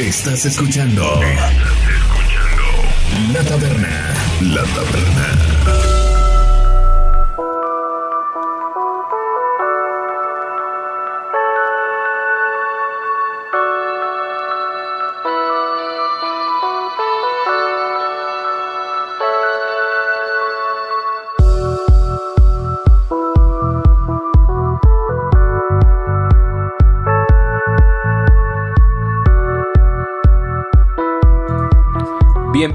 [0.00, 1.02] Estás escuchando.
[1.22, 1.52] Estás
[1.90, 3.32] escuchando.
[3.34, 4.14] La taberna.
[4.40, 5.89] La taberna.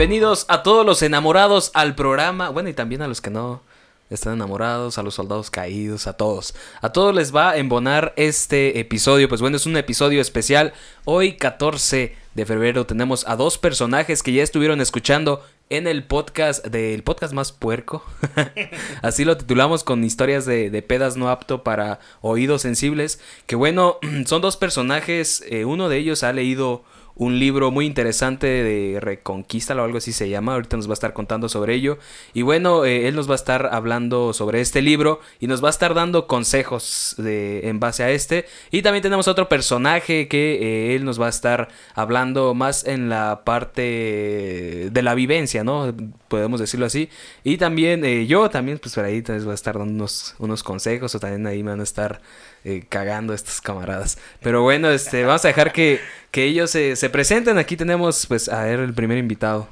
[0.05, 2.50] Bienvenidos a todos los enamorados al programa.
[2.50, 3.64] Bueno, y también a los que no
[4.12, 6.54] están enamorados, a los soldados caídos, a todos.
[6.84, 9.28] A todos les va a embonar este episodio.
[9.28, 10.73] Pues bueno, es un episodio especial.
[11.05, 16.64] Hoy, 14 de febrero, tenemos a dos personajes que ya estuvieron escuchando en el podcast
[16.67, 18.06] del podcast más puerco.
[19.02, 23.20] Así lo titulamos con historias de, pedas no apto para oídos sensibles.
[23.48, 23.98] Que bueno,
[24.28, 25.44] son dos personajes.
[25.50, 26.84] Eh, uno de ellos ha leído
[27.16, 30.53] un libro muy interesante de Reconquista o algo así se llama.
[30.53, 31.98] Ahorita nos va a estar contando sobre ello.
[32.34, 35.67] Y bueno, eh, él nos va a estar hablando sobre este libro y nos va
[35.67, 38.45] a estar dando consejos de, en base a este.
[38.72, 43.09] Y también tenemos otro personaje que eh, él nos va a estar hablando más en
[43.09, 45.94] la parte de la vivencia, ¿no?
[46.36, 47.09] Podemos decirlo así.
[47.45, 50.64] Y también eh, yo también, pues por ahí les voy a estar dando unos, unos
[50.64, 52.19] consejos o también ahí me van a estar
[52.66, 54.17] eh, cagando estos camaradas.
[54.42, 57.58] Pero bueno, este, vamos a dejar que, que ellos se, se, presenten.
[57.58, 59.69] Aquí tenemos, pues, a ver, el primer invitado.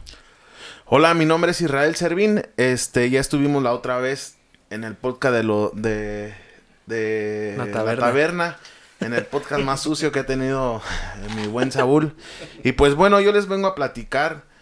[0.85, 2.43] Hola, mi nombre es Israel Servín.
[2.55, 4.37] Este, ya estuvimos la otra vez
[4.69, 6.33] en el podcast de lo de,
[6.85, 8.05] de la taberna.
[8.05, 8.57] La taberna
[9.01, 10.81] en el podcast más sucio que he tenido
[11.35, 12.15] mi buen Saúl.
[12.63, 14.52] Y pues bueno, yo les vengo a platicar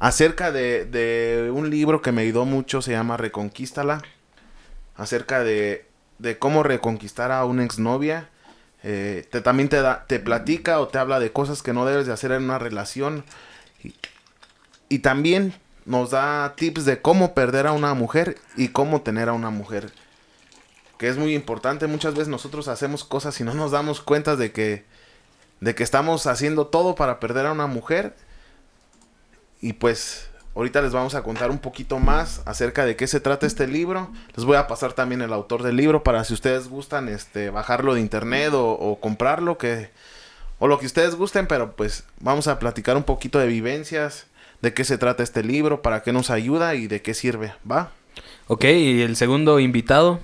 [0.00, 4.02] acerca de, de un libro que me ayudó mucho, se llama Reconquístala.
[4.96, 8.28] Acerca de de cómo reconquistar a una exnovia.
[8.82, 12.06] Eh, te, también te, da, te platica o te habla de cosas que no debes
[12.06, 13.24] de hacer en una relación.
[13.82, 13.94] Y,
[14.88, 15.54] y, también
[15.86, 19.90] nos da tips de cómo perder a una mujer y cómo tener a una mujer.
[20.98, 21.86] Que es muy importante.
[21.86, 24.84] Muchas veces nosotros hacemos cosas y no nos damos cuenta de que,
[25.60, 28.14] de que estamos haciendo todo para perder a una mujer.
[29.60, 33.46] Y pues Ahorita les vamos a contar un poquito más acerca de qué se trata
[33.46, 34.10] este libro.
[34.34, 37.94] Les voy a pasar también el autor del libro para si ustedes gustan este bajarlo
[37.94, 39.90] de internet o, o comprarlo que
[40.58, 44.26] o lo que ustedes gusten, pero pues vamos a platicar un poquito de vivencias,
[44.60, 47.92] de qué se trata este libro, para qué nos ayuda y de qué sirve, ¿va?
[48.46, 50.20] Ok, y el segundo invitado.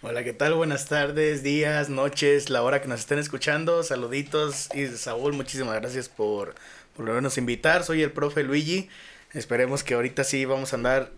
[0.00, 0.54] Hola, ¿qué tal?
[0.54, 3.82] Buenas tardes, días, noches, la hora que nos estén escuchando.
[3.82, 6.54] Saluditos y Saúl, muchísimas gracias por, por
[6.98, 7.84] volvernos a invitar.
[7.84, 8.88] Soy el profe Luigi.
[9.32, 11.12] Esperemos que ahorita sí vamos a andar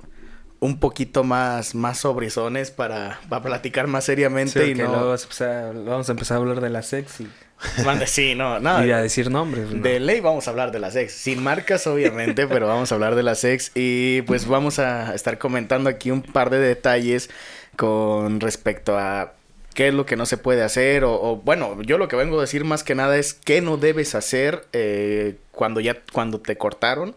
[0.61, 4.65] un poquito más, más sobrizones para, para platicar más seriamente.
[4.65, 4.91] Sí, y que no...
[4.91, 7.29] luego vamos a, empezar, vamos a empezar a hablar de la sex y...
[7.85, 8.85] Mande, sí, no, no.
[8.85, 9.71] Y a decir nombres.
[9.71, 9.83] ¿no?
[9.83, 11.13] De ley vamos a hablar de la sex.
[11.13, 13.73] Sin marcas, obviamente, pero vamos a hablar de la sex.
[13.75, 17.29] Y pues vamos a estar comentando aquí un par de detalles
[17.77, 19.35] con respecto a
[19.75, 21.05] qué es lo que no se puede hacer.
[21.05, 24.15] O, bueno, yo lo que vengo a decir más que nada es qué no debes
[24.15, 27.15] hacer eh, cuando ya, cuando te cortaron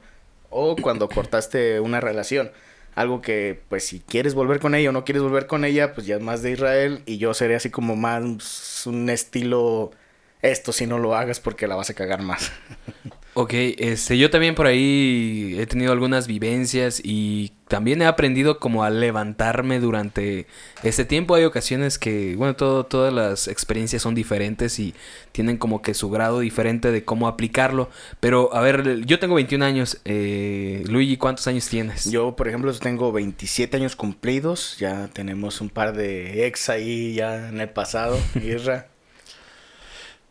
[0.50, 2.52] o cuando cortaste una relación.
[2.96, 6.06] Algo que, pues, si quieres volver con ella o no quieres volver con ella, pues
[6.06, 7.02] ya es más de Israel.
[7.06, 9.92] Y yo seré así como más un estilo.
[10.42, 12.52] Esto si no lo hagas porque la vas a cagar más.
[13.36, 18.84] Ok, este, yo también por ahí he tenido algunas vivencias y también he aprendido como
[18.84, 20.46] a levantarme durante
[20.84, 21.34] este tiempo.
[21.34, 24.94] Hay ocasiones que, bueno, todo, todas las experiencias son diferentes y
[25.32, 27.90] tienen como que su grado diferente de cómo aplicarlo.
[28.20, 30.00] Pero, a ver, yo tengo 21 años.
[30.06, 32.12] Eh, Luigi, ¿cuántos años tienes?
[32.12, 34.78] Yo, por ejemplo, tengo 27 años cumplidos.
[34.78, 38.20] Ya tenemos un par de ex ahí ya en el pasado.
[38.44, 38.90] Irra.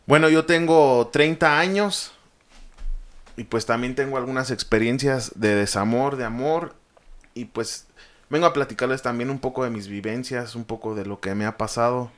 [0.05, 2.12] bueno, yo tengo 30 años.
[3.35, 6.75] Y pues también tengo algunas experiencias de desamor, de amor.
[7.33, 7.87] Y pues
[8.29, 11.45] vengo a platicarles también un poco de mis vivencias, un poco de lo que me
[11.45, 12.11] ha pasado.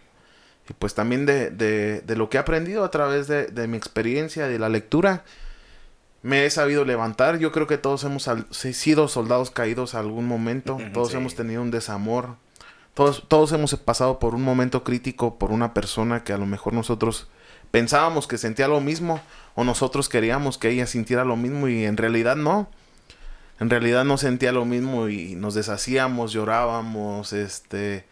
[0.69, 3.77] Y pues también de, de, de lo que he aprendido a través de, de, mi
[3.77, 5.23] experiencia, de la lectura.
[6.21, 7.37] Me he sabido levantar.
[7.37, 10.77] Yo creo que todos hemos sido soldados caídos a algún momento.
[10.91, 11.17] Todos sí.
[11.17, 12.35] hemos tenido un desamor.
[12.93, 16.73] Todos, todos hemos pasado por un momento crítico por una persona que a lo mejor
[16.73, 17.29] nosotros
[17.71, 19.21] pensábamos que sentía lo mismo
[19.55, 22.69] o nosotros queríamos que ella sintiera lo mismo y en realidad no.
[23.59, 28.05] En realidad no sentía lo mismo y nos deshacíamos, llorábamos, este,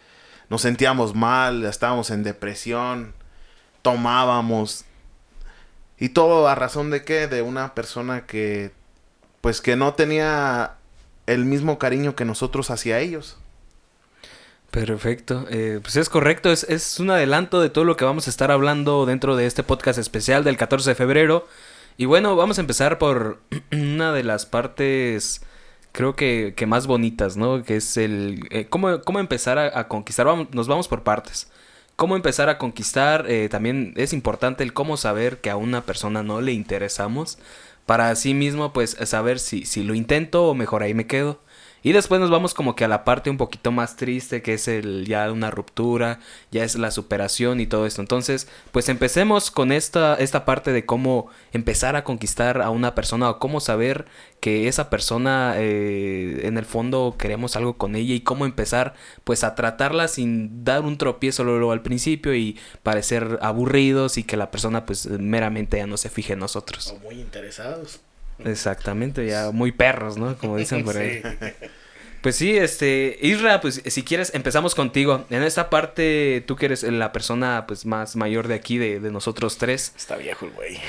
[0.49, 3.13] nos sentíamos mal, estábamos en depresión,
[3.81, 4.85] tomábamos.
[5.99, 7.27] Y todo a razón de qué?
[7.27, 8.71] De una persona que
[9.43, 10.75] pues que no tenía
[11.25, 13.37] el mismo cariño que nosotros hacia ellos.
[14.73, 18.31] Perfecto, eh, pues es correcto, es, es, un adelanto de todo lo que vamos a
[18.31, 21.47] estar hablando dentro de este podcast especial del 14 de febrero.
[21.95, 23.39] Y bueno, vamos a empezar por
[23.71, 25.43] una de las partes,
[25.91, 27.61] creo que, que más bonitas, ¿no?
[27.63, 28.47] Que es el...
[28.49, 30.25] eh, ¿cómo, cómo empezar a, conquistar?
[30.25, 31.51] Vamos- nos vamos por partes.
[31.95, 33.25] ¿Cómo empezar a conquistar?
[33.29, 37.37] Eh, también es importante el cómo saber que a una persona no le interesamos.
[37.85, 41.39] Para así mismo, pues, saber si, si lo intento o mejor ahí me quedo.
[41.83, 44.69] Y después nos vamos como que a la parte un poquito más triste, que es
[44.69, 46.19] el ya una ruptura,
[46.49, 48.01] ya es la superación y todo esto.
[48.01, 53.29] Entonces, pues empecemos con esta, esta parte de cómo empezar a conquistar a una persona
[53.29, 54.05] o cómo saber
[54.39, 58.93] que esa persona eh, en el fondo queremos algo con ella y cómo empezar
[59.23, 64.37] pues a tratarla sin dar un tropiezo luego al principio y parecer aburridos y que
[64.37, 66.93] la persona pues meramente ya no se fije en nosotros.
[66.95, 68.01] O muy interesados.
[68.45, 70.37] Exactamente, ya muy perros, ¿no?
[70.37, 71.21] Como dicen por ahí.
[71.31, 71.67] Sí.
[72.21, 75.25] Pues sí, este, Isra, pues si quieres empezamos contigo.
[75.29, 79.11] En esta parte, tú que eres la persona pues más mayor de aquí, de, de
[79.11, 79.91] nosotros tres.
[79.97, 80.79] Está viejo el güey.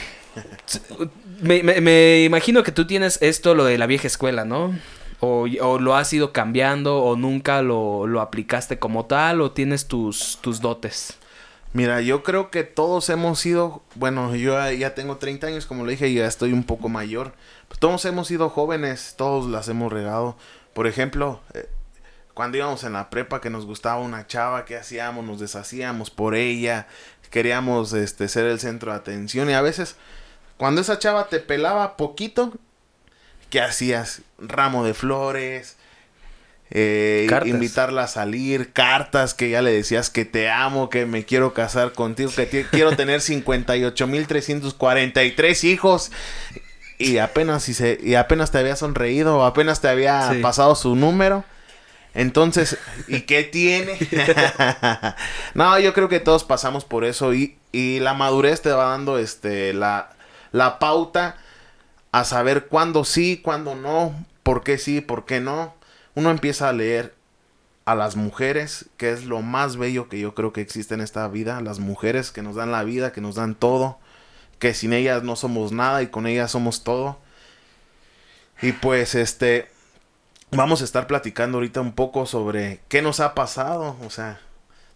[1.43, 4.79] Me, me- me imagino que tú tienes esto, lo de la vieja escuela, ¿no?
[5.19, 9.87] O, o lo has ido cambiando, o nunca lo, lo aplicaste como tal, o tienes
[9.89, 11.15] tus, tus dotes.
[11.75, 15.93] Mira, yo creo que todos hemos sido, bueno, yo ya- tengo 30 años, como le
[15.93, 17.35] dije, ya estoy un poco mayor.
[17.69, 20.37] Pues todos hemos sido jóvenes, todos las hemos regado.
[20.73, 21.69] Por ejemplo, eh,
[22.33, 25.25] cuando íbamos en la prepa que nos gustaba una chava, ¿qué hacíamos?
[25.25, 26.87] Nos deshacíamos por ella,
[27.31, 29.97] queríamos este, ser el centro de atención y a veces
[30.57, 32.53] cuando esa chava te pelaba poquito,
[33.51, 34.23] ¿qué hacías?
[34.39, 35.77] Ramo de flores,
[36.71, 41.55] eh, invitarla a salir, cartas que ya le decías que te amo, que me quiero
[41.55, 46.11] casar contigo, que quiero tener 58.343 hijos.
[46.99, 50.41] Y apenas, si se, y apenas te había sonreído, o apenas te había Sí.
[50.41, 51.45] pasado su número.
[52.15, 52.79] Entonces,
[53.09, 53.99] ¿y qué tiene?
[55.55, 59.19] no, yo creo que todos pasamos por eso y, y la madurez te va dando
[59.19, 60.11] este la,
[60.53, 61.37] la pauta
[62.13, 64.15] a saber cuándo sí, cuándo no,
[64.45, 65.75] por qué sí, por qué no.
[66.15, 67.15] Uno empieza a leer
[67.85, 71.27] a las mujeres, que es lo más bello que yo creo que existe en esta
[71.29, 73.99] vida, las mujeres que nos dan la vida, que nos dan todo,
[74.59, 77.19] que sin ellas no somos nada y con ellas somos todo.
[78.63, 79.69] Y pues este
[80.51, 84.41] vamos a estar platicando ahorita un poco sobre qué nos ha pasado, o sea,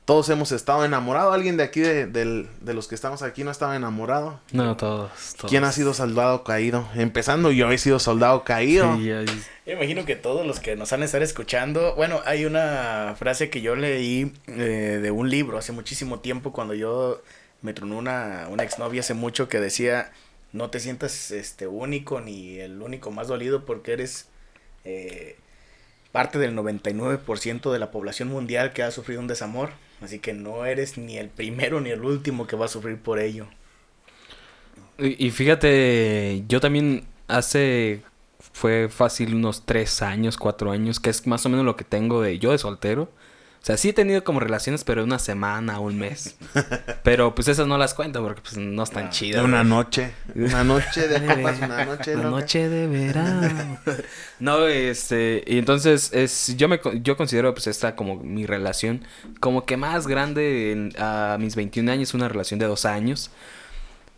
[0.08, 4.40] todos hemos estado enamorados, alguien de aquí de, los que estamos aquí no estaba enamorado.
[4.52, 5.10] No, todos.
[5.36, 5.50] todos.
[5.50, 6.88] ¿Quién ha sido soldado caído?
[6.94, 8.96] Empezando yo he sido soldado caído.
[8.96, 13.16] Sí, ya- Yo imagino que todos los que nos han estar escuchando, bueno, hay una
[13.18, 17.20] frase que yo leí eh, de un libro hace muchísimo tiempo cuando yo
[17.60, 20.10] me tronó una, una exnovia hace mucho que decía,
[20.54, 24.26] no te sientas este único ni el único más dolido porque eres
[24.86, 25.36] eh,
[26.12, 29.68] parte del 99% de la población mundial que ha sufrido un desamor,
[30.00, 33.18] así que no eres ni el primero ni el último que va a sufrir por
[33.18, 33.46] ello.
[34.98, 38.02] Y, fíjate, yo también hace,
[38.52, 42.20] fue fácil unos tres años, cuatro años, que es más o menos lo que tengo
[42.20, 43.08] de yo de soltero.
[43.68, 46.36] O sea, sí he tenido como relaciones, pero de una semana, un mes.
[47.02, 49.44] Pero pues esas no las cuento porque pues no están Ah, chidas.
[49.44, 50.12] Una noche.
[50.34, 52.30] Una noche de copas, una noche La loca.
[52.30, 53.78] noche de verano.
[54.40, 59.04] no, este, y entonces es, yo me, yo considero pues esta como mi relación
[59.40, 63.30] como que más grande en- a mis 21 años, una relación de dos años.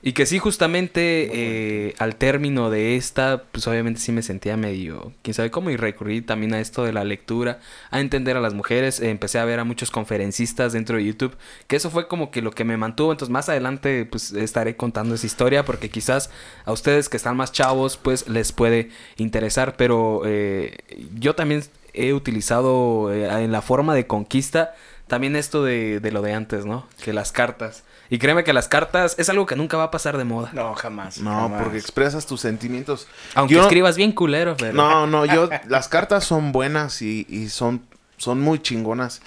[0.03, 5.13] Y que sí, justamente eh, al término de esta, pues obviamente sí me sentía medio,
[5.21, 8.55] quién sabe cómo, y recurrí también a esto de la lectura, a entender a las
[8.55, 9.01] mujeres.
[9.01, 12.41] Eh, empecé a ver a muchos conferencistas dentro de YouTube, que eso fue como que
[12.41, 13.13] lo que me mantuvo.
[13.13, 16.31] Entonces, más adelante, pues estaré contando esa historia, porque quizás
[16.65, 18.89] a ustedes que están más chavos, pues les puede
[19.19, 19.77] interesar.
[19.77, 20.79] Pero eh,
[21.19, 24.75] yo también he utilizado eh, en la forma de conquista
[25.09, 26.87] también esto de, de lo de antes, ¿no?
[27.05, 27.83] Que las cartas.
[28.11, 30.51] Y créeme que las cartas es algo que nunca va a pasar de moda.
[30.53, 31.19] No, jamás.
[31.21, 31.63] No, jamás.
[31.63, 33.07] porque expresas tus sentimientos.
[33.35, 34.73] Aunque Yo- escribas bien culero, pero...
[34.75, 37.83] No, no, yo, las cartas son buenas y, y son,
[38.17, 39.23] son muy chingonas.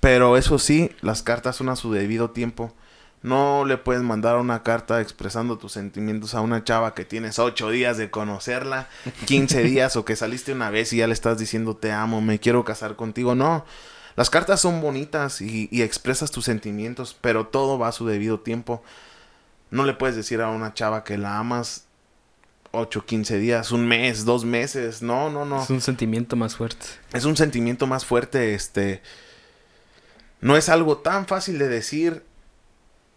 [0.00, 2.72] Pero eso sí, las cartas son a su debido tiempo.
[3.22, 7.70] No le puedes mandar una carta expresando tus sentimientos a una chava que tienes ocho
[7.70, 8.88] días de conocerla,
[9.24, 12.38] 15 días o que saliste una vez y ya le estás diciendo te amo, me
[12.38, 13.34] quiero casar contigo.
[13.34, 13.64] No,
[14.16, 18.40] las cartas son bonitas y, y expresas tus sentimientos, pero todo va a su debido
[18.40, 18.82] tiempo.
[19.70, 21.86] No le puedes decir a una chava que la amas
[22.74, 25.02] 8, 15 días, un mes, dos meses.
[25.02, 25.62] No, no, no.
[25.62, 26.86] Es un sentimiento más fuerte.
[27.12, 29.02] Es un sentimiento más fuerte, este...
[30.40, 32.22] No es algo tan fácil de decir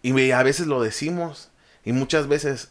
[0.00, 1.50] y a veces lo decimos
[1.84, 2.70] y muchas veces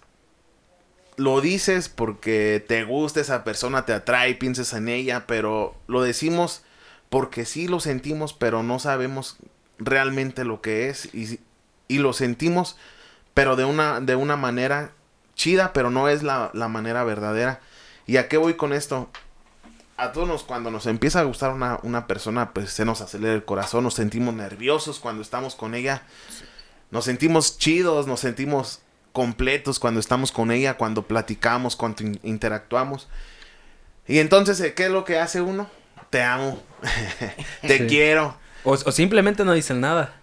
[1.15, 6.63] lo dices porque te gusta esa persona, te atrae, piensas en ella, pero lo decimos
[7.09, 9.37] porque sí lo sentimos, pero no sabemos
[9.79, 11.39] realmente lo que es y,
[11.87, 12.77] y lo sentimos,
[13.33, 14.91] pero de una, de una manera
[15.35, 17.59] chida, pero no es la, la manera verdadera.
[18.05, 19.09] ¿Y a qué voy con esto?
[19.97, 23.45] A todos cuando nos empieza a gustar una, una persona, pues se nos acelera el
[23.45, 26.03] corazón, nos sentimos nerviosos cuando estamos con ella,
[26.91, 33.07] nos sentimos chidos, nos sentimos completos cuando estamos con ella, cuando platicamos, cuando in- interactuamos.
[34.07, 35.67] Y entonces, ¿eh, ¿qué es lo que hace uno?
[36.09, 36.59] Te amo,
[37.61, 37.87] te Sí.
[37.87, 38.35] quiero.
[38.63, 40.15] O, o simplemente no dicen nada.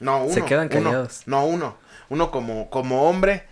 [0.00, 0.34] No, uno.
[0.34, 0.84] Se quedan uno.
[0.84, 1.22] callados.
[1.26, 1.76] no, uno.
[2.08, 3.46] Uno como, como hombre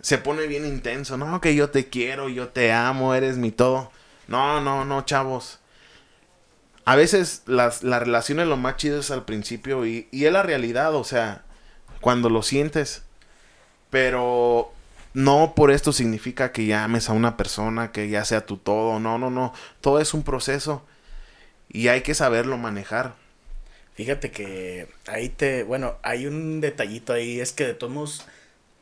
[0.00, 1.16] se pone bien intenso.
[1.16, 3.90] No, que yo te quiero, yo te amo, eres mi todo.
[4.26, 5.60] No, no, no, chavos.
[6.86, 10.42] A veces las, las relaciones lo más chido es al principio y, y es la
[10.42, 11.42] realidad, o sea,
[12.00, 13.02] cuando lo sientes.
[13.90, 14.72] Pero
[15.14, 18.98] no por esto significa que ya ames a una persona, que ya sea tu todo.
[19.00, 19.52] No, no, no.
[19.80, 20.84] Todo es un proceso
[21.74, 23.16] y hay que saberlo manejar.
[23.94, 28.26] Fíjate que ahí te, bueno, hay un detallito ahí, es que de todos modos,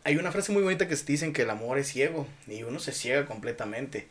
[0.04, 2.78] hay una frase muy bonita que se dicen que el amor es ciego y uno
[2.78, 4.08] se ciega completamente.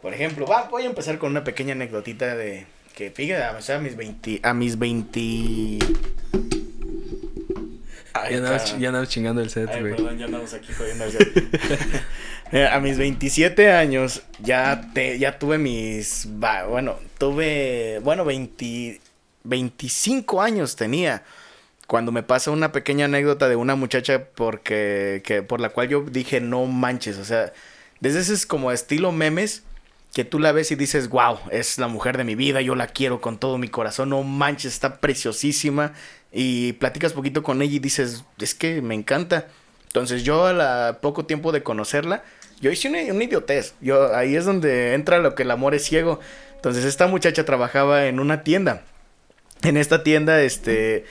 [0.00, 3.76] Por ejemplo, va, voy a empezar con una pequeña anecdotita de que fíjate, o sea,
[3.76, 5.20] a mis 20, a mis 20...
[8.14, 8.32] Ay,
[8.78, 9.94] Ya andabas chingando el set, güey.
[9.94, 11.28] perdón, ya andamos aquí jodiendo el set.
[12.52, 16.28] Eh, A mis 27 años ya te ya tuve mis
[16.68, 19.00] bueno, tuve bueno 20
[19.44, 21.22] 25 años tenía
[21.86, 26.02] cuando me pasa una pequeña anécdota de una muchacha porque que por la cual yo
[26.02, 27.52] dije no manches, o sea,
[28.00, 29.62] desde ese es como estilo memes
[30.12, 32.86] que tú la ves y dices, wow, es la mujer de mi vida, yo la
[32.86, 35.94] quiero con todo mi corazón, no manches, está preciosísima.
[36.30, 39.46] Y platicas poquito con ella y dices, es que me encanta.
[39.86, 42.24] Entonces yo a la poco tiempo de conocerla,
[42.62, 43.74] yo hice una, una idiotez.
[43.82, 46.18] Yo, ahí es donde entra lo que el amor es ciego.
[46.56, 48.84] Entonces esta muchacha trabajaba en una tienda.
[49.62, 51.04] En esta tienda, este...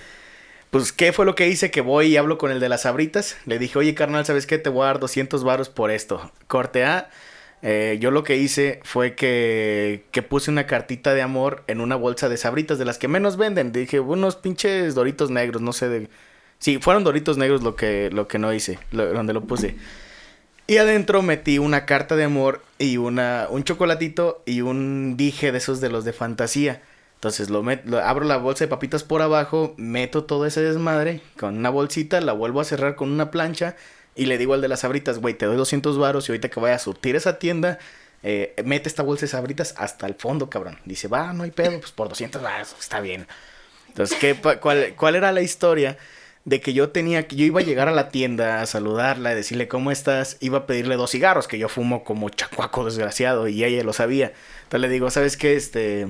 [0.72, 1.70] Pues, ¿qué fue lo que hice?
[1.70, 3.36] Que voy y hablo con el de las abritas.
[3.46, 4.58] Le dije, oye, carnal, ¿sabes qué?
[4.58, 6.32] Te voy a dar 200 varos por esto.
[6.48, 7.10] Corte A.
[7.62, 11.98] eh, yo lo que hice fue que, que puse una cartita de amor en una
[11.98, 13.74] bolsa de sabritas, de las que menos venden.
[13.74, 16.08] Dije, unos pinches doritos negros, no sé de...
[16.60, 19.76] Sí, fueron doritos negros lo que, lo que no hice, lo- donde lo puse.
[20.68, 25.58] Y adentro metí una carta de amor y una, un chocolatito y un dije de
[25.58, 26.82] esos de los de fantasía.
[27.16, 31.58] Entonces lo, met- abro la bolsa de papitas por abajo, meto todo ese desmadre con
[31.58, 33.76] una bolsita, la vuelvo a cerrar con una plancha
[34.16, 36.60] y le digo al de las sabritas, güey, te doy 200 varos y ahorita que
[36.60, 37.78] vaya a surtir esa tienda,
[38.24, 40.80] eh, mete esta bolsa de sabritas hasta el fondo, cabrón.
[40.86, 43.28] Dice, va, no hay pedo, pues por 200 varos, está bien.
[43.90, 45.98] Entonces, ¿qué, cuál, ¿cuál era la historia?
[46.44, 49.36] De que yo tenía, que yo iba a llegar a la tienda a saludarla, a
[49.36, 53.64] decirle cómo estás, iba a pedirle dos cigarros, que yo fumo como chacuaco desgraciado, y
[53.64, 54.34] ella lo sabía.
[54.64, 55.56] Entonces le digo, ¿sabes qué?
[55.56, 56.08] Este,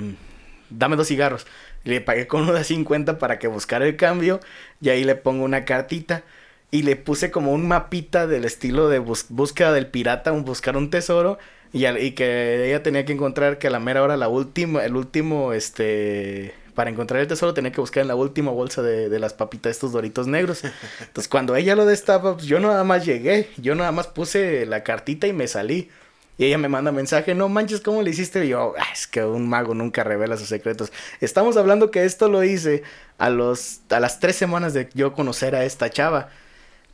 [0.69, 1.45] dame dos cigarros.
[1.83, 4.39] Le pagué con de 50 para que buscara el cambio,
[4.79, 6.23] y ahí le pongo una cartita,
[6.71, 10.89] y le puse como un mapita del estilo de búsqueda del pirata, un buscar un
[10.89, 11.39] tesoro,
[11.73, 14.95] y, y que ella tenía que encontrar que a la mera hora la última, el
[14.95, 19.19] último, este, para encontrar el tesoro tenía que buscar en la última bolsa de, de
[19.19, 20.63] las papitas estos doritos negros.
[20.99, 24.83] Entonces cuando ella lo destapa, pues yo nada más llegué, yo nada más puse la
[24.83, 25.89] cartita y me salí.
[26.37, 28.43] Y ella me manda mensaje, no manches, ¿cómo le hiciste?
[28.45, 30.91] Y yo, "Ah, es que un mago nunca revela sus secretos.
[31.19, 32.81] Estamos hablando que esto lo hice
[33.19, 36.29] a, los, a las tres semanas de yo conocer a esta chava.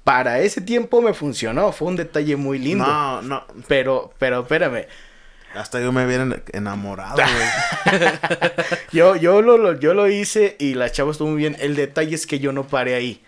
[0.04, 2.86] Para ese tiempo me funcionó, fue un detalle muy lindo.
[2.86, 3.44] No, no.
[3.68, 4.86] Pero, pero espérame,
[5.58, 8.00] Hasta yo me hubiera enamorado, güey.
[8.92, 11.56] yo, yo, lo, lo- yo lo hice y la chava estuvo muy bien.
[11.60, 13.22] El detalle es que yo no paré ahí.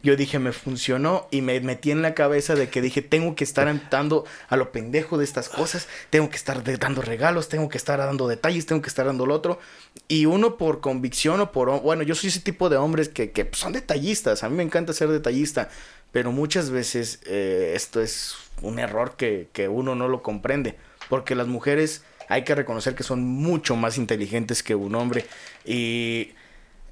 [0.00, 3.42] Yo dije, me funcionó y me metí en la cabeza de que dije, tengo que
[3.42, 7.78] estar dando a lo pendejo de estas cosas, tengo que estar dando regalos, tengo que
[7.78, 9.58] estar dando detalles, tengo que estar dando lo otro.
[10.06, 11.82] Y uno por convicción o por...
[11.82, 14.92] Bueno, yo soy ese tipo de hombres que, que son detallistas, a mí me encanta
[14.92, 15.68] ser detallista,
[16.12, 20.76] pero muchas veces eh, esto es un error que, que uno no lo comprende,
[21.08, 25.26] porque las mujeres hay que reconocer que son mucho más inteligentes que un hombre
[25.64, 26.34] y...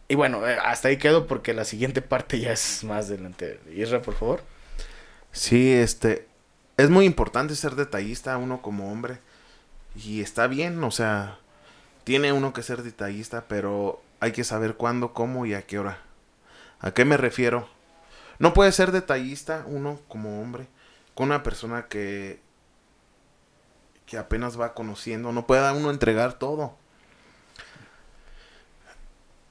[0.08, 3.58] Y bueno, eh, hasta ahí quedo porque la siguiente parte ya es más delante.
[3.75, 4.40] Isra, por favor.
[5.32, 6.26] Sí, este.
[6.76, 9.18] Es muy importante ser detallista uno como hombre.
[9.96, 11.38] Y está bien, o sea.
[12.04, 15.99] Tiene uno que ser detallista, pero hay que saber cuándo, cómo y a qué hora.
[16.78, 17.68] ¿A qué me refiero?
[18.38, 20.68] No puede ser detallista uno como hombre
[21.14, 22.38] con una persona que
[24.07, 26.77] que apenas va conociendo, no puede uno entregar todo.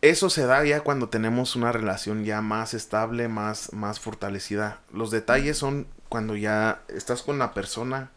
[0.01, 4.79] Eso se da ya cuando tenemos una relación ya más estable, más, más fortalecida.
[4.93, 8.11] Los detalles son cuando ya estás con la persona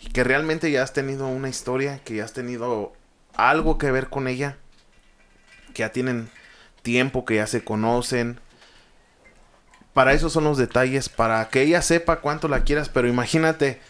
[0.00, 2.92] y que realmente ya has tenido una historia, que ya has tenido
[3.34, 4.58] algo que ver con ella,
[5.74, 6.28] que ya tienen
[6.82, 8.40] tiempo, que ya se conocen.
[9.94, 13.80] para eso son los detalles, para que ella sepa cuánto la quieras, pero imagínate,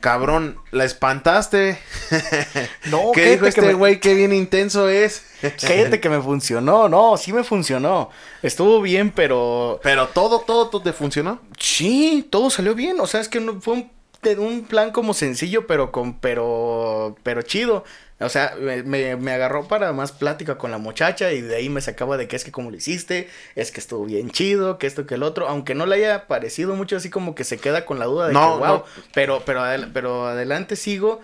[0.00, 1.78] cabrón, la espantaste.
[2.90, 4.00] No, ¿Qué dijo este me- güey?
[4.00, 5.24] Qué bien intenso es.
[5.60, 6.88] Cállate que me funcionó.
[6.88, 8.10] No, sí me funcionó.
[8.42, 11.40] Estuvo bien, pero Pero todo, todo, todo te funcionó.
[11.58, 12.98] Sí, todo salió bien.
[13.00, 13.90] O sea, es que no, fue un,
[14.22, 17.84] de un plan como sencillo, pero con, pero, pero chido.
[18.20, 21.68] O sea, me, me- me agarró para más plática con la muchacha y de ahí
[21.68, 24.88] me sacaba de que es que como lo hiciste, es que estuvo bien chido, que
[24.88, 27.84] esto, que el otro, aunque no le haya parecido mucho así como que se queda
[27.86, 28.84] con la duda de No, que wow, no.
[29.14, 31.20] pero, pero, adel- pero adelante sigo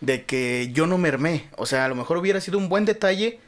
[0.00, 1.48] de que yo no mermé.
[1.56, 3.40] O sea, a lo mejor hubiera sido un buen detalle.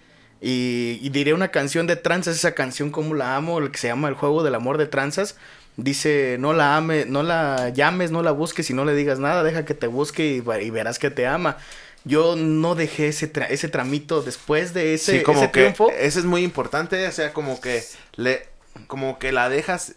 [0.42, 3.88] Y, y diré una canción de tranzas, esa canción como la amo, el que se
[3.88, 5.36] llama El juego del amor de tranzas.
[5.82, 9.42] Dice, no la ame, no la llames, no la busques y no le digas nada,
[9.42, 11.56] deja que te busque y, verás que te ama.
[12.04, 15.90] Yo no dejé ese, tra- ese tramito después de ese, sí, como ese que triunfo.
[15.90, 17.82] ese es muy importante, o sea, como que
[18.16, 18.48] le,
[18.88, 19.94] como que la dejas,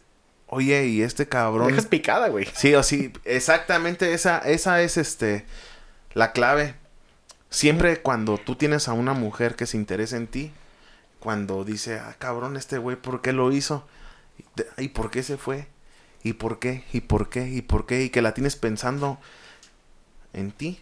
[0.48, 1.68] oye, y este cabrón.
[1.68, 2.48] Dejas picada, güey.
[2.56, 5.46] Sí, o sí, exactamente esa, esa es este
[6.14, 6.76] la clave.
[7.50, 10.52] Siempre cuando tú tienes a una mujer que se interesa en ti,
[11.20, 13.88] cuando dice, ah, cabrón, este güey, ¿por qué lo hizo?
[14.78, 15.68] ¿Y por qué se fue?
[16.24, 16.84] ¿Y por qué?
[16.94, 17.50] ¿Y por qué?
[17.50, 18.04] ¿Y por qué?
[18.04, 19.20] Y que la tienes pensando
[20.32, 20.80] en ti.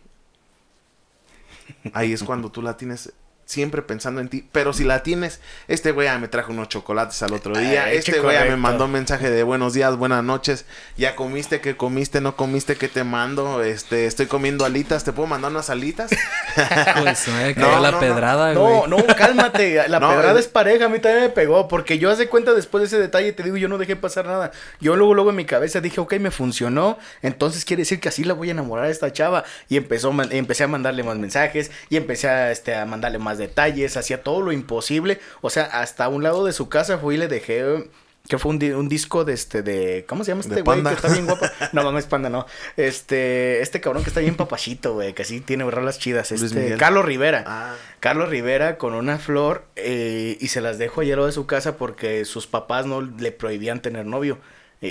[1.93, 3.13] Ahí es cuando tú la tienes
[3.51, 4.45] siempre pensando en ti.
[4.51, 7.85] Pero si la tienes, este güey ya me trajo unos chocolates al otro día.
[7.85, 8.57] Ay, este güey ya me correcto.
[8.61, 10.65] mandó un mensaje de buenos días, buenas noches.
[10.97, 12.21] Ya comiste, ¿qué comiste?
[12.21, 12.75] ¿No comiste?
[12.75, 13.63] ¿Qué te mando?
[13.63, 15.03] Este, estoy comiendo alitas.
[15.03, 16.11] ¿Te puedo mandar unas alitas?
[17.01, 17.99] Pues me No, cayó la no, no.
[17.99, 18.89] pedrada, No, güey.
[18.89, 19.81] no, cálmate.
[19.89, 20.85] La No, pedrada es pareja.
[20.85, 21.67] A mí también me pegó.
[21.67, 24.51] Porque yo hace cuenta después de ese detalle, te digo, yo no dejé pasar nada.
[24.79, 26.97] Yo luego, luego en mi cabeza dije, ok, me funcionó.
[27.21, 29.43] Entonces quiere decir que así la voy a enamorar a esta chava.
[29.69, 31.71] Y empezó, empecé a mandarle más mensajes.
[31.89, 33.97] Y empecé a, este, a mandarle más detalles.
[33.97, 35.19] Hacía todo lo imposible.
[35.41, 37.89] O sea, hasta un lado de su casa fui y le dejé.
[38.29, 40.05] Que fue un, di- un disco de este, de.
[40.07, 40.83] ¿Cómo se llama este güey?
[40.83, 41.43] Que está bien guapo.
[41.73, 42.45] No mames, panda, no.
[42.77, 45.13] Este, este cabrón que está bien papachito, güey.
[45.13, 46.31] Que así tiene rolas chidas.
[46.31, 46.77] Este.
[46.77, 47.43] Carlos Rivera.
[47.47, 47.75] Ah.
[47.99, 52.23] Carlos Rivera con una flor eh, y se las al lado de su casa porque
[52.25, 54.37] sus papás no le prohibían tener novio.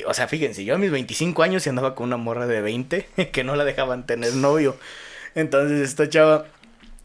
[0.07, 3.09] O sea, fíjense, yo a mis 25 años y andaba con una morra de 20
[3.33, 4.77] que no la dejaban tener novio.
[5.35, 6.47] Entonces esta chava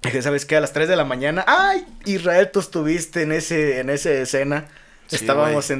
[0.05, 0.57] dije, ¿sabes qué?
[0.57, 1.85] A las 3 de la mañana, ¡ay!
[2.05, 4.65] Israel, tú estuviste en ese en esa escena.
[5.07, 5.79] Sí, Estábamos güey.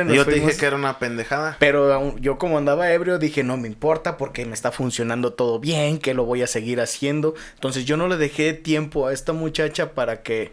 [0.00, 1.56] en nos Yo te dije que era una pendejada.
[1.58, 5.98] pero yo como andaba ebrio dije, no me importa porque me está funcionando todo bien,
[5.98, 7.34] que lo voy a seguir haciendo.
[7.54, 10.52] Entonces yo no le dejé tiempo a esta muchacha para que,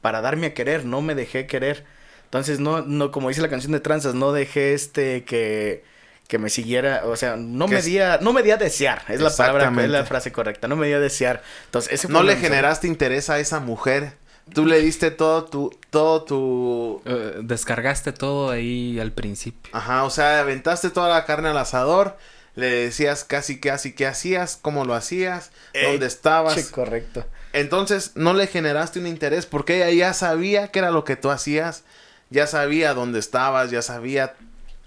[0.00, 1.84] para darme a querer, no me dejé querer.
[2.24, 5.82] Entonces no, no, como dice la canción de Tranzas, no dejé este que,
[6.28, 8.56] que me siguiera, o sea, no Que me es- di a, no me di a
[8.56, 11.42] desear, es la palabra, es la frase correcta, no me di a desear.
[11.66, 12.48] Entonces ese No le mensaje.
[12.48, 14.14] generaste interés a esa mujer.
[14.52, 19.70] Tú le diste todo tu, todo tu, Eh, descargaste todo ahí al principio.
[19.74, 22.16] Ajá, o sea, aventaste toda la carne al asador,
[22.54, 26.54] le decías casi casi qué hacías, cómo lo hacías, Eh, dónde estabas.
[26.54, 27.26] Sí, correcto.
[27.52, 31.30] Entonces no le generaste un interés porque ella ya sabía qué era lo que tú
[31.30, 31.82] hacías,
[32.30, 34.34] ya sabía dónde estabas, ya sabía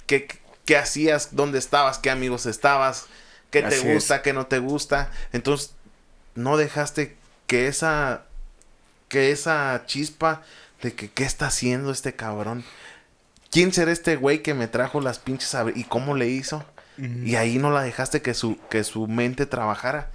[0.06, 0.28] qué,
[0.70, 3.08] qué hacías, dónde estabas, qué amigos estabas,
[3.50, 3.94] qué Así te es.
[3.96, 5.12] gusta, qué no te gusta.
[5.34, 5.74] Entonces
[6.36, 8.26] no dejaste que esa
[9.08, 10.44] que esa chispa
[10.84, 12.64] de que qué está haciendo este cabrón.
[13.50, 16.64] ¿Quién será este güey que me trajo las pinches y cómo le hizo?
[17.24, 20.12] Y ahí no la dejaste que su que su mente trabajara.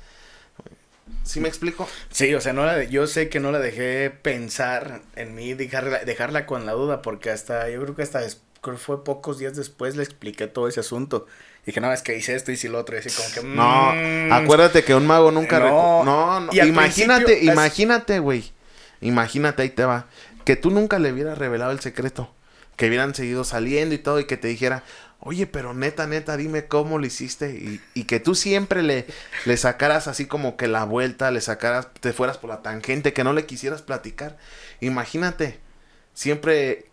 [1.25, 1.89] ¿Sí me explico?
[2.11, 6.05] Sí, o sea, no la, yo sé que no la dejé pensar en mí, dejarla,
[6.05, 8.21] dejarla con la duda, porque hasta, yo creo que hasta,
[8.65, 11.27] creo fue pocos días después le expliqué todo ese asunto.
[11.65, 13.43] Dije, no, es que hice esto, hice lo otro, y así como que...
[13.57, 15.61] No, mm, acuérdate que un mago nunca...
[15.61, 16.03] No.
[16.05, 18.53] No, no, Y imagínate, es- imagínate, güey.
[19.01, 20.07] Imagínate, ahí te va.
[20.45, 22.31] Que tú nunca le hubieras revelado el secreto.
[22.77, 24.83] Que hubieran seguido saliendo y todo y que te dijera,
[25.21, 27.51] oye, pero neta, neta, dime cómo lo hiciste.
[27.53, 29.07] Y, y que tú siempre le,
[29.47, 33.25] le sacaras así como que la vuelta, le sacaras, te fueras por la tangente, que
[33.25, 34.37] no le quisieras platicar.
[34.81, 35.61] Imagínate,
[36.13, 36.87] siempre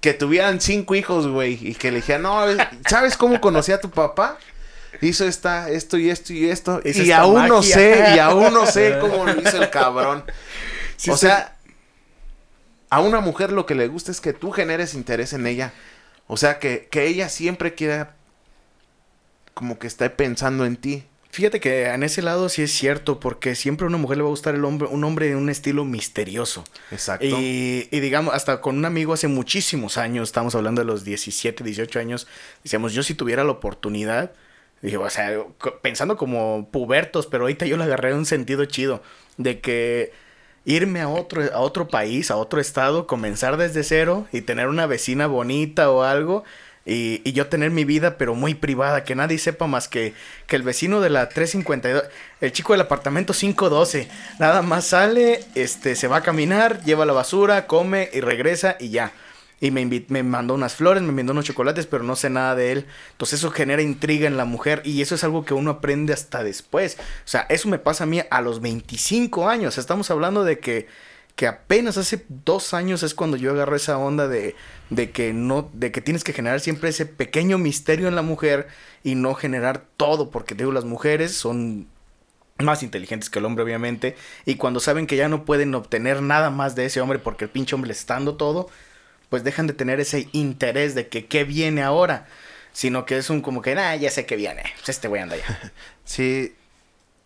[0.00, 2.44] que tuvieran cinco hijos, güey, y que le dijeran, no,
[2.88, 4.38] ¿sabes cómo conocí a tu papá?
[5.02, 6.80] Hizo esta, esto y esto y esto.
[6.84, 10.24] Y aún no sé, y aún no sé cómo lo hizo el cabrón.
[10.96, 11.26] Sí, o sí.
[11.26, 11.56] sea,
[12.88, 15.72] a una mujer lo que le gusta es que tú generes interés en ella.
[16.26, 18.14] O sea, que, que ella siempre quiera
[19.54, 21.04] como que esté pensando en ti.
[21.32, 24.28] Fíjate que en ese lado sí es cierto, porque siempre a una mujer le va
[24.28, 26.64] a gustar el hombre, un hombre de un estilo misterioso.
[26.90, 27.24] Exacto.
[27.24, 31.62] Y, y digamos, hasta con un amigo hace muchísimos años, estamos hablando de los 17,
[31.62, 32.26] 18 años,
[32.64, 34.32] decíamos, yo si tuviera la oportunidad,
[34.82, 35.44] dije, o sea,
[35.82, 39.02] pensando como pubertos, pero ahorita yo le agarré un sentido chido,
[39.36, 40.12] de que
[40.64, 44.86] irme a otro, a otro país, a otro estado, comenzar desde cero y tener una
[44.86, 46.44] vecina bonita o algo.
[46.86, 50.14] Y, y yo tener mi vida, pero muy privada, que nadie sepa más que,
[50.46, 52.04] que el vecino de la 352,
[52.40, 57.12] el chico del apartamento 512, nada más sale, este, se va a caminar, lleva la
[57.12, 59.12] basura, come y regresa y ya.
[59.62, 62.72] Y me, me mandó unas flores, me mandó unos chocolates, pero no sé nada de
[62.72, 62.86] él.
[63.12, 66.42] Entonces eso genera intriga en la mujer y eso es algo que uno aprende hasta
[66.42, 66.96] después.
[66.98, 69.76] O sea, eso me pasa a mí a los 25 años.
[69.76, 70.88] Estamos hablando de que,
[71.36, 74.54] que apenas hace dos años es cuando yo agarré esa onda de,
[74.90, 78.68] de que no, de que tienes que generar siempre ese pequeño misterio en la mujer
[79.02, 81.88] y no generar todo, porque digo, las mujeres son
[82.58, 86.50] más inteligentes que el hombre, obviamente, y cuando saben que ya no pueden obtener nada
[86.50, 88.68] más de ese hombre porque el pinche hombre está dando todo,
[89.28, 92.26] pues dejan de tener ese interés de que qué viene ahora,
[92.72, 95.36] sino que es un como que, nah, ya sé que viene, pues este güey anda
[95.36, 95.72] ya.
[96.04, 96.54] Sí,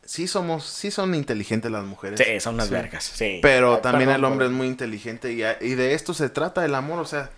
[0.06, 2.20] sí somos, sí son inteligentes las mujeres.
[2.24, 2.74] Sí, son unas Sí.
[2.74, 3.38] vergas, sí.
[3.42, 5.38] Pero Ah, también perdón, el hombre es muy inteligente y,
[5.74, 7.30] de esto se trata el amor, o sea,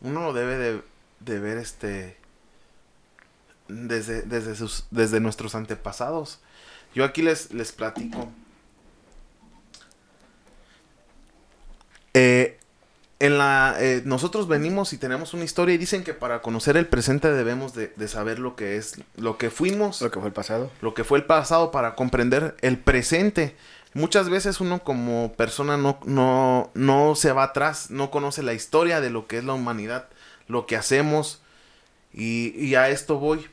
[0.00, 0.82] uno lo debe de,
[1.20, 2.16] de ver este
[3.68, 6.40] desde, desde sus, desde nuestros antepasados.
[6.94, 8.28] Yo aquí les, les platico.
[12.12, 12.58] Eh,
[13.20, 16.86] en la, eh, nosotros venimos y tenemos una historia y dicen que para conocer el
[16.86, 20.34] presente debemos de, de saber lo que es, lo que fuimos, Lo que fue el
[20.34, 20.70] pasado.
[20.80, 23.56] lo que fue el pasado para comprender el presente.
[23.94, 29.00] Muchas veces uno como persona no, no, no se va atrás, no conoce la historia
[29.00, 30.08] de lo que es la humanidad,
[30.48, 31.40] lo que hacemos
[32.12, 33.46] y, y a esto voy.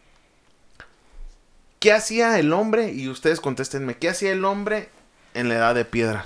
[1.80, 2.92] ¿Qué hacía el hombre?
[2.92, 4.90] Y ustedes contéstenme, ¿qué hacía el hombre
[5.34, 6.26] en la edad de piedra?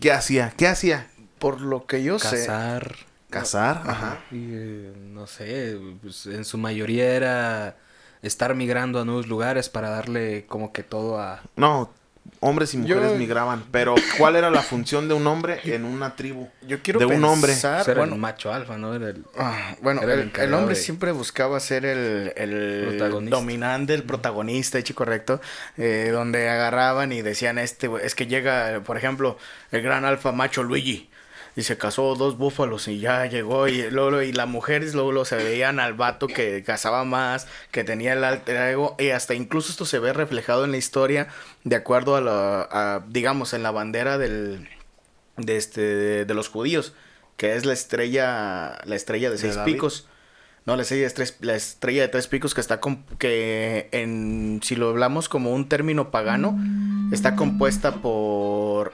[0.00, 0.52] ¿Qué hacía?
[0.56, 1.08] ¿Qué hacía?
[1.38, 2.30] Por lo que yo sé.
[2.46, 2.96] Cazar.
[3.30, 4.18] Cazar, ajá.
[4.30, 7.76] Y, eh, no sé, pues, en su mayoría era
[8.22, 11.42] estar migrando a nuevos lugares para darle como que todo a...
[11.56, 11.92] No,
[12.40, 16.14] hombres y mujeres Yo- migraban, pero ¿cuál era la función de un hombre en una
[16.16, 16.48] tribu?
[16.66, 17.52] Yo quiero de un hombre.
[17.54, 18.94] ser bueno, el macho alfa, ¿no?
[18.94, 22.32] Era el- Ah, bueno, Era el el, el encargado hombre de- siempre buscaba ser el,
[22.36, 23.36] el Protagonista.
[23.36, 25.40] dominante, el protagonista, hecho correcto,
[25.76, 29.36] eh, donde agarraban y decían, este, güey, es que llega, por ejemplo,
[29.72, 31.10] el gran alfa macho Luigi,
[31.56, 35.24] y se casó dos búfalos y ya llegó, y luego, y las mujeres luego, luego
[35.24, 39.70] se veían al vato que cazaba más, que tenía el alter ego, y hasta incluso
[39.70, 41.28] esto se ve reflejado en la historia,
[41.64, 44.68] de acuerdo a la, a, digamos, en la bandera del,
[45.38, 46.92] de este, de los judíos,
[47.38, 50.08] que es la estrella, la estrella de ¿De seis picos.
[50.66, 54.60] No, la estrella, de tres, la estrella de tres picos que está com- que en
[54.64, 56.58] si lo hablamos como un término pagano
[57.12, 58.92] está compuesta por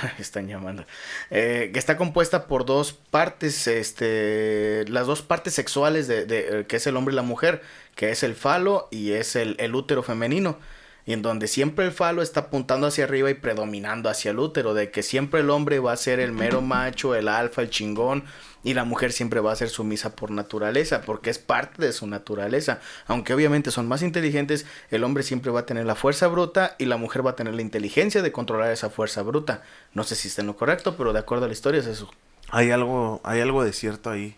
[0.18, 0.84] están llamando
[1.30, 6.66] eh, que está compuesta por dos partes este las dos partes sexuales de, de- eh,
[6.66, 7.62] que es el hombre y la mujer
[7.94, 10.58] que es el falo y es el, el útero femenino
[11.04, 14.74] y en donde siempre el falo está apuntando hacia arriba y predominando hacia el útero,
[14.74, 18.24] de que siempre el hombre va a ser el mero macho, el alfa, el chingón,
[18.64, 22.06] y la mujer siempre va a ser sumisa por naturaleza, porque es parte de su
[22.06, 22.78] naturaleza.
[23.06, 26.84] Aunque obviamente son más inteligentes, el hombre siempre va a tener la fuerza bruta y
[26.84, 29.62] la mujer va a tener la inteligencia de controlar esa fuerza bruta.
[29.94, 32.08] No sé si está en lo correcto, pero de acuerdo a la historia es eso.
[32.50, 34.36] Hay algo, hay algo de cierto ahí.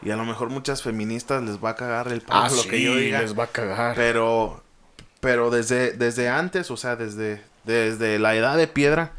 [0.00, 2.94] Y a lo mejor muchas feministas les va a cagar el palo lo que yo
[2.94, 3.18] diga.
[3.18, 3.96] Ah, les va a cagar.
[3.96, 4.62] Pero,
[5.20, 9.12] pero desde, desde antes, o sea, desde, desde la edad de piedra,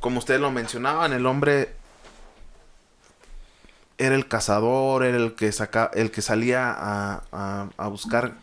[0.00, 1.70] como ustedes lo mencionaban, el hombre
[3.98, 8.34] era el cazador, era el que saca, el que salía a, a- a buscar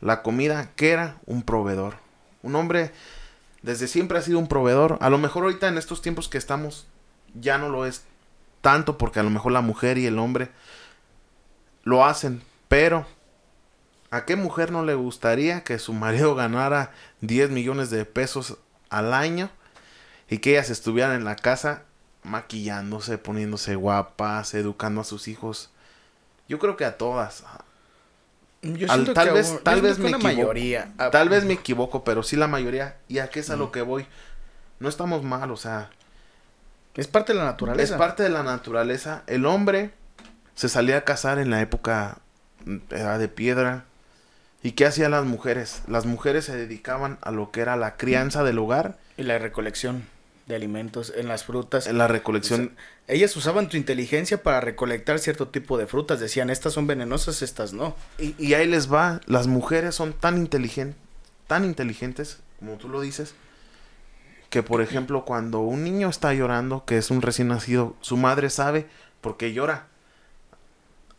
[0.00, 1.94] la comida, que era un proveedor.
[2.42, 2.92] Un hombre
[3.62, 4.98] desde siempre ha sido un proveedor.
[5.00, 6.86] A lo mejor ahorita en estos tiempos que estamos
[7.40, 8.02] ya no lo es
[8.60, 10.48] tanto porque a lo mejor la mujer y el hombre
[11.84, 13.06] lo hacen, pero
[14.16, 18.56] ¿a qué mujer no le gustaría que su marido ganara 10 millones de pesos
[18.90, 19.50] al año
[20.30, 21.82] y que ellas estuvieran en la casa
[22.22, 25.70] maquillándose, poniéndose guapas, educando a sus hijos?
[26.48, 27.44] Yo creo que a todas.
[28.62, 30.24] Yo Al- tal que vez- aún- tal yo vez me equivoco.
[30.24, 30.92] mayoría.
[30.98, 32.96] ah, Tal vez me equivoco, pero sí la mayoría.
[33.08, 33.58] ¿Y a qué es a Mm.
[33.58, 34.06] lo que voy?
[34.80, 35.90] No estamos mal, o sea,
[36.94, 37.94] Es parte de la naturaleza.
[37.94, 39.22] es parte de la naturaleza.
[39.26, 39.92] El hombre
[40.54, 42.18] se salía a cazar en la época
[42.64, 42.78] mm,
[43.18, 43.84] de piedra.
[44.64, 45.82] ¿Y qué hacían las mujeres?
[45.88, 50.06] Las mujeres se dedicaban a lo que era la crianza del hogar, Y la recolección
[50.46, 51.86] de alimentos en las frutas.
[51.86, 52.74] en la recolección.
[53.06, 56.18] Ellas usaban tu inteligencia para recolectar cierto tipo de frutas.
[56.18, 57.94] Decían, estas son venenosas, estas no.
[58.18, 60.96] Y, y ahí les va, las mujeres son tan inteligentes,
[61.46, 63.34] tan inteligentes, como tú lo dices,
[64.48, 68.48] que por ejemplo cuando un niño está llorando, que es un recién nacido, su madre
[68.48, 68.86] sabe
[69.20, 69.88] por qué llora.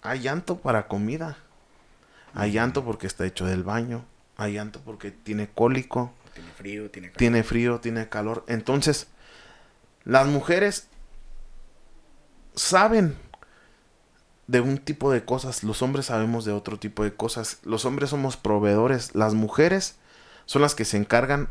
[0.02, 1.38] Hay llanto para comida.
[2.36, 4.06] Hay llanto porque está hecho del baño.
[4.38, 7.18] Hay llanto porque tiene cólico, Tiene frío, tiene calor.
[7.18, 8.44] tiene frío, tiene calor.
[8.48, 9.08] Entonces,
[10.04, 10.88] Las mujeres
[12.56, 13.18] saben
[14.48, 17.58] de un tipo de cosas, los hombres sabemos de otro tipo de cosas.
[17.64, 19.96] Los hombres somos proveedores, las mujeres
[20.46, 21.50] son las que se encargan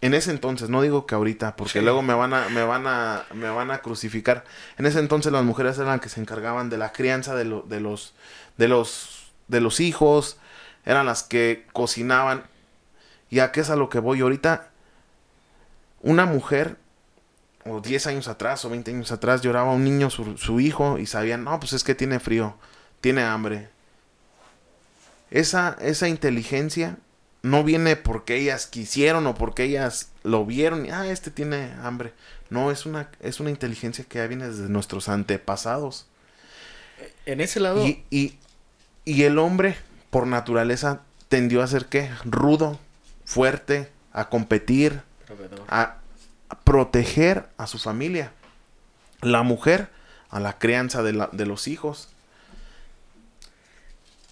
[0.00, 1.80] en ese entonces, no digo que ahorita, porque Sí.
[1.80, 4.44] luego me van a me van a me van a crucificar.
[4.76, 7.62] En ese entonces las mujeres eran las que se encargaban de la crianza de, lo-
[7.62, 8.14] de los
[8.58, 9.17] de los
[9.48, 10.38] de los hijos,
[10.84, 12.44] eran las que cocinaban.
[13.30, 14.70] ¿Y a qué es a lo que voy ahorita?
[16.00, 16.76] Una mujer
[17.64, 21.06] o 10 años atrás o 20 años atrás lloraba un niño su, su hijo y
[21.06, 22.56] sabían, no, pues es que tiene frío,
[23.00, 23.68] tiene hambre.
[25.30, 26.96] Esa, esa inteligencia
[27.42, 32.12] no viene porque ellas quisieron o porque ellas lo vieron y, ah, este tiene hambre.
[32.50, 36.06] No, es una, es una inteligencia que ya viene desde nuestros antepasados.
[37.26, 38.38] En ese lado, Y, y,
[39.12, 39.76] y el hombre,
[40.10, 42.10] por naturaleza, tendió a ser qué?
[42.24, 42.78] Rudo,
[43.24, 45.60] fuerte, a competir, proveedor.
[45.68, 45.96] a,
[46.48, 48.32] a proteger a su familia.
[49.20, 49.88] La mujer
[50.30, 52.08] a la crianza de, la- de los hijos.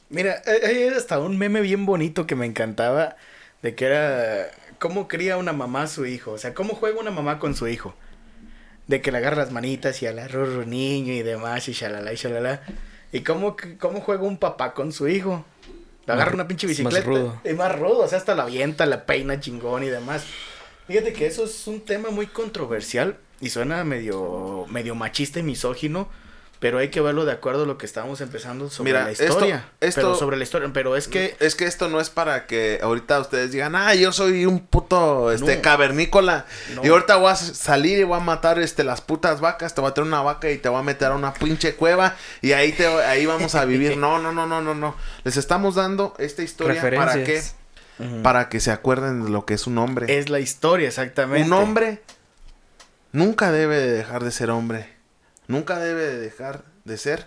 [0.08, 3.16] Mira, hay- hay hasta un meme bien bonito que me encantaba
[3.62, 4.46] de que era
[4.78, 7.66] cómo cría una mamá a su hijo, o sea, cómo juega una mamá con su
[7.68, 7.94] hijo.
[8.86, 12.16] De que le agarra las manitas y al arroz niño y demás y shalala y
[12.16, 12.62] shalala.
[13.16, 15.42] Y cómo, cómo juega un papá con su hijo.
[16.06, 17.06] Le agarra una pinche es más bicicleta.
[17.06, 17.40] rudo.
[17.44, 20.24] Es más rudo, o sea, hasta la avienta, la peina chingón y demás.
[20.86, 26.08] Fíjate que eso es un tema muy controversial y suena medio, medio machista y misógino,
[26.58, 29.24] pero hay que verlo de acuerdo a lo que estábamos empezando sobre Mira, la esto-
[29.24, 29.68] historia.
[29.80, 32.78] esto- Pero sobre la historia, pero es que Es que esto no es para que
[32.82, 35.62] ahorita ustedes digan, ah, yo soy un puto este No.
[35.62, 36.46] cavernícola.
[36.74, 36.84] No.
[36.84, 39.90] Y ahorita voy a salir y voy a matar este las putas vacas, te voy
[39.90, 42.72] a traer una vaca y te voy a meter a una pinche cueva y ahí
[42.72, 43.96] te ahí vamos a vivir.
[43.98, 44.96] No, no, no, no, no, no.
[45.24, 47.42] Les estamos dando esta historia para que
[48.22, 50.18] para que se acuerden de lo que es un hombre.
[50.18, 51.46] es la historia, exactamente.
[51.46, 52.02] Un hombre
[53.12, 54.95] nunca debe de dejar de ser hombre.
[55.48, 57.26] Nunca debe de dejar de ser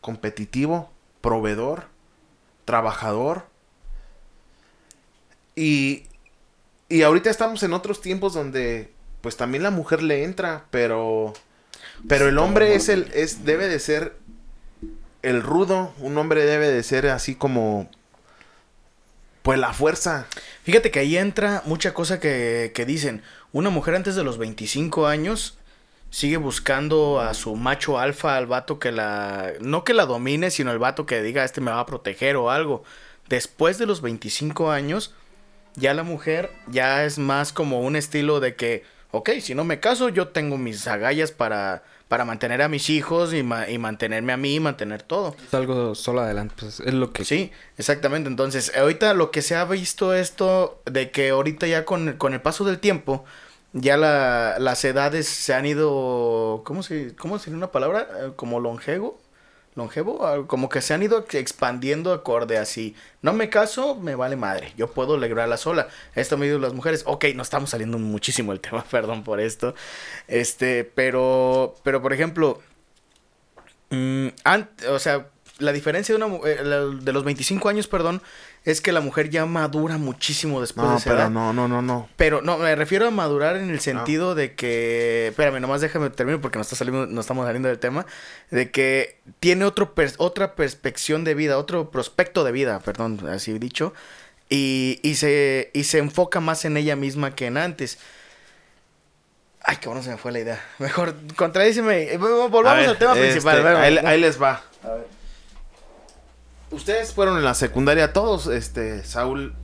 [0.00, 1.84] competitivo, proveedor,
[2.64, 3.46] trabajador.
[5.54, 6.04] Y,
[6.88, 11.32] y ahorita estamos en otros tiempos donde pues también la mujer le entra, pero
[12.08, 14.16] pero el hombre es el es debe de ser
[15.22, 17.90] el rudo, un hombre debe de ser así como
[19.42, 20.26] pues la fuerza.
[20.64, 23.22] Fíjate que ahí entra mucha cosa que, que dicen.
[23.52, 25.58] Una mujer antes de los 25 años
[26.10, 29.52] sigue buscando a su macho alfa, al vato que la...
[29.60, 32.50] No que la domine, sino el vato que diga, este me va a proteger o
[32.50, 32.84] algo.
[33.28, 35.14] Después de los 25 años,
[35.74, 39.80] ya la mujer ya es más como un estilo de que, ok, si no me
[39.80, 44.32] caso, yo tengo mis agallas para, para mantener a mis hijos y, ma- y mantenerme
[44.32, 45.36] a mí y mantener todo.
[45.52, 47.24] Algo solo adelante, pues es lo que...
[47.26, 48.30] Sí, exactamente.
[48.30, 52.40] Entonces, ahorita lo que se ha visto esto de que ahorita ya con, con el
[52.40, 53.24] paso del tiempo,
[53.76, 58.08] ya la, las edades se han ido, ¿cómo se, cómo sería una palabra?
[58.22, 59.20] Eh, Como longevo,
[59.74, 62.96] longevo, Ah, como que se han ido expandiendo acorde así.
[63.22, 64.72] No me caso, me vale madre.
[64.76, 65.88] Yo puedo lograrla sola.
[66.14, 67.02] Esto me dicho las mujeres.
[67.06, 69.74] Ok, no estamos saliendo muchísimo el tema, perdón por esto.
[70.28, 72.60] Este, pero, pero por ejemplo,
[74.44, 75.26] ant- o sea,
[75.58, 78.20] la diferencia de, una, mu- eh, la- de los 25 años, perdón,
[78.64, 81.30] es que la mujer ya madura muchísimo después de No, esa pero edad.
[81.30, 82.08] no, no, no, no.
[82.16, 86.40] Pero no, me refiero a madurar en el sentido de que, espérame, nomás déjame terminar
[86.40, 88.04] porque no está saliendo, no estamos saliendo del tema,
[88.50, 93.94] de que tiene otro otra perspección de vida, otro prospecto de vida, perdón, así dicho,
[94.50, 97.98] y, y se y se enfoca más en ella misma que en antes.
[99.68, 100.64] Ay, cabrón, se me fue la idea.
[100.78, 102.16] Mejor, contradíceme.
[102.18, 103.58] Volvamos A ver, al tema este, principal.
[103.58, 104.62] a ver, ahí, ahí les va.
[106.70, 109.54] Ustedes fueron en la secundaria todos, este, Saúl,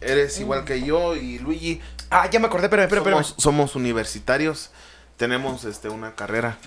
[0.00, 1.80] eres igual que yo y Luigi.
[2.10, 3.04] Ah, ya me acordé, espérame, espérame.
[3.10, 4.70] somos, somos universitarios,
[5.16, 6.58] tenemos este una carrera.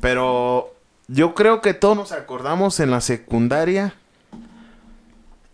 [0.00, 0.74] Pero
[1.08, 3.94] yo creo que todos nos acordamos en la secundaria.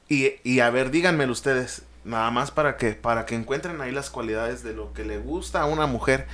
[0.09, 4.11] Y, y a ver, díganmelo ustedes, nada más para que, para que encuentren ahí las
[4.11, 6.27] cualidades de lo que le gusta a una mujer.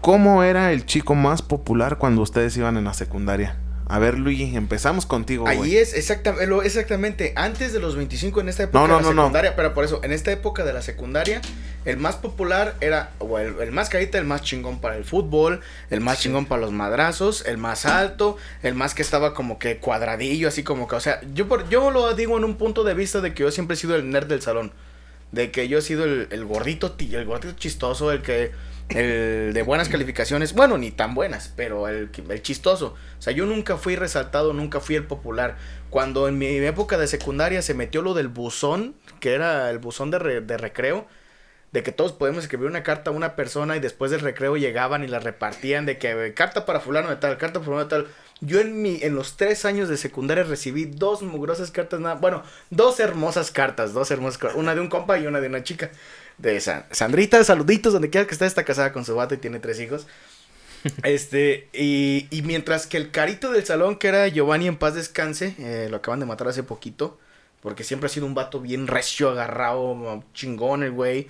[0.00, 3.56] ¿Cómo era el chico más popular cuando ustedes iban en la secundaria?
[3.92, 8.48] A ver, Luigi, empezamos contigo, Ahí es exactamente, lo, exactamente, antes de los 25 en
[8.48, 9.22] esta época No, no, de la no, no.
[9.24, 11.42] secundaria, pero por eso, en esta época de la secundaria,
[11.84, 15.60] el más popular era, o el, el más carita, el más chingón para el fútbol,
[15.90, 19.76] el más chingón para los madrazos, el más alto, el más que estaba como que
[19.76, 22.94] cuadradillo, así como que, o sea, yo, por, yo lo digo en un punto de
[22.94, 24.72] vista de que yo siempre he sido el nerd del salón,
[25.32, 28.52] de que yo he sido el, el gordito, el gordito chistoso, el que
[28.96, 32.94] el de buenas calificaciones, bueno, ni tan buenas, pero el, el chistoso.
[33.18, 35.56] O sea, yo nunca fui resaltado, nunca fui el popular.
[35.90, 40.10] Cuando en mi época de secundaria se metió lo del buzón, que era el buzón
[40.10, 41.06] de, de recreo,
[41.72, 45.04] de que todos podemos escribir una carta a una persona y después del recreo llegaban
[45.04, 48.06] y la repartían de que carta para fulano de tal, carta para fulano de tal.
[48.40, 52.42] Yo en mi, en los tres años de secundaria recibí dos mugrosas cartas, nada, bueno,
[52.70, 55.90] dos hermosas cartas, dos hermosas cartas, una de un compa y una de una chica.
[56.38, 59.60] De San- Sandrita, saluditos, donde quiera que esté, está casada con su vato y tiene
[59.60, 60.06] tres hijos.
[61.04, 65.54] Este, y, y mientras que el carito del salón, que era Giovanni en paz descanse,
[65.58, 67.18] eh, lo acaban de matar hace poquito,
[67.60, 71.28] porque siempre ha sido un vato bien recio, agarrado, chingón el güey.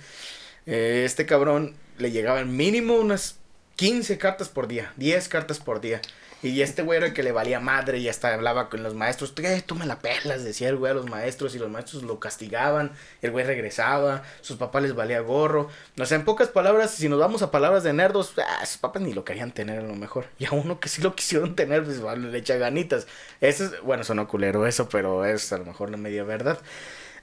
[0.65, 3.37] Eh, este cabrón le llegaban mínimo unas
[3.75, 6.01] 15 cartas por día, 10 cartas por día.
[6.43, 9.33] Y este güey era el que le valía madre y hasta hablaba con los maestros.
[9.37, 12.19] "Eh, tú me la pelas, decía el güey a los maestros y los maestros lo
[12.19, 12.91] castigaban.
[13.21, 15.69] El güey regresaba, sus papás les valía gorro.
[15.97, 19.01] O sea, en pocas palabras, si nos vamos a palabras de nerdos, ah, sus papás
[19.01, 20.25] ni lo querían tener a lo mejor.
[20.37, 23.07] Y a uno que sí lo quisieron tener, pues le echa ganitas.
[23.39, 26.59] Eso es, bueno, sonó culero eso, pero es a lo mejor la media verdad.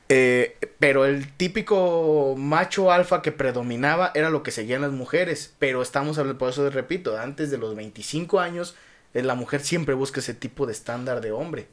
[0.09, 5.53] Eh, pero el típico macho alfa que predominaba era lo que seguían las mujeres.
[5.59, 8.75] Pero estamos hablando, por eso repito, antes de los 25 años,
[9.15, 11.69] la mujer siempre busca ese tipo de estándar de hombre.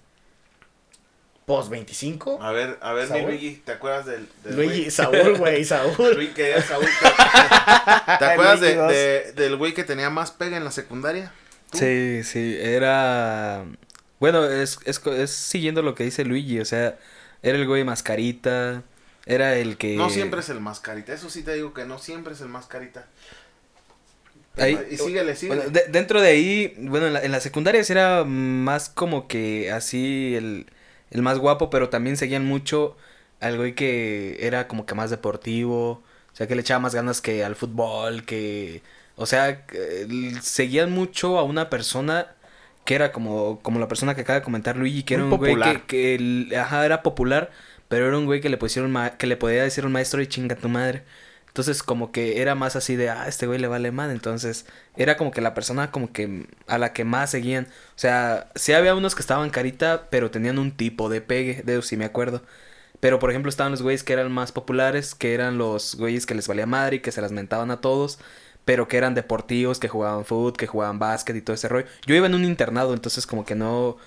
[1.46, 3.10] Post 25, A ver, a ver.
[3.24, 4.92] Luigi, ¿te acuerdas del, del Luigi, güey?
[4.92, 6.16] Saúl, güey, Saúl.
[6.16, 6.86] Luigi, que era Saúl.
[8.20, 11.32] ¿Te acuerdas de, de- del güey que tenía más pega en la secundaria?
[11.72, 11.78] ¿Tú?
[11.78, 13.66] Sí, sí, era...
[14.20, 16.98] Bueno, es, es, es siguiendo lo que dice Luigi, o sea,
[17.44, 18.84] era el güey mascarita,
[19.26, 19.96] era el que...
[19.96, 22.50] No siempre es el más carita, eso sí te digo que no siempre es el
[22.50, 23.06] más carita.
[24.60, 25.62] Ahí- y síguele, síguele.
[25.62, 29.72] Bueno, de- dentro de ahí, bueno, en la, en la secundaria era más como que
[29.72, 30.66] así el,
[31.12, 32.96] el más guapo, pero también seguían mucho
[33.40, 37.22] al güey que era como que más deportivo, o sea, que le echaba más ganas
[37.22, 38.82] que al fútbol, que,
[39.16, 39.66] o sea,
[40.42, 42.36] seguían mucho a una persona
[42.86, 45.52] que era como, como la persona que acaba de comentar Luigi, que era un güey
[45.56, 45.86] que, popular.
[45.88, 47.52] que el- ajá, era popular,
[47.90, 50.28] pero era un güey que le pusieron ma- que le podía decir un maestro y
[50.28, 51.04] chinga tu madre.
[51.58, 54.12] Entonces como que era más así de, ah, este güey le vale mal.
[54.12, 54.66] Entonces
[54.96, 57.66] era como que la persona como que a la que más seguían.
[57.66, 61.82] O sea, sí había unos que estaban carita, pero tenían un tipo de pegue, de
[61.82, 62.44] sí me acuerdo.
[63.00, 66.36] Pero por ejemplo estaban los güeyes que eran más populares, que eran los güeyes que
[66.36, 68.20] les valía madre y que se las mentaban a todos.
[68.66, 71.88] Pero que eran deportivos, que jugaban fútbol, que jugaban básquet y todo ese rollo.
[72.06, 73.98] Yo iba en un internado, entonces como que no...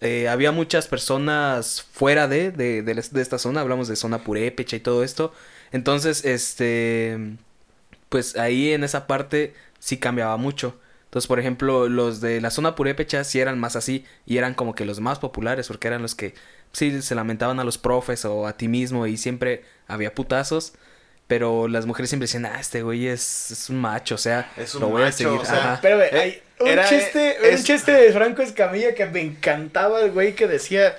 [0.00, 4.76] eh, había muchas personas fuera de, de, de, de esta zona, hablamos de zona purépecha
[4.76, 5.32] y todo esto.
[5.72, 7.18] Entonces, este,
[8.08, 10.78] pues ahí en esa parte sí cambiaba mucho.
[11.04, 14.74] Entonces, por ejemplo, los de la zona purépecha sí eran más así y eran como
[14.74, 16.34] que los más populares porque eran los que
[16.72, 20.74] sí se lamentaban a los profes o a ti mismo y siempre había putazos.
[21.26, 24.74] Pero las mujeres siempre decían, ah, este güey es, es un macho, o sea, Es
[24.74, 25.38] un lo voy a seguir.
[25.38, 25.78] o sea, Ajá.
[25.82, 30.00] Pero hay un era, chiste, eh, un es- chiste de Franco Escamilla que me encantaba
[30.00, 30.96] el güey que decía,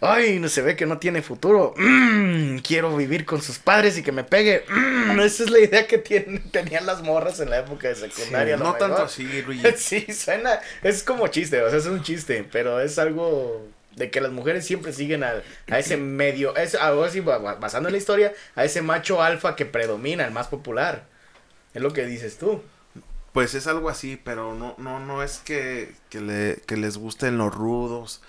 [0.00, 1.74] ay, no se ve que no tiene futuro,
[2.28, 4.64] Mm, quiero vivir con sus padres y que me pegue.
[4.68, 8.56] Mm, esa es la idea que tienen, tenían las morras en la época de secundaria.
[8.56, 9.66] no tanto así, Luigi.
[9.76, 14.20] Sí, suena, es como chiste, o sea, es un chiste, pero es algo de que
[14.20, 15.32] las mujeres siempre siguen a,
[15.68, 19.22] a ese medio, es algo así, ba- ba- basando en la historia, a ese macho
[19.22, 21.04] alfa que predomina, el más popular.
[21.74, 22.62] Es lo que dices tú.
[23.32, 27.38] Pues es algo así, pero no, no, no es que, que, le, que les gusten
[27.38, 28.22] los rudos,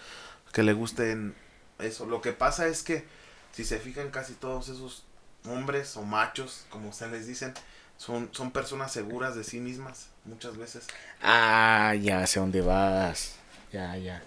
[0.53, 1.33] que le gusten
[1.79, 2.05] eso.
[2.05, 3.05] Lo que pasa es que,
[3.51, 5.03] si se fijan, casi todos esos
[5.45, 7.53] hombres o machos, como se les dicen,
[7.97, 10.87] son, son personas seguras de sí mismas, muchas veces.
[11.21, 13.35] Ah, ya sé dónde vas.
[13.71, 14.21] Ya, ya.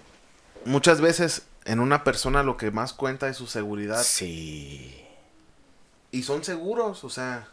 [0.65, 4.03] Muchas veces en una persona lo que más cuenta es su seguridad.
[4.03, 5.05] Sí.
[6.11, 7.49] Y son seguros, o sea,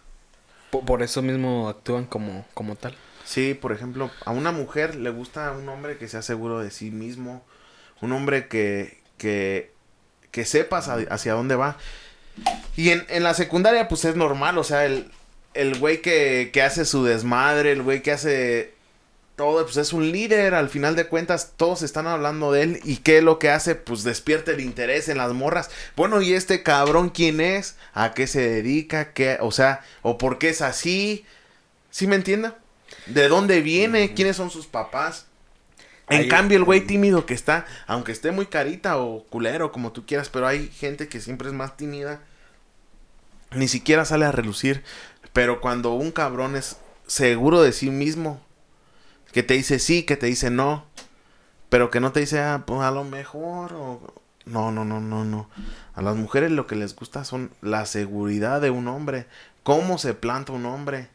[0.72, 2.96] Po- Por, eso mismo actúan como, como tal.
[3.26, 6.92] Sí, por ejemplo, a una mujer le gusta un hombre que sea seguro de sí
[6.92, 7.44] mismo,
[8.02, 9.74] un hombre que, que,
[10.32, 11.78] que sepas a- hacia dónde va.
[12.76, 15.12] Y en, en la secundaria, pues es normal, o sea, el,
[15.54, 18.74] el güey que, que hace su desmadre, el güey que hace
[19.36, 22.98] todo, pues es un líder, al final de cuentas todos están hablando de él y
[22.98, 25.70] qué es lo que hace, pues despierta el interés en las morras.
[25.96, 27.76] Bueno, ¿y este cabrón quién es?
[27.94, 29.14] ¿A qué se dedica?
[29.14, 31.26] ¿Qué, o sea, o por qué es así?
[31.90, 32.52] ¿Sí me entiende?
[33.06, 34.14] ¿De dónde viene?
[34.14, 35.26] ¿Quiénes son sus papás?
[36.10, 39.92] En Ahí- cambio, el güey tímido que está, aunque esté muy carita o culero, como
[39.92, 42.22] tú quieras, pero hay gente que siempre es más tímida,
[43.52, 44.84] ni siquiera sale a relucir.
[45.34, 48.42] Pero cuando un cabrón es seguro de sí mismo,
[49.32, 50.86] que te dice sí, que te dice no,
[51.70, 54.14] pero que no te dice, ah, pues a lo mejor, o...
[54.46, 55.48] No, no, no, no, no.
[55.94, 59.28] A las mujeres lo que les gusta son la seguridad de un hombre,
[59.62, 61.10] cómo se planta un hombre,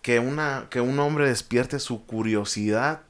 [0.00, 3.02] que, una, que un hombre despierte su curiosidad.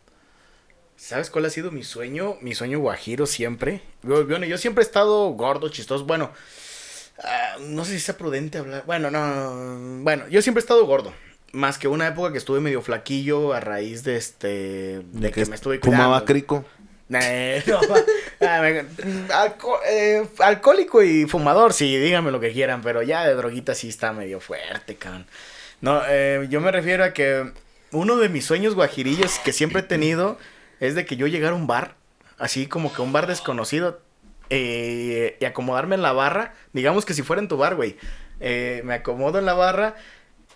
[0.98, 2.36] ¿Sabes cuál ha sido mi sueño?
[2.42, 3.80] Mi sueño guajiro siempre.
[4.02, 6.04] Bueno, yo siempre he estado gordo, chistoso.
[6.04, 6.30] Bueno,
[7.22, 8.84] Ah, no sé si sea prudente hablar.
[8.86, 10.02] Bueno, no.
[10.04, 11.12] Bueno, yo siempre he estado gordo.
[11.50, 15.00] Más que una época que estuve medio flaquillo a raíz de este.
[15.12, 16.04] De, que, me estuve cuidando.
[16.04, 16.64] Fumaba crico.
[17.10, 17.80] Eh, no,
[18.42, 18.62] ah,
[19.30, 23.88] alco- eh, alcohólico y fumador, sí, díganme lo que quieran, pero ya de droguita sí
[23.88, 25.26] está medio fuerte, cabrón.
[25.80, 27.50] No, eh, yo me refiero a que
[27.92, 30.38] uno de mis sueños guajirillos que siempre he tenido
[30.80, 31.94] es de que yo llegara a un bar,
[32.38, 34.00] así como que un bar desconocido,
[34.50, 37.96] eh, y acomodarme en la barra, digamos que si fuera en tu bar, güey,
[38.40, 39.96] eh, me acomodo en la barra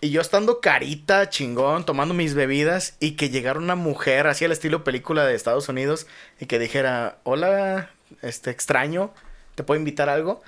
[0.01, 4.53] y yo estando carita, chingón, tomando mis bebidas y que llegara una mujer así al
[4.53, 6.07] estilo película de Estados Unidos
[6.41, 9.12] y que dijera, hola, este extraño,
[9.55, 10.43] ¿te puedo invitar a algo?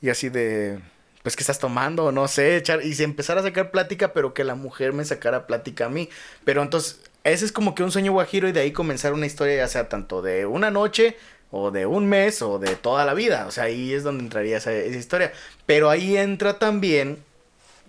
[0.00, 0.80] Y así de,
[1.22, 2.12] pues, ¿qué estás tomando?
[2.12, 5.46] No sé, echar, y se empezara a sacar plática, pero que la mujer me sacara
[5.46, 6.08] plática a mí.
[6.44, 7.00] Pero entonces,
[7.30, 9.88] ese es como que un sueño guajiro y de ahí comenzar una historia, ya sea
[9.88, 11.16] tanto de una noche
[11.50, 13.46] o de un mes o de toda la vida.
[13.46, 15.32] O sea, ahí es donde entraría esa, esa historia.
[15.64, 17.18] Pero ahí entra también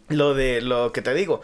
[0.09, 1.41] lo de lo que te digo.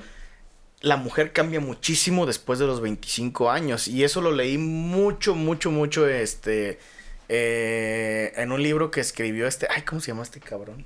[0.81, 3.87] La mujer cambia muchísimo después de los 25 años.
[3.87, 6.79] Y eso lo leí mucho, mucho, mucho este,
[7.29, 9.67] eh, en un libro que escribió este...
[9.69, 10.85] Ay, ¿cómo se llama este cabrón?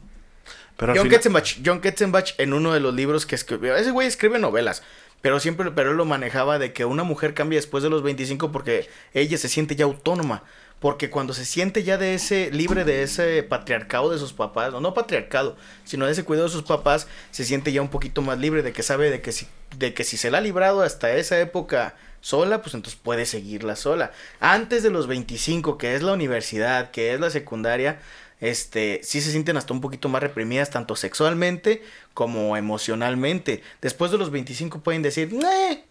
[0.77, 3.75] Pero John final- Ketzenbach, John Ketzenbach en uno de los libros que escribió.
[3.75, 4.83] Ese güey escribe novelas.
[5.21, 8.51] Pero siempre, pero él lo manejaba de que una mujer cambia después de los 25
[8.51, 10.43] porque ella se siente ya autónoma.
[10.79, 14.79] Porque cuando se siente ya de ese, libre de ese patriarcado de sus papás, o
[14.79, 18.37] no patriarcado, sino de ese cuidado de sus papás, se siente ya un poquito más
[18.37, 21.15] libre de que sabe de que si, de que si se la ha librado hasta
[21.15, 24.11] esa época sola, pues entonces puede seguirla sola.
[24.39, 27.99] Antes de los 25, que es la universidad, que es la secundaria,
[28.39, 31.81] este, sí se sienten hasta un poquito más reprimidas, tanto sexualmente
[32.13, 33.63] como emocionalmente.
[33.81, 35.83] Después de los 25 pueden decir, "Eh,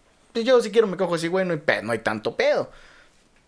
[0.43, 2.71] yo si quiero me cojo así, güey, no hay, pe- no hay tanto pedo.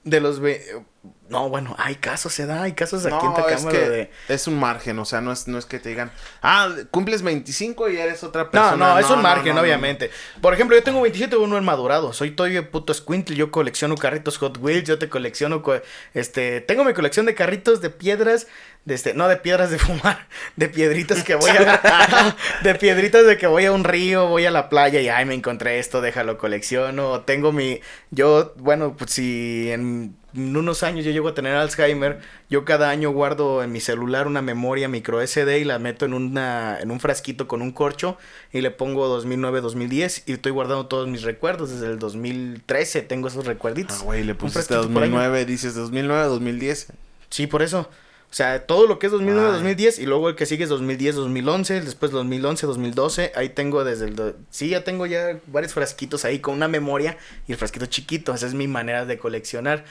[0.04, 0.40] De los...
[0.40, 0.84] ve-
[1.30, 4.12] No, bueno, hay casos, se da, hay casos aquí en No, es Tacámbaro que de...
[4.30, 7.88] es un margen, o sea, no es, no es que te digan, ah, cumples 25
[7.90, 8.76] y eres otra No, persona.
[8.96, 9.62] no, es un no, margen, no, no.
[9.62, 10.10] obviamente.
[10.42, 12.14] Por ejemplo, yo tengo 27, uno en madurado.
[12.14, 13.36] Soy todavía puto squintle.
[13.36, 14.88] Yo colecciono carritos Hot Wheels.
[14.88, 15.62] Yo te colecciono.
[15.62, 15.80] co-
[16.16, 18.48] este, tengo mi colección de carritos de piedras.
[18.86, 20.28] De este, no de piedras de fumar.
[20.56, 22.36] De piedritas que voy a.
[22.64, 25.36] de piedritas de que voy a un río, voy a la playa y ay, me
[25.36, 27.22] encontré esto, déjalo colecciono.
[27.22, 27.82] Tengo mi.
[28.10, 32.20] Yo, bueno, pues si en en unos años yo llego a tener Alzheimer,
[32.50, 36.14] yo cada año guardo en mi celular una memoria micro SD y la meto en
[36.14, 38.18] una en un frasquito con un corcho
[38.54, 43.46] y le pongo 2009-2010 y estoy guardando todos mis recuerdos desde el 2013 tengo esos
[43.46, 44.00] recuerditos.
[44.02, 45.12] Ah, güey, le pusiste frasquito por año.
[45.14, 46.88] 2009, dices 2009, 2010.
[47.30, 47.90] Sí, por eso.
[48.32, 49.54] O sea, todo lo que es 2009, Ay.
[49.54, 53.32] 2010 y luego el que sigue es 2010, 2011, después 2011, 2012.
[53.36, 54.16] Ahí tengo desde el...
[54.16, 57.18] do- Sí, ya tengo ya varios frasquitos ahí con una memoria
[57.48, 58.32] y el frasquito chiquito.
[58.36, 59.84] Esa es mi manera de coleccionar.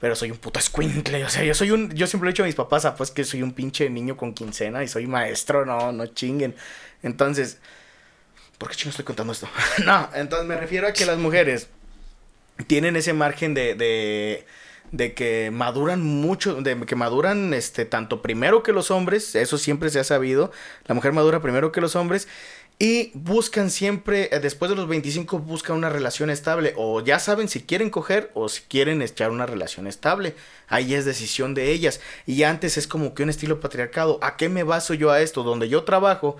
[0.00, 1.24] Pero soy un puto escuincle.
[1.24, 1.90] O sea, yo soy un...
[1.94, 4.16] Yo siempre le he dicho a mis papás, ah, pues que soy un pinche niño
[4.16, 5.64] con quincena y soy maestro.
[5.64, 6.54] No, no chinguen.
[7.02, 7.58] Entonces...
[8.58, 9.48] ¿Por qué chingo estoy contando esto?
[9.84, 11.68] no, entonces me refiero a que las mujeres
[12.66, 14.46] tienen ese margen de, de,
[14.92, 19.90] de que maduran mucho, de que maduran este tanto primero que los hombres, eso siempre
[19.90, 20.52] se ha sabido,
[20.86, 22.28] la mujer madura primero que los hombres
[22.78, 27.48] y buscan siempre, eh, después de los 25 buscan una relación estable o ya saben
[27.48, 30.34] si quieren coger o si quieren echar una relación estable,
[30.68, 34.50] ahí es decisión de ellas y antes es como que un estilo patriarcado, ¿a qué
[34.50, 35.42] me baso yo a esto?
[35.42, 36.36] Donde yo trabajo,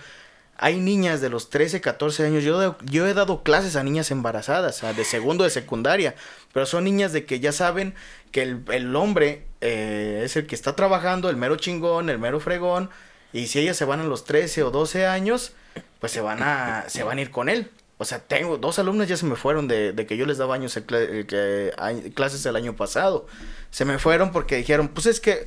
[0.58, 2.44] hay niñas de los 13, 14 años.
[2.44, 6.14] Yo, yo he dado clases a niñas embarazadas, de segundo de secundaria.
[6.52, 7.94] Pero son niñas de que ya saben
[8.32, 12.40] que el, el hombre eh, es el que está trabajando, el mero chingón, el mero
[12.40, 12.90] fregón.
[13.32, 15.52] Y si ellas se van a los 13 o 12 años,
[16.00, 17.70] pues se van a, se van a ir con él.
[17.98, 20.54] O sea, tengo dos alumnas ya se me fueron de, de que yo les daba
[20.54, 23.26] años cla- eh, que- clases el año pasado.
[23.70, 25.46] Se me fueron porque dijeron, pues es que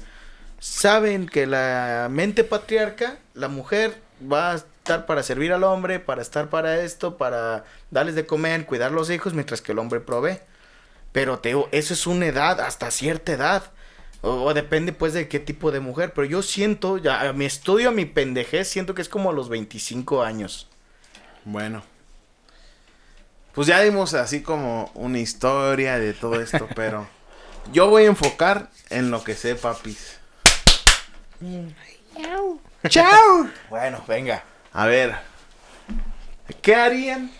[0.59, 6.21] saben que la mente patriarca, la mujer va a estar para servir al hombre, para
[6.21, 10.39] estar para esto, para darles de comer, cuidar los hijos, mientras que el hombre provee.
[11.11, 13.63] Pero te digo, eso es una edad, hasta cierta edad.
[14.21, 16.13] O, o depende pues de qué tipo de mujer.
[16.13, 19.33] Pero yo siento, ya a mi estudio, a mi pendejez, siento que es como a
[19.33, 20.67] los 25 años.
[21.45, 21.83] Bueno.
[23.53, 27.07] Pues ya dimos así como una historia de todo esto, pero
[27.73, 30.17] yo voy a enfocar en lo que sé, papis.
[32.87, 33.49] ¡Chao!
[33.69, 34.43] Bueno, venga.
[34.71, 35.15] A ver,
[36.61, 37.31] ¿qué harían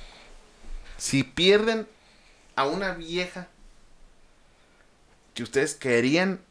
[0.97, 1.87] si pierden
[2.55, 3.47] a una vieja
[5.33, 6.41] que ustedes querían?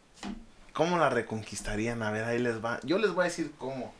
[0.78, 2.04] ¿Cómo la reconquistarían?
[2.04, 2.78] A ver, ahí les va.
[2.84, 3.92] Yo les voy a decir cómo.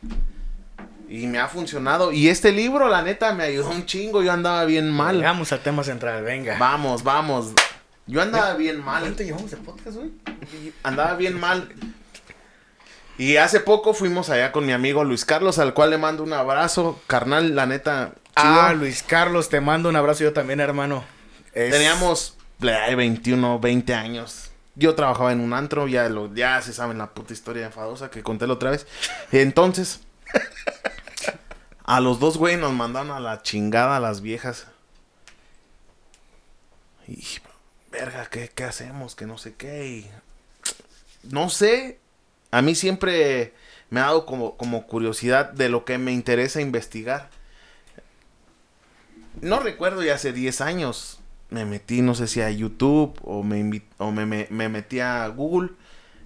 [1.09, 2.13] Y me ha funcionado.
[2.13, 4.23] Y este libro, la neta, me ayudó un chingo.
[4.23, 5.17] Yo andaba bien mal.
[5.17, 6.57] Llegamos al tema central, venga.
[6.57, 7.49] Vamos, vamos.
[8.07, 9.01] Yo andaba bien mal.
[9.03, 10.13] ¿Cuánto llevamos de podcast, güey?
[10.85, 11.69] Andaba bien mal.
[13.19, 16.33] Y hace poco fuimos allá con mi amigo Luis Carlos, al cual le mando un
[16.33, 17.01] abrazo.
[17.09, 18.13] Carnal, la neta.
[18.37, 18.79] Ah, chido.
[18.79, 21.03] Luis Carlos, te mando un abrazo yo también, hermano.
[21.55, 24.48] Es- Teníamos ay, 21, 20 años.
[24.79, 28.23] Yo trabajaba en un antro, ya, lo, ya se saben la puta historia enfadosa que
[28.23, 28.87] conté la otra vez.
[29.33, 30.01] Entonces,
[31.85, 34.67] a los dos, güey, nos mandaron a la chingada a las viejas.
[37.09, 37.25] Y,
[37.91, 39.17] verga, ¿qué, qué hacemos?
[39.17, 39.89] Que no sé qué.
[39.89, 40.11] Y,
[41.25, 41.99] no sé.
[42.51, 43.53] A mí siempre
[43.91, 47.31] me ha dado como, como curiosidad de lo que me interesa investigar.
[49.41, 51.18] No recuerdo ya hace 10 años.
[51.51, 55.27] Me metí, no sé si a YouTube o me, o me, me- me metí a
[55.29, 55.71] Google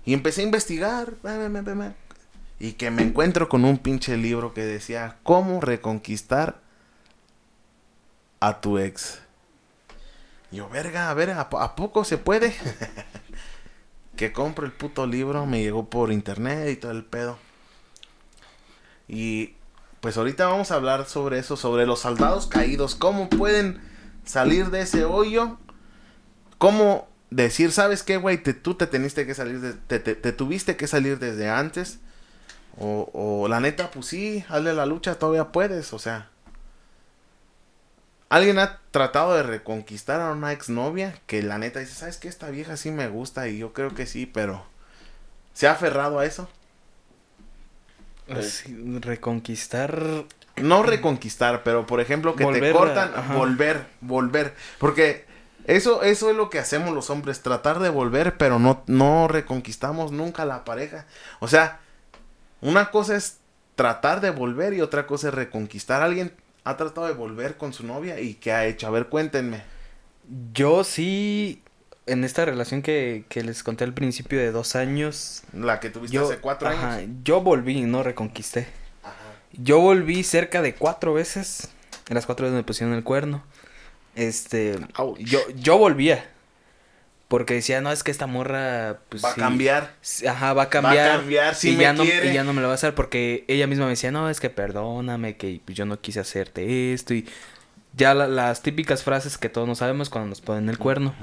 [0.04, 1.14] y empecé a investigar.
[2.58, 6.60] Y que me encuentro con un pinche libro que decía cómo reconquistar
[8.40, 9.20] a tu ex.
[10.50, 12.54] Yo, verga, a ver, ¿a, a poco se puede?
[14.16, 17.38] que compro el puto libro, me llegó por internet y todo el pedo.
[19.08, 19.54] Y
[20.00, 23.80] pues ahorita vamos a hablar sobre eso, sobre los soldados caídos, cómo pueden
[24.24, 25.58] salir de ese hoyo,
[26.58, 28.42] cómo decir, ¿sabes qué, güey?
[28.42, 31.98] Tú te teniste que salir, de- te, te- te tuviste que salir desde antes.
[32.78, 36.30] O, la neta, pues sí, hazle la lucha, todavía puedes, o sea.
[38.30, 41.20] ¿Alguien ha tratado de reconquistar a una exnovia?
[41.26, 42.28] Que la neta dice, ¿sabes qué?
[42.28, 44.66] Esta vieja sí me gusta y yo creo que sí, pero...
[45.54, 46.48] ¿Se ha aferrado a eso?
[48.40, 50.24] Sí, reconquistar.
[50.56, 53.34] No reconquistar, pero por ejemplo que te Volver cortan, ajá.
[53.34, 54.54] volver, volver.
[54.78, 55.24] Porque
[55.66, 60.12] eso, eso es lo que hacemos los hombres, tratar de volver, pero no, no reconquistamos
[60.12, 61.06] nunca la pareja.
[61.40, 61.80] O sea,
[62.60, 63.38] una cosa es
[63.76, 66.02] tratar de volver y otra cosa es reconquistar.
[66.02, 66.32] ¿Alguien
[66.64, 68.86] ha tratado de volver con su novia y qué ha hecho?
[68.86, 69.62] A ver, cuéntenme.
[70.52, 71.62] Yo sí.
[72.06, 75.42] En esta relación que, que les conté al principio de dos años.
[75.52, 77.10] La que tuviste Yo, hace cuatro ajá, años.
[77.24, 78.66] yo volví y no reconquisté.
[79.54, 81.68] Yo volví cerca de cuatro veces.
[82.08, 83.42] En las cuatro veces me pusieron el cuerno.
[84.14, 84.78] Este.
[84.96, 85.18] Ouch.
[85.18, 86.28] Yo, yo volvía.
[87.28, 88.98] Porque decía, no, es que esta morra.
[89.08, 89.94] Pues, Va a sí, cambiar.
[90.28, 91.18] Ajá, va a cambiar.
[91.20, 93.44] cambiar, sí y, me ya no, y ya no me lo va a hacer porque
[93.48, 97.14] ella misma me decía, no, es que perdóname, que yo no quise hacerte esto.
[97.14, 97.26] Y
[97.94, 101.14] ya la- las típicas frases que todos no sabemos cuando nos ponen el cuerno.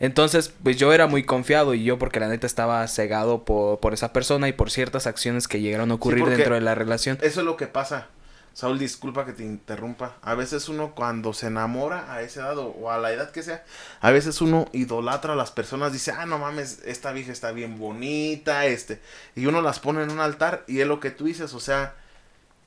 [0.00, 3.94] Entonces, pues yo era muy confiado y yo porque la neta estaba cegado por, por
[3.94, 7.18] esa persona y por ciertas acciones que llegaron a ocurrir dentro de la relación.
[7.22, 8.08] Eso es lo que pasa.
[8.54, 10.16] Saúl, disculpa que te interrumpa.
[10.22, 13.42] A veces uno cuando se enamora a esa edad o, o a la edad que
[13.42, 13.64] sea,
[14.00, 17.78] a veces uno idolatra a las personas, dice, ah, no mames, esta vieja está bien
[17.78, 19.00] bonita, este.
[19.34, 21.96] Y uno las pone en un altar y es lo que tú dices, o sea,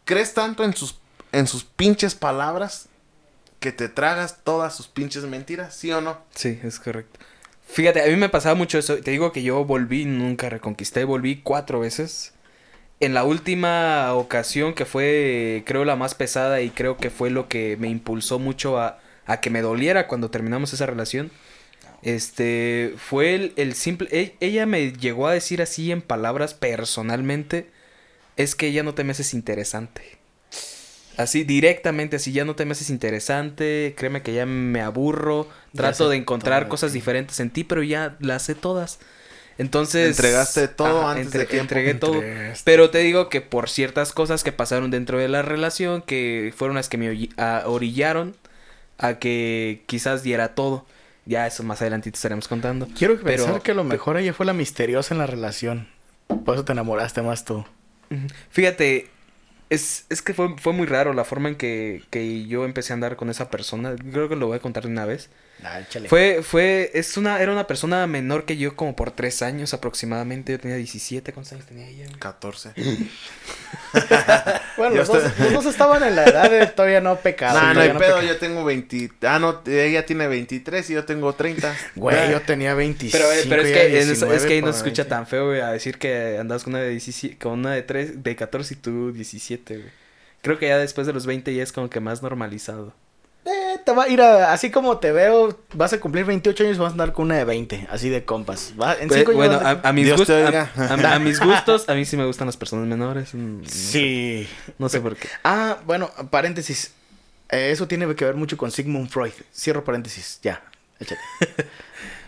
[0.04, 1.00] crees tanto en sus,
[1.32, 2.90] en sus pinches palabras
[3.60, 6.20] que te tragas todas sus pinches mentiras, ¿sí o no?
[6.36, 7.20] Sí, es correcto.
[7.68, 8.98] Fíjate, a mí me pasaba mucho eso.
[9.00, 12.34] Te digo que yo volví, nunca reconquisté, volví cuatro veces.
[13.00, 17.48] En la última ocasión que fue, creo, la más pesada y creo que fue lo
[17.50, 21.32] que me impulsó mucho a, a que me doliera cuando terminamos esa relación.
[22.04, 24.08] Este, fue el, el simple...
[24.12, 27.70] e- Ella me llegó a decir así en palabras personalmente,
[28.38, 30.17] es que ya no te me haces interesante.
[31.18, 36.10] Así directamente, así ya no te me haces interesante, créeme que ya me aburro, trato
[36.10, 39.00] de encontrar todo cosas diferentes en ti, pero ya las sé todas.
[39.58, 40.10] Entonces...
[40.10, 41.62] Entregaste todo antes de tiempo.
[41.64, 42.16] Entregué todo.
[42.22, 42.62] Entregaste.
[42.66, 46.76] Pero te digo que por ciertas cosas que pasaron dentro de la relación, que fueron
[46.76, 47.10] las que me
[47.66, 48.36] orillaron
[49.00, 50.86] a que quizás diera todo.
[51.26, 52.88] Ya eso más adelantito estaremos contando.
[52.96, 55.88] Quiero Pero- pensar que a lo mejor ella fue la misteriosa en la relación.
[56.46, 57.66] Por eso te enamoraste más tú.
[58.50, 59.10] Fíjate,
[59.70, 62.96] es, es que fue, fue muy raro la forma en que, que yo empecé a
[62.96, 63.96] andar con esa persona.
[63.96, 65.30] Creo que lo voy a contar de una vez.
[65.64, 66.08] Ah, échale.
[66.08, 70.52] Fue, fue, es una, era una persona menor que yo como por tres años aproximadamente.
[70.52, 72.06] Yo tenía 17, ¿cuántos años tenía ella?
[72.06, 72.20] güey?
[72.20, 72.72] 14.
[74.78, 77.60] Bueno, Yo los dos, estoy- los dos estaban en la edad de todavía no pecado.
[77.60, 79.12] No, no hay pedo, peca- yo tengo 20.
[79.24, 81.76] Ah, no, ella tiene 23 y yo tengo 30.
[81.96, 83.18] Güey, yo tenía 25.
[83.18, 85.48] Pero, eh, pero es que, es, 19 es que ahí no se escucha tan feo,
[85.48, 88.74] güey, a decir que andas con una de 17, con una de 3, de 14
[88.76, 89.90] y tú 17, güey.
[90.44, 92.94] Creo que ya después de los 20 ya es como que más normalizado.
[93.50, 96.76] Eh, te va a ir a, así como te veo, vas a cumplir 28 años
[96.76, 98.74] y vas a andar con una de 20, así de compas.
[98.80, 101.40] Va, en Pues, cinco años bueno, vas a, a mis gustos, a, a- a mis
[101.40, 103.34] gustos, a mí sí me gustan las personas menores.
[103.34, 104.48] mm, no sé- Sí.
[104.78, 105.30] No sé por qué.
[105.44, 106.92] Ah, bueno, paréntesis.
[107.50, 109.32] Eh, eso tiene que ver mucho con Sigmund Freud.
[109.56, 110.62] Cierro paréntesis, ya.
[111.00, 111.22] Échate.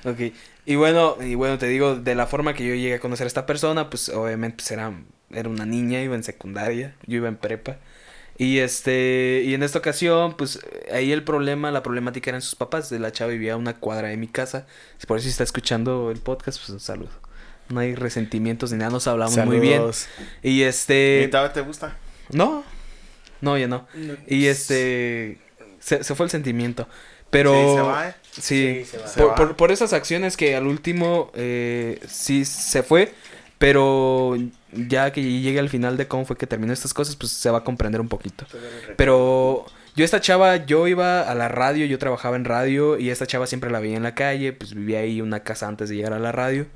[0.05, 0.33] Ok.
[0.65, 3.27] Y bueno, y bueno, te digo, de la forma que yo llegué a conocer a
[3.27, 4.93] esta persona, pues obviamente pues, era,
[5.31, 7.77] era una niña, iba en secundaria, yo iba en prepa.
[8.39, 10.59] Y este, y en esta ocasión, pues
[10.93, 12.89] ahí el problema, la problemática eran sus papás.
[12.89, 14.65] De la chava vivía a una cuadra de mi casa.
[15.07, 17.09] Por eso si está escuchando el podcast, pues un saludo.
[17.67, 19.83] No hay resentimientos ni nada, nos hablamos muy bien.
[20.41, 21.27] Y ¿Y este...
[21.29, 21.97] todavía te gusta?
[22.31, 22.63] No,
[23.41, 23.85] no, ya no.
[24.25, 25.37] Y este...
[25.81, 26.87] Se, se fue el sentimiento.
[27.29, 27.51] Pero...
[27.53, 28.15] Sí, se va, ¿eh?
[28.31, 29.07] Sí, Sí, se va.
[29.07, 29.35] Se por, va.
[29.35, 33.13] por- por esas acciones que al último eh, sí se fue,
[33.59, 34.35] pero
[34.73, 37.59] ya que llegue al final de cómo fue que terminó estas cosas, pues se va
[37.59, 38.45] a comprender un poquito.
[38.97, 39.65] Pero
[39.95, 43.47] yo esta chava, yo iba a la radio, yo trabajaba en radio y esta chava
[43.47, 46.19] siempre la veía en la calle, pues vivía ahí una casa antes de llegar a
[46.19, 46.67] la radio.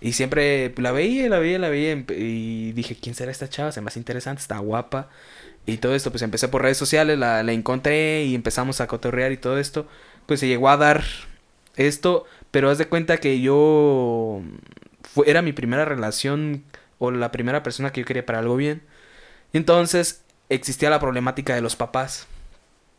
[0.00, 3.72] Y siempre la veía, la veía, la veía y dije, ¿quién será esta chava?
[3.72, 5.08] Se me hace interesante, está guapa.
[5.66, 9.32] Y todo esto, pues empecé por redes sociales, la, la encontré y empezamos a cotorrear
[9.32, 9.86] y todo esto.
[10.26, 11.04] Pues se llegó a dar
[11.76, 14.42] esto, pero haz de cuenta que yo
[15.02, 16.64] fue, era mi primera relación
[17.00, 18.82] o la primera persona que yo quería para algo bien.
[19.52, 22.28] Y entonces existía la problemática de los papás.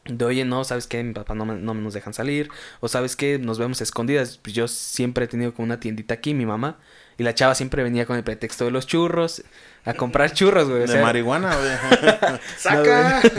[0.04, 1.02] De oye, no, ¿sabes qué?
[1.04, 2.50] Mi papá no, me- no nos dejan salir.
[2.80, 3.38] O ¿sabes qué?
[3.40, 4.38] Nos vemos escondidas.
[4.42, 6.80] Pues yo siempre he tenido como una tiendita aquí, mi mamá.
[7.20, 9.44] Y la chava siempre venía con el pretexto de los churros.
[9.86, 10.80] A comprar churros, güey.
[10.80, 12.40] o ¿De sea, marihuana, güey?
[12.58, 13.22] ¡Saca!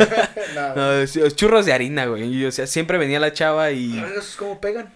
[0.76, 2.24] No, churros de harina, güey.
[2.32, 3.98] Y, o sea, siempre venía la chava y...
[3.98, 4.92] ¿Eso es como pegan?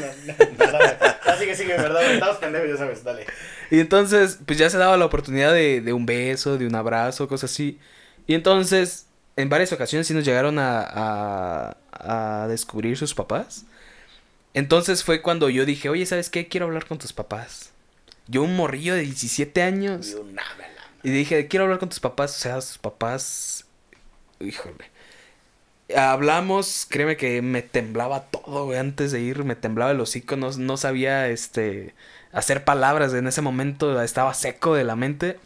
[0.00, 0.96] No, no, no, dale.
[1.00, 2.12] Ah, sigue, ¿verdad?
[2.14, 3.26] Estamos pendejos, ya sabes, dale.
[3.70, 7.28] Y entonces, pues ya se daba la oportunidad de, de un beso, de un abrazo,
[7.28, 7.78] cosas así.
[8.26, 9.06] Y entonces,
[9.36, 13.66] en varias ocasiones sí nos llegaron a, a, a descubrir sus papás.
[14.54, 16.48] Entonces fue cuando yo dije, oye, ¿sabes qué?
[16.48, 17.72] Quiero hablar con tus papás.
[18.26, 20.16] Yo, un morrillo de 17 años.
[21.02, 22.36] Y dije, quiero hablar con tus papás.
[22.36, 23.66] O sea, sus papás.
[24.40, 24.90] Híjole.
[25.96, 28.78] Hablamos, créeme que me temblaba todo, güey.
[28.78, 30.36] Antes de ir, me temblaba el hocico.
[30.36, 31.94] No, no sabía, este.
[32.32, 33.14] Hacer palabras.
[33.14, 35.38] En ese momento estaba seco de la mente.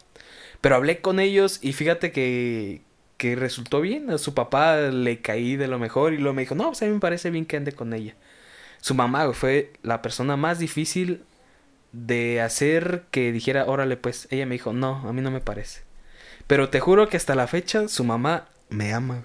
[0.61, 2.81] Pero hablé con ellos y fíjate que.
[3.17, 4.09] Que resultó bien.
[4.09, 6.13] A su papá le caí de lo mejor.
[6.13, 8.15] Y luego me dijo, no, pues a mí me parece bien que ande con ella.
[8.81, 11.23] Su mamá fue la persona más difícil
[11.93, 14.27] de hacer que dijera, órale, pues.
[14.31, 15.83] Ella me dijo, no, a mí no me parece.
[16.47, 19.23] Pero te juro que hasta la fecha su mamá me ama.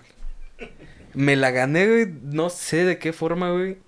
[1.15, 2.07] Me la gané.
[2.23, 3.79] No sé de qué forma, güey.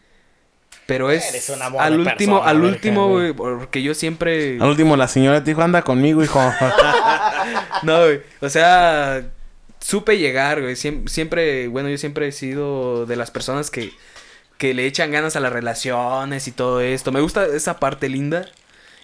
[0.91, 3.33] Pero es Eres un amor al de último, persona, al verga, último, güey.
[3.33, 4.59] Porque yo siempre.
[4.61, 6.41] Al último, la señora te dijo, anda conmigo, hijo.
[7.85, 8.21] No, güey.
[8.41, 9.23] O sea,
[9.79, 10.75] supe llegar, güey.
[10.75, 13.93] Siem- Siempre, bueno, yo siempre he sido de las personas que,
[14.59, 17.13] que le echan ganas a las relaciones y todo esto.
[17.13, 18.47] Me gusta esa parte linda.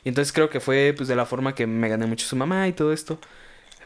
[0.03, 2.67] Y entonces creo que fue, pues, de la forma que me gané mucho su mamá
[2.67, 3.19] y todo esto.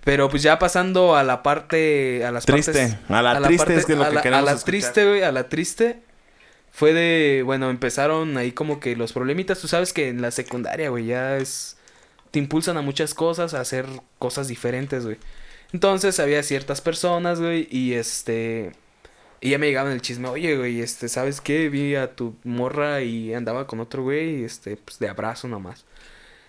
[0.05, 2.73] Pero, pues, ya pasando a la parte, a las Triste.
[2.73, 2.97] partes...
[3.11, 4.65] A la triste es que es lo a que la, queremos A la escuchar.
[4.65, 6.01] triste, güey, a la triste...
[6.73, 9.61] Fue de, bueno, empezaron ahí como que los problemitas.
[9.61, 11.77] Tú sabes que en la secundaria, güey, ya es
[12.31, 13.87] te impulsan a muchas cosas, a hacer
[14.19, 15.19] cosas diferentes, güey.
[15.73, 18.73] Entonces había ciertas personas, güey, y este...
[19.43, 21.71] Y ya me llegaban el chisme, oye, güey, este, ¿sabes qué?
[21.71, 25.87] Vi a tu morra y andaba con otro güey, este, pues de abrazo nomás.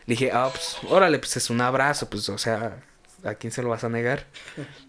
[0.08, 2.84] Le dije, ah, pues, órale, pues es un abrazo, pues, o sea,
[3.24, 4.26] ¿a quién se lo vas a negar?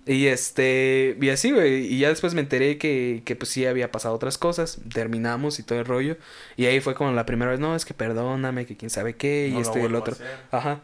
[0.07, 3.93] Y este, y así, güey, y ya después me enteré que, que pues sí había
[3.93, 6.16] pasado otras cosas, terminamos y todo el rollo,
[6.57, 9.49] y ahí fue como la primera vez, no, es que perdóname, que quién sabe qué,
[9.49, 10.16] y No esto y el otro.
[10.51, 10.80] Ajá.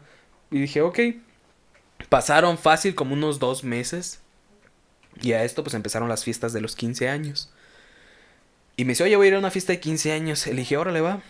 [0.51, 0.99] Y dije, ok.
[2.07, 4.19] Pasaron fácil como unos dos meses.
[5.21, 7.51] Y a esto pues empezaron las fiestas de los 15 años.
[8.77, 10.47] Y me dice, oye, voy a ir a una fiesta de 15 años.
[10.47, 11.21] Le dije, órale, va.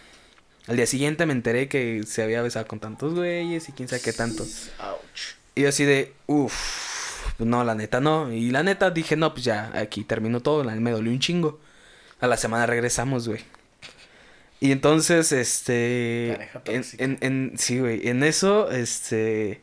[0.68, 4.02] Al día siguiente me enteré que se había besado con tantos güeyes y quién sabe
[4.04, 4.44] qué tanto.
[4.44, 5.39] Ouch.
[5.60, 8.32] Y yo así de, uff, no, la neta no.
[8.32, 10.64] Y la neta dije, no, pues ya, aquí terminó todo.
[10.64, 11.60] La- Me dolió un chingo.
[12.22, 13.42] A la semana regresamos, güey.
[14.62, 16.50] Y entonces, este...
[16.66, 18.08] En, en- sí, güey.
[18.08, 19.62] En eso, este...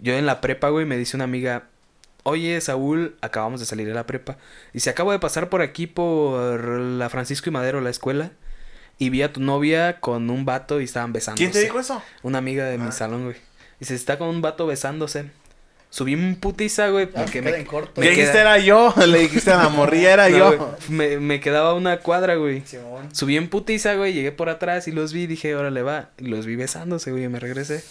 [0.00, 1.64] Yo en la prepa, güey, me dice una amiga...
[2.22, 4.36] Oye, Saúl, acabamos de salir de la prepa.
[4.74, 8.32] Y se acabo de pasar por aquí por la Francisco y Madero, la escuela.
[8.98, 11.42] Y vi a tu novia con un vato y estaban besándose.
[11.44, 12.02] ¿Quién te dijo eso?
[12.22, 12.92] Una amiga de mi Ah.
[12.92, 13.36] salón, güey.
[13.80, 15.30] Y se está con un vato besándose.
[15.92, 18.00] Subí un putiza, güey, porque Ah, me, queda en corto.
[18.00, 18.32] me ¿Qué dijiste?
[18.32, 18.94] queda- Era yo.
[19.06, 20.76] Le dijiste a la morrilla, era No, yo.
[20.88, 22.62] me, me quedaba una cuadra, güey.
[22.64, 23.12] Simón.
[23.14, 26.10] Subí en putiza, güey, llegué por atrás y los vi, dije, órale, va.
[26.18, 27.82] Y los vi besándose, güey, y me regresé.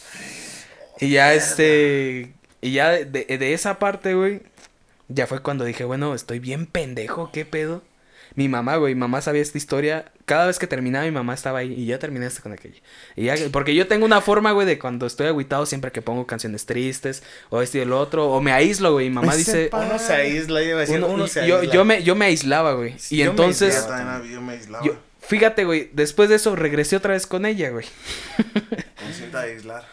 [1.02, 2.32] Y ya, este...
[2.62, 4.42] Y ya de, de- de esa parte, güey,
[5.10, 7.82] ya fue cuando dije, bueno, estoy bien pendejo, ¿qué pedo?
[8.40, 10.06] Mi mamá, güey, mi mamá sabía esta historia.
[10.24, 11.74] Cada vez que terminaba, mi mamá estaba ahí.
[11.74, 12.78] Y ya terminaste con aquella.
[13.18, 16.26] Y ya, porque yo tengo una forma, güey, de cuando estoy agüitado, siempre que pongo
[16.26, 19.10] canciones tristes, o esto y el otro, o me aíslo, güey.
[19.10, 19.70] Mi mamá Ese dice.
[19.74, 21.74] Uno se aísla, iba a decir, uno- uno, y- se yo, aísla.
[21.74, 22.96] yo me, yo me aislaba, güey.
[23.10, 23.74] Y Yo entonces.
[23.76, 24.12] Yo aislaba.
[24.14, 24.86] también yo me aislaba.
[24.86, 27.88] Yo, fíjate, güey, después de eso regresé otra vez con ella, güey.
[28.38, 29.84] Con cinta de aislar.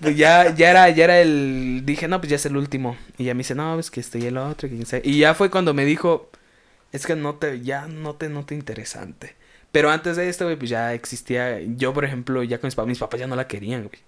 [0.00, 2.96] Pues ya, ya era, ya era el, dije, no, pues ya es el último.
[3.18, 5.02] Y ya me dice, no, es que estoy el otro, que quién sabe".
[5.04, 6.30] Y ya fue cuando me dijo,
[6.92, 9.36] es que no te, ya no te, no te interesante.
[9.72, 12.88] Pero antes de esto, güey, pues ya existía, yo por ejemplo, ya con mis papás,
[12.88, 14.00] mis papás ya no la querían, güey.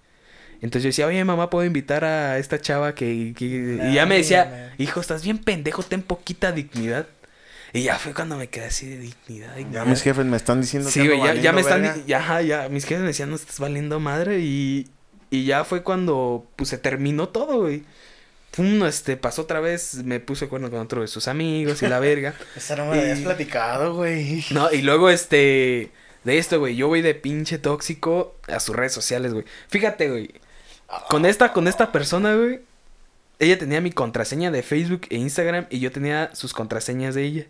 [0.61, 3.33] Entonces yo decía, oye, mamá, ¿puedo invitar a esta chava que...
[3.37, 7.07] que-?" Y ya me decía, hijo, estás bien pendejo, ten poquita dignidad.
[7.73, 9.55] Y ya fue cuando me quedé así de dignidad.
[9.71, 12.05] Ya mis jefes me están diciendo Sí, que güey, ya, ya me están...
[12.05, 14.39] Ya, ya, mis jefes me decían, no estás valiendo madre.
[14.39, 14.89] Y,
[15.31, 17.83] y ya fue cuando, pues, se terminó todo, güey.
[18.55, 21.99] Pum, este, pasó otra vez, me puse acuerdo con otro de sus amigos y la
[21.99, 22.35] verga.
[22.55, 24.45] Esa no me habías platicado, güey.
[24.51, 25.91] No, y luego este.
[26.23, 26.75] De esto, güey.
[26.75, 29.45] Yo voy de pinche tóxico a sus redes sociales, güey.
[29.69, 30.31] Fíjate, güey.
[31.09, 32.61] Con esta, con esta persona, güey.
[33.39, 35.65] Ella tenía mi contraseña de Facebook e Instagram.
[35.71, 37.45] Y yo tenía sus contraseñas de ella.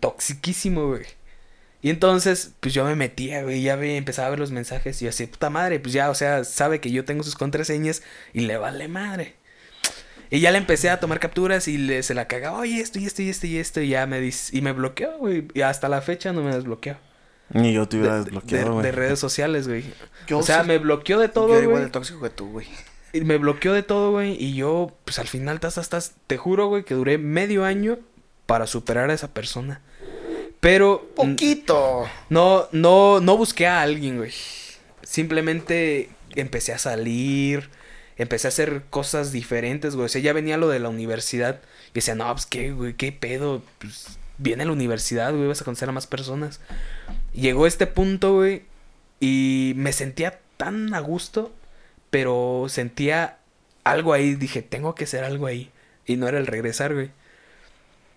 [0.00, 1.04] Toxiquísimo, güey.
[1.82, 3.62] Y entonces, pues yo me metía, güey.
[3.62, 5.02] Ya ve, empezaba a ver los mensajes.
[5.02, 8.02] Y yo así, puta madre, pues ya, o sea, sabe que yo tengo sus contraseñas.
[8.32, 9.41] Y le vale madre.
[10.34, 13.04] Y ya le empecé a tomar capturas y le, se la cagaba, oye, esto y
[13.06, 13.80] esto y esto y esto.
[13.82, 15.46] Y ya me dice, y me bloqueó, güey.
[15.52, 16.96] Y hasta la fecha no me desbloqueó.
[17.50, 18.84] Ni yo te hubiera De- desbloqueado, de, güey.
[18.86, 19.84] de redes sociales, güey.
[20.26, 21.84] Yo o sea, sí- me bloqueó de Yo todo, era igual güey.
[21.84, 22.66] de tóxico que tú, güey.
[23.12, 24.42] Y Me bloqueó de todo, güey.
[24.42, 27.98] Y yo, pues al final, tas, tas, tas, te juro, güey, que duré medio año
[28.46, 29.82] para superar a esa persona.
[30.60, 31.10] Pero.
[31.14, 32.04] Poquito.
[32.30, 34.32] No, no, no busqué a alguien, güey.
[35.02, 37.68] Simplemente empecé a salir,
[38.22, 40.06] empecé a hacer cosas diferentes, güey.
[40.06, 41.60] O sea, ya venía lo de la universidad.
[41.90, 43.62] Y decía, no, pues qué, güey, qué pedo.
[43.78, 46.60] Pues viene la universidad, güey, vas a conocer a más personas.
[47.32, 48.62] Llegó este punto, güey,
[49.20, 51.52] y me sentía tan a gusto,
[52.10, 53.38] pero sentía
[53.84, 54.34] algo ahí.
[54.34, 55.70] Dije, tengo que hacer algo ahí.
[56.06, 57.10] Y no era el regresar, güey.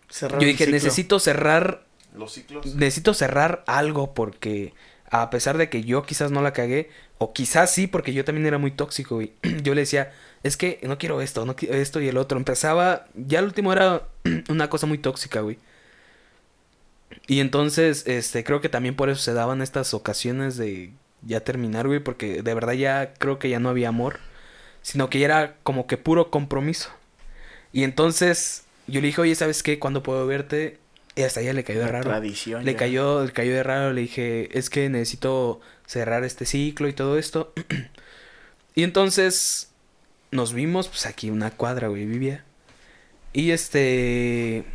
[0.09, 0.73] Cerrar Yo dije, ciclo.
[0.73, 1.83] necesito cerrar
[2.15, 2.75] Los ciclos.
[2.75, 4.73] necesito cerrar algo porque
[5.11, 8.45] a pesar de que yo quizás no la cagué, o quizás sí, porque yo también
[8.45, 9.33] era muy tóxico, güey.
[9.63, 10.11] Yo le decía,
[10.43, 12.37] es que no quiero esto, no quiero esto y el otro.
[12.37, 14.03] Empezaba, ya el último era
[14.49, 15.57] una cosa muy tóxica, güey.
[17.27, 20.91] Y entonces, este, creo que también por eso se daban estas ocasiones de
[21.23, 24.19] ya terminar, güey, porque de verdad ya creo que ya no había amor,
[24.81, 26.89] sino que ya era como que puro compromiso.
[27.73, 29.79] Y entonces yo le dije, oye, ¿sabes qué?
[29.79, 30.79] ¿Cuándo puedo verte?
[31.15, 32.03] Y hasta ella le cayó de raro.
[32.03, 32.65] tradición.
[32.65, 32.77] Le ya.
[32.77, 37.17] cayó, le cayó de raro, le dije, es que necesito cerrar este ciclo y todo
[37.17, 37.53] esto.
[38.75, 39.69] y entonces
[40.31, 42.43] nos vimos, pues aquí una cuadra, güey, vivía.
[43.31, 44.65] Y este,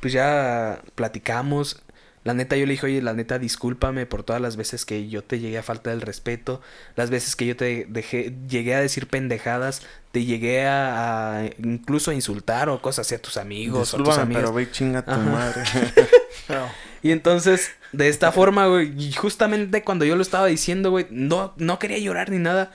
[0.00, 1.82] pues ya platicamos.
[2.22, 5.24] La neta, yo le dije, oye, la neta, discúlpame por todas las veces que yo
[5.24, 6.60] te llegué a falta del respeto,
[6.94, 12.10] las veces que yo te dejé, llegué a decir pendejadas, te llegué a, a incluso
[12.10, 14.42] a insultar o cosas así a tus amigos o a tus amigos.
[14.42, 15.20] pero ve chinga tu Ajá.
[15.22, 15.62] madre.
[16.48, 16.66] No.
[17.02, 21.54] Y entonces, de esta forma, güey, y justamente cuando yo lo estaba diciendo, güey, no,
[21.56, 22.72] no quería llorar ni nada,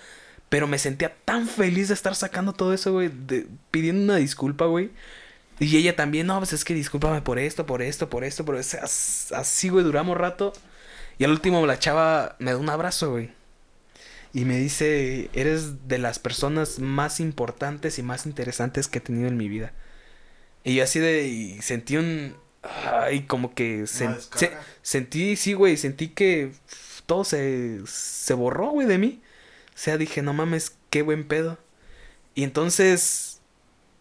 [0.50, 4.66] pero me sentía tan feliz de estar sacando todo eso, güey, de- pidiendo una disculpa,
[4.66, 4.92] güey.
[5.60, 8.58] Y ella también, no, pues es que discúlpame por esto, por esto, por esto, por
[8.58, 8.78] eso.
[8.82, 10.54] As- Así, güey, duramos rato.
[11.18, 13.32] Y al último la chava me da un abrazo, güey.
[14.34, 19.30] Y me dice, eres de las personas más importantes y más interesantes que he tenido
[19.30, 19.72] en mi vida.
[20.64, 24.52] Y yo así de, y sentí un, ay, como que sen- se-
[24.82, 26.52] sentí, sí, güey, sentí que
[27.06, 29.22] todo se, se borró, güey, de mí.
[29.70, 31.58] O sea, dije, no mames, qué buen pedo.
[32.36, 33.35] Y entonces,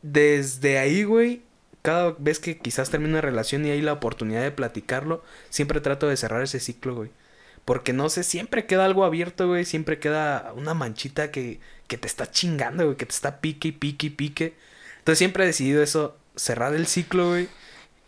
[0.04, 1.40] desde ahí, güey,
[1.80, 6.08] cada vez que quizás termine una relación y hay la oportunidad de platicarlo, siempre trato
[6.08, 7.10] de cerrar ese ciclo, güey.
[7.64, 9.64] Porque no sé, siempre queda algo abierto, güey.
[9.64, 12.98] Siempre queda una manchita que, que te está chingando, güey.
[12.98, 14.54] Que te está pique y pique y pique.
[14.98, 17.48] Entonces siempre he decidido eso, cerrar el ciclo, güey.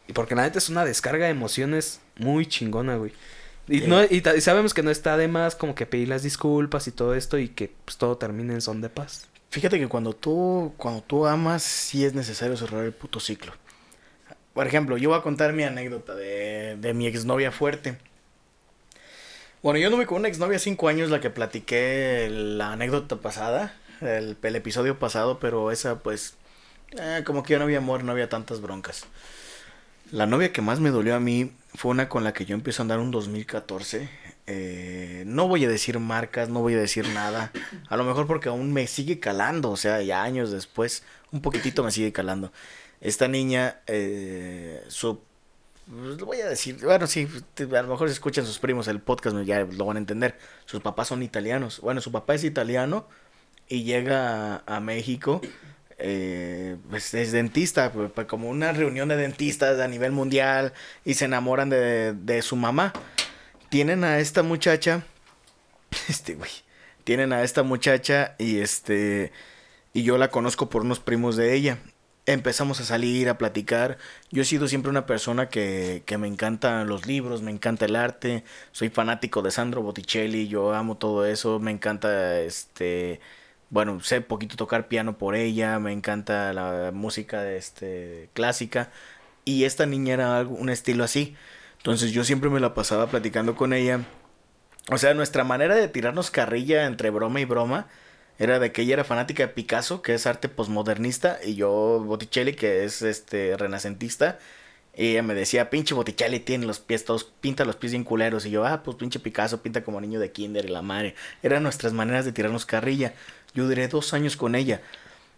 [0.08, 3.12] Y porque la neta es una descarga de emociones muy chingona, güey.
[3.68, 6.92] Y, no, y sabemos que no está de más como que pedir las disculpas y
[6.92, 9.28] todo esto y que pues, todo termine en son de paz.
[9.56, 13.54] Fíjate que cuando tú, cuando tú amas, sí es necesario cerrar el puto ciclo.
[14.52, 17.96] Por ejemplo, yo voy a contar mi anécdota de, de mi exnovia fuerte.
[19.62, 24.36] Bueno, yo anduve con una exnovia cinco años, la que platiqué la anécdota pasada, el,
[24.42, 26.34] el episodio pasado, pero esa pues,
[26.90, 29.06] eh, como que ya no había amor, no había tantas broncas.
[30.10, 32.82] La novia que más me dolió a mí fue una con la que yo empecé
[32.82, 34.06] a andar un 2014.
[34.46, 37.52] Eh, no voy a decir marcas, no voy a decir nada.
[37.88, 41.82] A lo mejor porque aún me sigue calando, o sea, ya años después, un poquitito
[41.82, 42.52] me sigue calando.
[43.00, 45.20] Esta niña, eh, su...
[45.86, 47.28] pues, lo voy a decir, bueno, sí,
[47.58, 50.38] a lo mejor si escuchan sus primos el podcast ya lo van a entender.
[50.64, 51.80] Sus papás son italianos.
[51.80, 53.06] Bueno, su papá es italiano
[53.68, 55.40] y llega a, México.
[55.98, 60.72] eh, pues es dentista, pues, como una reunión de dentistas a nivel mundial
[61.04, 62.92] y se enamoran de, de su mamá.
[63.68, 65.04] Tienen a esta muchacha,
[66.08, 66.50] este güey,
[67.04, 69.32] tienen a esta muchacha y este,
[69.92, 71.78] y yo la conozco por unos primos de ella.
[72.26, 73.98] Empezamos a salir, a platicar.
[74.32, 77.94] Yo he sido siempre una persona que, que me encantan los libros, me encanta el
[77.94, 78.42] arte.
[78.72, 81.60] Soy fanático de Sandro Botticelli, yo amo todo eso.
[81.60, 83.20] Me encanta este
[83.70, 88.90] bueno, sé poquito tocar piano por ella, me encanta la música este, clásica.
[89.44, 91.36] Y esta niña era un estilo así.
[91.86, 94.00] Entonces yo siempre me la pasaba platicando con ella.
[94.90, 97.86] O sea, nuestra manera de tirarnos carrilla entre broma y broma
[98.40, 102.54] era de que ella era fanática de Picasso, que es arte posmodernista, y yo Botticelli,
[102.54, 104.40] que es este renacentista.
[104.96, 108.46] Y ella me decía, pinche Botticelli tiene los pies todos, pinta los pies bien culeros.
[108.46, 111.14] Y yo, ah, pues pinche Picasso pinta como niño de kinder y la madre.
[111.44, 113.14] Eran nuestras maneras de tirarnos carrilla.
[113.54, 114.80] Yo duré dos años con ella.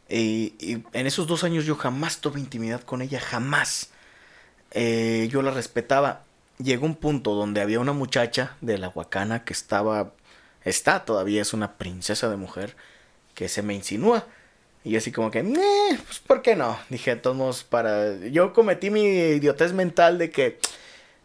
[0.09, 0.55] Y,
[0.95, 3.91] en esos dos años yo jamás tuve intimidad con ella, jamás.
[4.71, 6.25] Eh, yo la respetaba.
[6.59, 10.13] Llegó un punto donde había una muchacha de la Huacana que estaba,
[10.65, 12.75] está todavía, es una princesa de mujer,
[13.35, 14.27] que se me insinúa.
[14.85, 16.79] Y así como que, pues ¿por qué no?
[16.89, 18.17] Dije, todos para...
[18.27, 20.59] Yo cometí mi idiotez mental de que,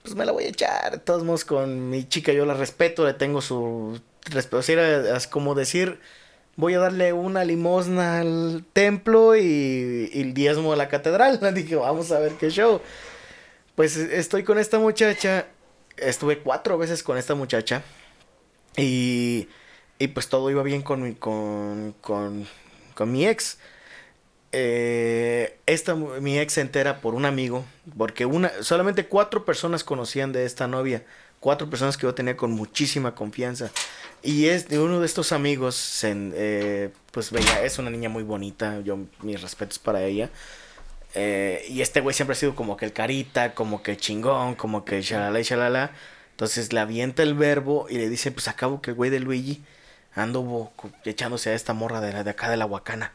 [0.02, 0.92] pues me la voy a echar.
[0.92, 4.60] De todos modos, con mi chica yo la respeto, le tengo su respeto.
[4.60, 6.00] es como decir,
[6.56, 11.40] voy a darle una limosna al templo y, y el diezmo a la catedral.
[11.56, 12.82] Dije, vamos a ver qué show.
[13.76, 15.48] Pues estoy con esta muchacha.
[15.98, 17.84] Estuve cuatro veces con esta muchacha.
[18.78, 19.48] Y,
[20.00, 22.48] y pues todo iba bien con mi, con, con,
[22.94, 23.58] con mi ex.
[24.52, 27.66] Eh, esta, mi ex se entera por un amigo.
[27.98, 31.04] Porque una, solamente cuatro personas conocían de esta novia.
[31.40, 33.72] Cuatro personas que yo tenía con muchísima confianza.
[34.22, 38.80] Y es de uno de estos amigos, eh, pues veía, es una niña muy bonita.
[38.82, 40.30] Yo, mis respetos para ella.
[41.16, 44.86] Eh, y este güey siempre ha sido como que el carita, como que chingón, como
[44.86, 45.92] que shalala y shalala.
[46.32, 49.64] Entonces le avienta el verbo y le dice, pues acabo que el güey de Luigi
[50.16, 50.72] ando
[51.06, 53.14] echándose a esta morra de, de acá de la Huacana.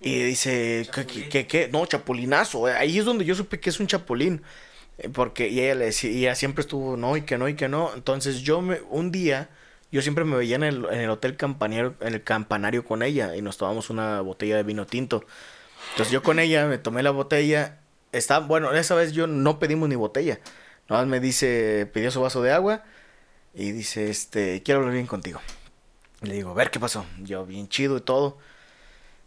[0.00, 0.88] Y dice,
[1.30, 2.66] ¿qué, qué, No, chapulinazo.
[2.66, 4.42] Ahí es donde yo supe que es un chapulín.
[4.98, 7.92] Eh, porque y ella y siempre estuvo, no, y que no, y que no.
[7.94, 9.48] Entonces yo me, un día,
[9.90, 13.36] yo siempre me veía en el, en el hotel campanario, en el campanario con ella
[13.36, 15.24] y nos tomamos una botella de vino tinto.
[15.90, 17.78] Entonces yo con ella me tomé la botella.
[18.12, 20.40] Está, bueno, esa vez yo no pedimos ni botella.
[20.88, 22.84] Nada más me dice, pidió su vaso de agua
[23.54, 25.40] y dice, este, quiero hablar bien contigo.
[26.22, 27.06] le digo, a ver qué pasó.
[27.18, 28.38] Yo, bien chido y todo.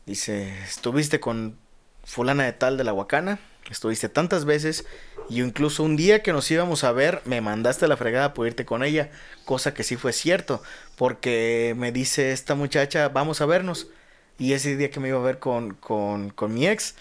[0.06, 1.58] Dice, estuviste con
[2.04, 3.40] fulana de tal de la Huacana,
[3.70, 4.86] estuviste tantas veces
[5.30, 8.46] y incluso un día que nos íbamos a ver me mandaste a la fregada por
[8.46, 9.12] irte con ella,
[9.46, 10.62] cosa que sí fue cierto,
[10.98, 13.88] porque me dice esta muchacha, vamos a vernos.
[14.40, 16.96] Y ese día que me iba a ver con, con, con mi ex,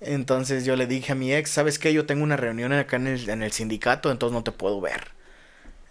[0.00, 1.92] entonces yo le dije a mi ex, ¿sabes qué?
[1.92, 5.12] Yo tengo una reunión acá en el, en el sindicato, entonces no te puedo ver.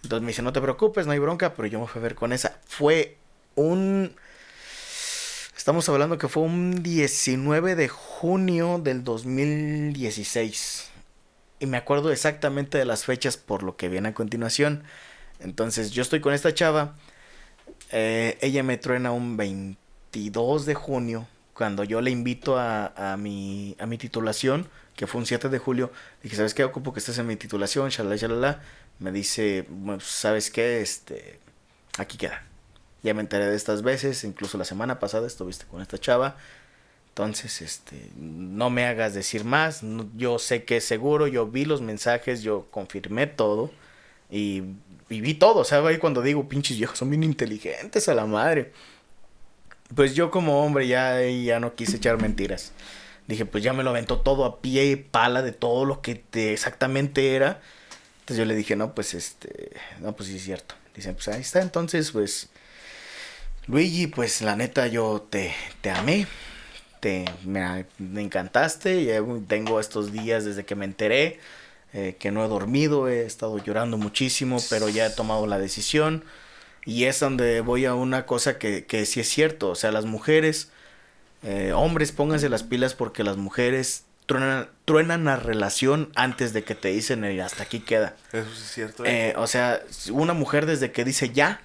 [0.02, 2.14] Entonces me dice, no te preocupes, no hay bronca, pero yo me fui a ver
[2.14, 2.58] con esa.
[2.66, 3.16] Fue
[3.54, 4.14] un...
[5.56, 10.90] Estamos hablando que fue un 19 de junio del 2016.
[11.60, 14.84] Y me acuerdo exactamente de las fechas por lo que viene a continuación.
[15.38, 16.96] Entonces yo estoy con esta chava.
[17.92, 19.79] Eh, ella me truena un 20
[20.12, 25.20] 22 de junio, cuando yo le invito a, a, mi, a mi titulación, que fue
[25.20, 25.92] un 7 de julio,
[26.22, 26.64] dije, ¿sabes qué?
[26.64, 28.62] Ocupo que estés en mi titulación, shalala, shalala.
[28.98, 29.66] Me dice,
[30.00, 30.80] ¿sabes qué?
[30.80, 31.38] Este,
[31.96, 32.44] aquí queda.
[33.02, 36.36] Ya me enteré de estas veces, incluso la semana pasada estuviste con esta chava.
[37.08, 39.80] Entonces, este, no me hagas decir más.
[40.16, 43.70] yo sé que es seguro, yo vi los mensajes, yo confirmé todo.
[44.30, 44.64] Y,
[45.08, 45.60] y vi todo.
[45.60, 48.72] O sea, ahí cuando digo, pinches viejos, son bien inteligentes a la madre
[49.94, 52.72] pues yo como hombre ya, ya no quise echar mentiras.
[53.26, 56.16] Dije, pues ya me lo aventó todo a pie y pala de todo lo que
[56.16, 57.60] te exactamente era.
[58.20, 60.74] Entonces yo le dije, no, pues este, no, pues sí es cierto.
[60.94, 62.48] Dicen, pues ahí está, entonces, pues,
[63.66, 66.26] Luigi, pues la neta yo te, te amé,
[66.98, 67.86] te, me,
[68.16, 71.38] encantaste, ya tengo estos días desde que me enteré,
[71.92, 76.24] eh, que no he dormido, he estado llorando muchísimo, pero ya he tomado la decisión.
[76.84, 79.70] Y es donde voy a una cosa que, que sí es cierto.
[79.70, 80.70] O sea, las mujeres,
[81.42, 86.74] eh, hombres, pónganse las pilas porque las mujeres truenan, truenan la relación antes de que
[86.74, 88.16] te dicen hasta aquí queda.
[88.32, 89.04] Eso sí es cierto.
[89.04, 89.30] ¿eh?
[89.30, 89.80] Eh, o sea,
[90.12, 91.60] una mujer desde que dice ya,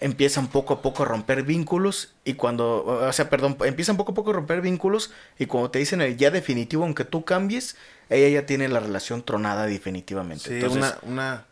[0.00, 4.14] empiezan poco a poco a romper vínculos y cuando, o sea, perdón, empiezan poco a
[4.14, 7.76] poco a romper vínculos y cuando te dicen el ya definitivo, aunque tú cambies,
[8.10, 10.60] ella ya tiene la relación tronada definitivamente.
[10.60, 11.46] Sí, una, una,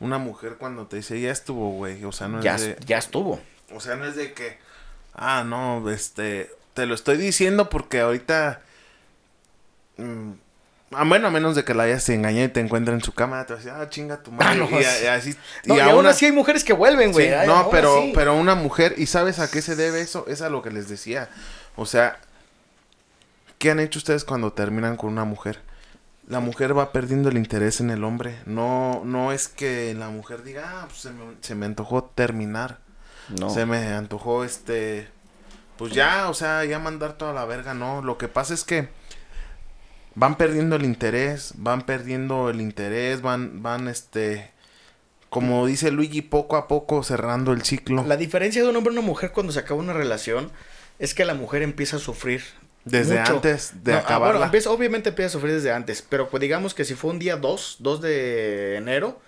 [0.00, 2.04] una mujer cuando te dice ya estuvo, güey.
[2.04, 2.76] O sea, no es ya, de.
[2.86, 3.40] Ya estuvo.
[3.74, 4.58] O sea, no es de que.
[5.14, 6.50] Ah, no, este.
[6.74, 8.60] Te lo estoy diciendo porque ahorita.
[9.96, 10.32] Mmm,
[10.90, 13.44] Ah, bueno, a menos de que la hayas engañado y te encuentre en su cama,
[13.44, 14.46] te vas a decir, ah, chinga tu madre.
[14.48, 15.36] Ah, no, y, y, así,
[15.66, 17.28] no, y, aún así hay mujeres que vuelven, güey.
[17.28, 20.24] Sí, no, pero, pero una mujer, ¿y sabes a qué se debe eso?
[20.28, 21.28] Es a lo que les decía.
[21.76, 22.18] O sea,
[23.58, 25.60] ¿qué han hecho ustedes cuando terminan con una mujer?
[26.28, 28.38] La mujer va perdiendo el interés en el hombre.
[28.46, 32.78] No, no es que la mujer diga, ah, pues se me, se me antojó terminar.
[33.28, 33.50] No.
[33.50, 35.08] Se me antojó este
[35.78, 38.02] pues ya, o sea, ya mandar toda la verga, no.
[38.02, 38.88] Lo que pasa es que
[40.16, 44.50] van perdiendo el interés, van perdiendo el interés, van, van, este,
[45.30, 48.04] como dice Luigi, poco a poco cerrando el ciclo.
[48.04, 50.50] La diferencia de un hombre y una mujer cuando se acaba una relación
[50.98, 52.42] es que la mujer empieza a sufrir.
[52.90, 53.34] Desde mucho.
[53.36, 54.32] antes de No, ah, acabarla.
[54.32, 57.18] bueno, empieza- obviamente empieza a sufrir desde antes, pero pues digamos que si fue un
[57.18, 59.20] día 2, 2 de enero,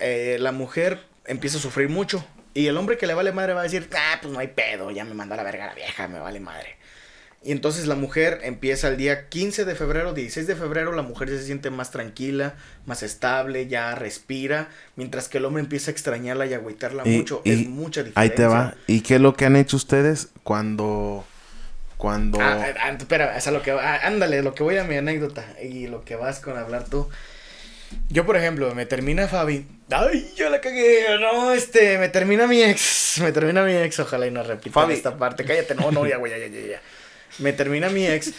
[0.00, 2.24] eh, la mujer empieza a sufrir mucho.
[2.54, 4.90] Y el hombre que le vale madre va a decir, ah, pues no hay pedo,
[4.90, 6.76] ya me mandó a la verga la vieja, me vale madre.
[7.44, 11.28] Y entonces la mujer empieza el día 15 de febrero, 16 de febrero, la mujer
[11.30, 12.54] ya se siente más tranquila,
[12.86, 17.40] más estable, ya respira, mientras que el hombre empieza a extrañarla y a agüitarla mucho.
[17.44, 18.20] y es mucha diferencia.
[18.20, 18.74] Ahí te va.
[18.86, 21.24] ¿Y qué es lo que han hecho ustedes cuando,
[22.02, 22.40] cuando...
[22.40, 25.46] Ah, ah, espera, es a lo que ah, ándale, lo que voy a mi anécdota
[25.62, 27.08] y lo que vas con hablar tú.
[28.08, 29.68] Yo, por ejemplo, me termina Fabi.
[29.88, 31.04] Ay, yo la cagué.
[31.20, 33.18] No, este, me termina mi ex.
[33.22, 34.00] Me termina mi ex.
[34.00, 34.94] Ojalá y no repita Fabi.
[34.94, 35.44] esta parte.
[35.44, 36.80] Cállate, no, no, ya, güey, ya, ya, ya.
[37.38, 38.32] Me termina mi ex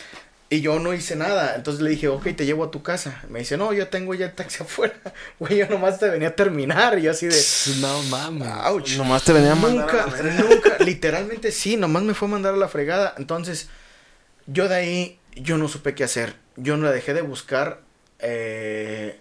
[0.55, 1.55] y yo no hice nada.
[1.55, 3.23] Entonces le dije, ok, te llevo a tu casa.
[3.29, 4.93] Me dice, no, yo tengo ya el taxi afuera.
[5.39, 6.97] Güey, yo nomás te venía a terminar.
[6.99, 7.41] Y yo así de.
[7.81, 8.47] No mames.
[8.65, 8.97] Ouch.
[8.97, 10.43] Nomás te venía a mandar Nunca, a la verga.
[10.43, 13.13] nunca, literalmente sí, nomás me fue a mandar a la fregada.
[13.17, 13.69] Entonces,
[14.47, 16.35] yo de ahí, yo no supe qué hacer.
[16.55, 17.81] Yo no la dejé de buscar.
[18.19, 19.19] eh,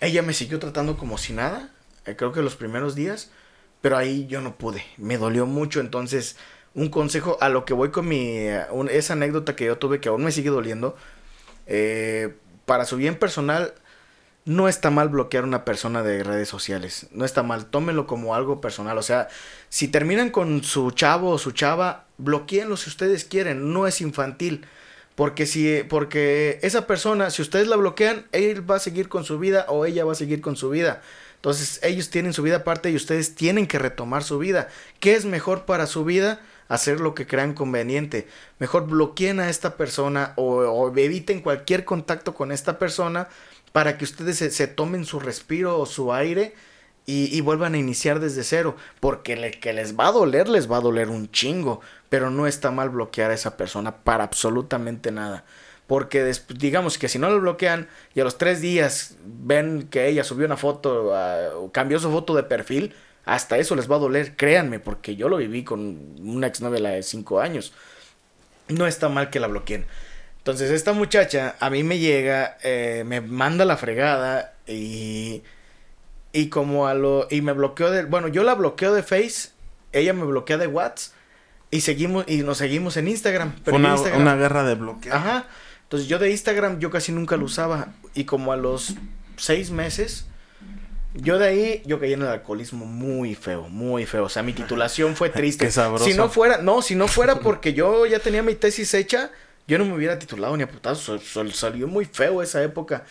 [0.00, 1.70] ella me siguió tratando como si nada.
[2.04, 3.30] eh, creo que los primeros días.
[3.80, 4.82] Pero ahí yo no pude.
[4.96, 5.80] Me dolió mucho.
[5.80, 6.36] Entonces,
[6.74, 8.18] un consejo a lo que voy con mi.
[8.38, 10.96] eh, esa anécdota que yo tuve que aún me sigue doliendo.
[11.66, 12.34] eh,
[12.66, 13.74] para su bien personal,
[14.46, 17.06] no está mal bloquear a una persona de redes sociales.
[17.12, 17.66] No está mal.
[17.66, 18.98] Tómenlo como algo personal.
[18.98, 19.28] O sea,
[19.68, 23.72] si terminan con su chavo o su chava, bloqueenlo si ustedes quieren.
[23.72, 24.66] No es infantil.
[25.14, 29.38] Porque si, porque esa persona, si ustedes la bloquean, él va a seguir con su
[29.38, 31.02] vida o ella va a seguir con su vida.
[31.36, 34.68] Entonces, ellos tienen su vida aparte y ustedes tienen que retomar su vida.
[35.00, 36.40] ¿Qué es mejor para su vida?
[36.68, 38.26] Hacer lo que crean conveniente.
[38.58, 43.28] Mejor bloqueen a esta persona o, eviten cualquier contacto con esta persona
[43.72, 46.54] para que ustedes se, tomen su respiro o su aire
[47.06, 48.76] y, vuelvan a iniciar desde cero.
[49.00, 51.80] Porque le, que les va a doler, les va a doler un chingo.
[52.08, 55.44] Pero no está mal bloquear a esa persona para absolutamente nada.
[55.86, 60.24] Porque digamos que si no lo bloquean y a los tres días ven que ella
[60.24, 62.94] subió una foto, ah, o cambió su foto de perfil,
[63.24, 66.90] hasta eso les va a doler, créanme, porque yo lo viví con una exnovia la
[66.90, 67.72] de cinco años.
[68.68, 69.86] No está mal que la bloqueen.
[70.38, 75.42] Entonces esta muchacha a mí me llega, eh, me manda la fregada y...
[76.36, 77.28] Y como a lo...
[77.30, 78.06] Y me bloqueó de...
[78.06, 79.50] Bueno, yo la bloqueo de Face,
[79.92, 81.14] ella me bloquea de WhatsApp
[81.70, 83.54] y seguimos y nos seguimos en Instagram.
[83.62, 85.14] Fue una, Instagram- una guerra de bloqueo.
[85.14, 85.46] Ajá.
[85.84, 87.94] Entonces yo de Instagram yo casi nunca lo usaba.
[88.14, 88.94] Y como a los
[89.36, 90.26] seis meses,
[91.14, 94.24] yo de ahí, yo caí en el alcoholismo muy feo, muy feo.
[94.24, 95.64] O sea, mi titulación fue triste.
[95.64, 96.04] Qué sabroso.
[96.04, 99.30] Si no fuera, no, si no fuera porque yo ya tenía mi tesis hecha,
[99.68, 101.18] yo no me hubiera titulado ni a putazo.
[101.52, 103.04] Salió muy feo esa época.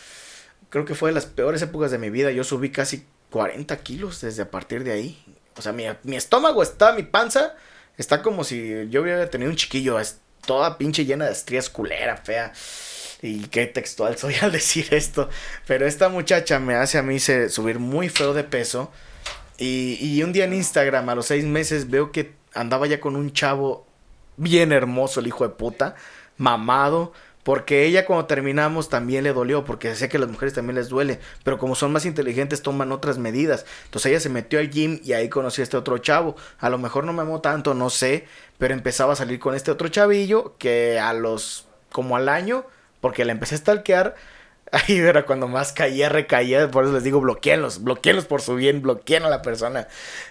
[0.70, 2.32] Creo que fue de las peores épocas de mi vida.
[2.32, 5.24] Yo subí casi 40 kilos desde a partir de ahí.
[5.56, 7.56] O sea, mi, mi estómago está, mi panza,
[7.98, 9.98] está como si yo hubiera tenido un chiquillo.
[10.00, 12.52] Es toda pinche llena de estrías culera, fea.
[13.24, 15.30] Y qué textual soy al decir esto.
[15.66, 18.92] Pero esta muchacha me hace a mí subir muy feo de peso.
[19.58, 23.16] Y, y un día en Instagram, a los seis meses, veo que andaba ya con
[23.16, 23.88] un chavo
[24.36, 25.96] bien hermoso, el hijo de puta,
[26.38, 27.14] mamado.
[27.44, 31.20] Porque ella cuando terminamos también le dolió, porque sé que las mujeres también les duele,
[31.44, 33.66] pero como son más inteligentes toman otras medidas.
[33.86, 36.38] Entonces ella se metió al gym y ahí conocí a este otro chavo.
[36.60, 39.72] A lo mejor no me amó tanto, no sé, pero empezaba a salir con este
[39.72, 42.66] otro chavillo que a los, como al año,
[43.04, 44.16] porque la empecé a stalkear,
[44.72, 48.82] ahí era cuando más caía, recaía, por eso les digo, bloqueenlos, bloqueenlos por su bien,
[48.82, 49.90] bloqueen a la persona.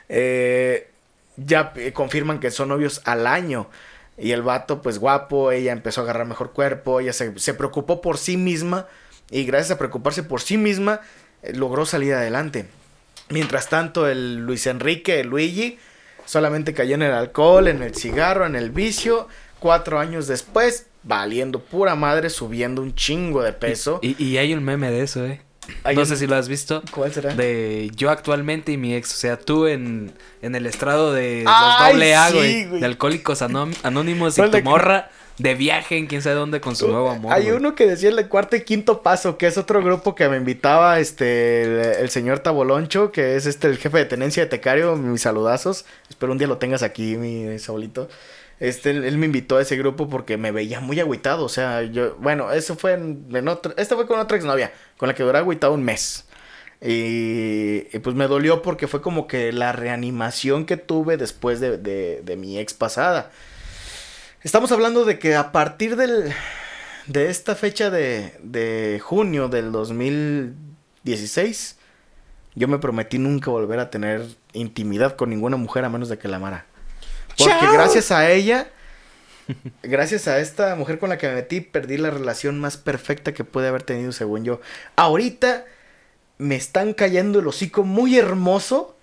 [0.09, 0.89] Eh,
[1.37, 3.69] ya eh, confirman que son novios al año.
[4.17, 8.01] Y el vato, pues guapo, ella empezó a agarrar mejor cuerpo, ella se, se preocupó
[8.01, 8.87] por sí misma
[9.31, 11.03] y gracias a preocuparse por sí misma,
[11.43, 12.65] eh, logró salir adelante.
[13.29, 15.79] Mientras tanto, el Luis Enrique, el Luigi,
[16.25, 19.29] solamente cayó en el alcohol, en el cigarro, en el vicio.
[19.61, 23.99] Cuatro años después, valiendo pura madre, subiendo un chingo de peso.
[24.03, 25.41] Y, y hay un meme de eso, eh.
[25.95, 26.83] No un- sé si lo has visto.
[26.93, 27.35] ¿Cuál será?
[27.35, 29.13] De yo actualmente y mi ex.
[29.13, 32.81] O sea, tú en, en el estrado de los doble A, sí, güey.
[32.81, 36.61] De alcohólicos Anó- anónimos y ¿Cuál tu de- morra de viaje en quién sabe dónde
[36.61, 37.33] con su nuevo amor.
[37.33, 37.57] Hay güey.
[37.57, 40.37] uno que decía el de cuarto y quinto paso, que es otro grupo que me
[40.37, 44.95] invitaba este el, el señor Taboloncho, que es este el jefe de tenencia de Tecario,
[44.97, 45.85] mis saludazos.
[46.11, 48.09] Espero un día lo tengas aquí, mi Saulito.
[48.63, 51.45] Este, él, me invitó a ese grupo porque me veía muy agüitado.
[51.45, 55.39] O sea, yo, bueno, eso fue en, fue con otra exnovia, con la que duré
[55.39, 56.27] agüitado un mes.
[56.81, 61.77] Y, y pues me dolió porque fue como que la reanimación que tuve después de,
[61.77, 63.33] de, de mi ex pasada.
[64.43, 66.33] Estamos hablando de que a partir del,
[67.09, 71.79] de esta fecha de, de junio del 2016,
[72.55, 76.29] yo me prometí nunca volver a tener intimidad con ninguna mujer a menos de que
[76.29, 76.67] la amara.
[77.39, 77.73] Porque ¡Chao!
[77.73, 78.69] gracias a ella,
[79.83, 83.45] gracias a esta mujer con la que me metí, perdí la relación más perfecta que
[83.45, 84.61] pude haber tenido según yo.
[84.97, 85.65] Ahorita
[86.39, 88.97] me están cayendo el hocico muy hermoso.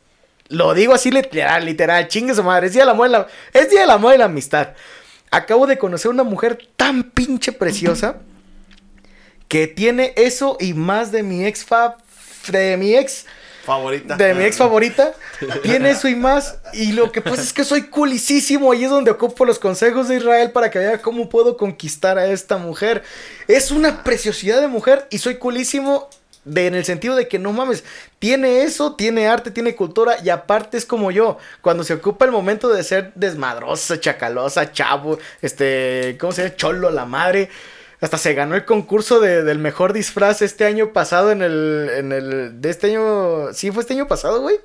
[0.49, 3.81] Lo digo así literal, literal, chingue su madre, es día del amor la, es día
[3.81, 4.69] del amor y la amistad.
[5.31, 8.17] Acabo de conocer una mujer tan pinche preciosa
[9.47, 11.97] que tiene eso y más de mi ex fa,
[12.51, 13.25] de mi ex
[13.69, 14.17] Favorita.
[14.17, 15.13] de mi ex favorita.
[15.63, 16.57] Tiene eso y más.
[16.73, 18.71] Y lo que pasa es que soy culicísimo.
[18.71, 22.25] Ahí es donde ocupo los consejos de Israel para que vea cómo puedo conquistar a
[22.25, 23.03] esta mujer.
[23.47, 26.09] Es una preciosidad de mujer y soy culísimo.
[26.45, 27.83] De, en el sentido de que no mames,
[28.17, 32.31] tiene eso, tiene arte, tiene cultura y aparte es como yo, cuando se ocupa el
[32.31, 36.55] momento de ser desmadrosa, chacalosa, chavo, este, ¿cómo se llama?
[36.55, 37.49] Cholo, la madre.
[38.01, 42.11] Hasta se ganó el concurso de- del mejor disfraz este año pasado en el, en
[42.13, 44.55] el, de este año, sí fue este año pasado, güey,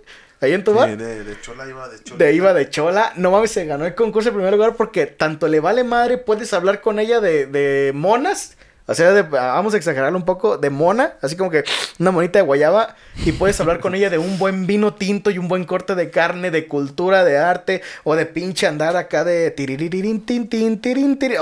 [0.40, 0.90] ahí en Tobar.
[0.90, 2.24] Sí, de, de Chola iba de Chola.
[2.24, 5.48] De Iba de Chola, no mames, se ganó el concurso en primer lugar porque tanto
[5.48, 8.56] le vale madre, puedes hablar con ella de, de monas,
[8.86, 11.64] o sea, de- vamos a exagerarlo un poco, de mona, así como que
[11.98, 15.38] una monita de guayaba, y puedes hablar con ella de un buen vino tinto y
[15.38, 19.50] un buen corte de carne, de cultura, de arte, o de pinche andar acá de
[19.50, 21.38] tiririririn, tin, tin, tirin, tirin.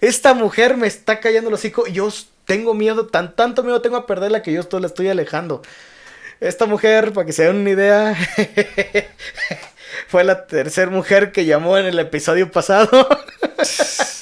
[0.00, 2.08] Esta mujer me está callando el hocico yo
[2.44, 5.62] tengo miedo, tan, tanto miedo tengo a perderla que yo esto la estoy alejando.
[6.40, 8.16] Esta mujer, para que se den una idea,
[10.08, 13.08] fue la tercera mujer que llamó en el episodio pasado.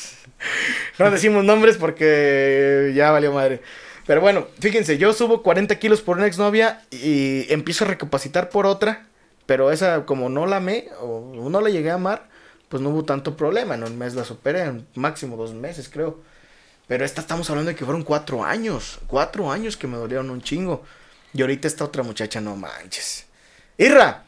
[0.98, 3.60] no decimos nombres porque ya valió madre.
[4.06, 8.66] Pero bueno, fíjense, yo subo 40 kilos por una exnovia y empiezo a recapacitar por
[8.66, 9.06] otra.
[9.46, 12.28] Pero esa, como no la amé o no la llegué a amar,
[12.68, 13.74] pues no hubo tanto problema.
[13.74, 16.20] En un mes la superé, en máximo dos meses, creo.
[16.88, 18.98] Pero esta estamos hablando de que fueron cuatro años.
[19.06, 20.84] Cuatro años que me dolieron un chingo.
[21.32, 23.26] Y ahorita esta otra muchacha, no manches.
[23.78, 24.24] Irra,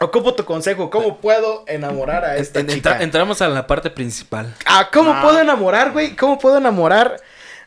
[0.00, 0.90] ocupo tu consejo.
[0.90, 2.90] ¿Cómo puedo enamorar a esta En- chica?
[2.92, 4.54] entra- entramos a la parte principal.
[4.66, 5.22] Ah, ¿cómo Ah.
[5.22, 6.14] puedo enamorar, güey?
[6.16, 7.16] ¿Cómo puedo enamorar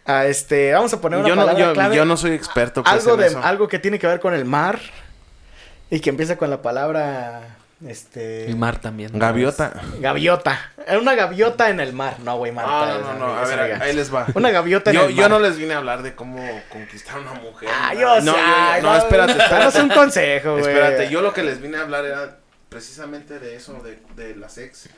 [0.05, 0.73] a este...
[0.73, 1.95] Vamos a poner una yo, no, palabra yo, clave.
[1.95, 3.41] yo no soy experto pues, algo en de eso.
[3.43, 4.79] algo que tiene que ver con el mar
[5.89, 7.41] y que empieza con la palabra
[7.87, 9.11] este Y Mar también.
[9.17, 9.73] Gaviota.
[9.99, 10.71] gaviota.
[10.87, 12.17] Era una gaviota en el mar.
[12.19, 12.95] No, güey, Marta.
[12.95, 13.35] Ah, no, no, no.
[13.37, 14.27] A ver, ahí les va.
[14.35, 15.31] Una gaviota en Yo, el yo mar.
[15.31, 17.69] no les vine a hablar de cómo conquistar a una mujer.
[17.71, 18.21] Ah, yo sé.
[18.23, 19.81] no, yo- ay, no, espérate, Danos espérate.
[19.81, 20.61] un consejo, güey.
[20.67, 22.37] Espérate, yo lo que les vine a hablar era
[22.69, 24.89] precisamente de eso, de, de las ex.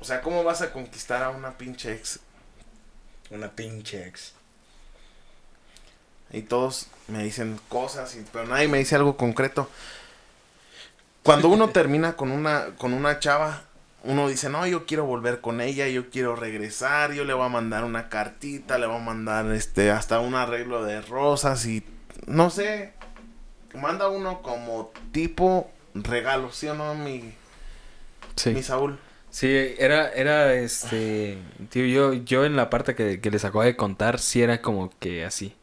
[0.00, 2.18] O sea, ¿cómo vas a conquistar a una pinche ex?
[3.30, 4.34] Una pinche ex.
[6.32, 9.68] Y todos me dicen cosas, y- pero nadie me dice algo concreto.
[11.22, 13.62] Cuando uno termina con una, con una chava,
[14.04, 17.48] uno dice, no, yo quiero volver con ella, yo quiero regresar, yo le voy a
[17.48, 21.84] mandar una cartita, le voy a mandar este, hasta un arreglo de rosas y
[22.26, 22.92] no sé,
[23.74, 27.32] manda uno como tipo regalo, ¿sí o no, mi,
[28.36, 28.50] Sí.
[28.50, 28.98] mi Saúl?
[29.30, 29.48] Sí,
[29.78, 31.38] era, era este.
[31.70, 34.90] Tío, yo, yo en la parte que, que les acabo de contar, sí era como
[34.98, 35.54] que así.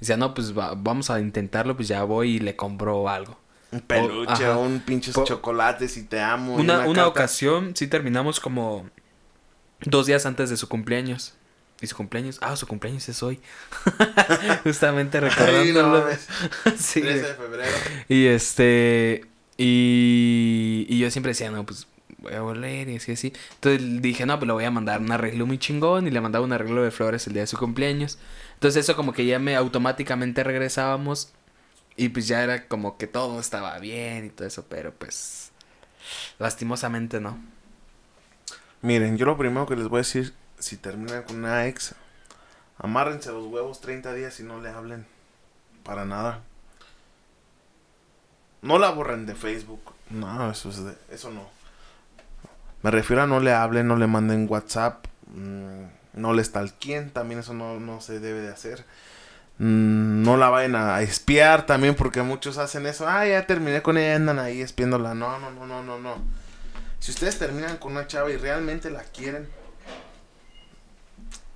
[0.00, 3.38] Decía, no, pues va- vamos a intentarlo, pues ya voy y le compro algo.
[3.72, 4.56] Un peluche, ajá.
[4.58, 6.54] un pinches Po- chocolates y te amo.
[6.54, 8.88] Una, una ocasión, sí terminamos como
[9.80, 11.34] dos días antes de su cumpleaños.
[11.80, 12.38] ¿Y su cumpleaños?
[12.40, 13.38] Ah, su cumpleaños es hoy.
[14.64, 16.06] Justamente Ay, no recordándolo.
[16.78, 17.14] sí, 13 güey.
[17.22, 17.76] de febrero.
[18.08, 19.24] Y este.
[19.58, 21.86] Y, y yo siempre decía, no, pues
[22.18, 23.32] voy a volver y así, así.
[23.54, 26.06] Entonces dije, no, pues le voy a mandar un arreglo muy chingón.
[26.06, 28.18] Y le mandaba un arreglo de flores el día de su cumpleaños.
[28.54, 31.32] Entonces eso como que ya me automáticamente regresábamos.
[31.96, 34.64] Y pues ya era como que todo estaba bien y todo eso.
[34.68, 35.50] Pero pues.
[36.38, 37.38] Lastimosamente no.
[38.82, 41.94] Miren, yo lo primero que les voy a decir, si terminan con una ex,
[42.78, 45.06] amárrense los huevos 30 días y no le hablen
[45.82, 46.42] para nada.
[48.62, 49.80] No la borren de Facebook.
[50.10, 51.48] No, eso es de- eso no.
[52.82, 55.82] Me refiero a no le hablen, no le manden WhatsApp, mm,
[56.14, 58.84] no le stalkeen, también eso no, no se debe de hacer.
[59.58, 63.08] Mm, no la vayan a espiar también porque muchos hacen eso.
[63.08, 65.14] Ah, ya terminé con ella, andan ahí espiándola.
[65.14, 66.16] No, no, no, no, no, no.
[66.98, 69.48] Si ustedes terminan con una chava y realmente la quieren,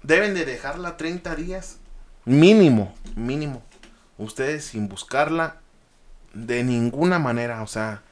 [0.02, 1.76] deben de dejarla 30 días.
[2.24, 3.62] Mínimo, mínimo.
[4.16, 5.56] Ustedes sin buscarla
[6.32, 7.62] de ninguna manera.
[7.62, 8.02] O sea,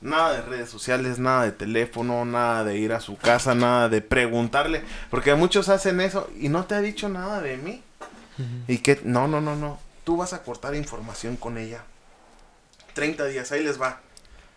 [0.00, 4.00] nada de redes sociales, nada de teléfono, nada de ir a su casa, nada de
[4.00, 4.82] preguntarle.
[5.10, 7.82] Porque muchos hacen eso y no te ha dicho nada de mí.
[8.66, 9.78] Y que, no, no, no, no.
[10.04, 11.82] Tú vas a cortar información con ella.
[12.94, 14.00] 30 días, ahí les va.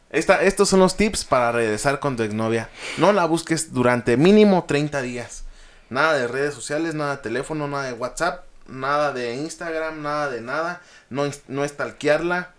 [0.09, 2.69] Esta, estos son los tips para regresar con tu exnovia.
[2.97, 5.43] No la busques durante mínimo 30 días.
[5.89, 10.41] Nada de redes sociales, nada de teléfono, nada de WhatsApp, nada de Instagram, nada de
[10.41, 10.81] nada.
[11.09, 12.53] No, no estalquearla.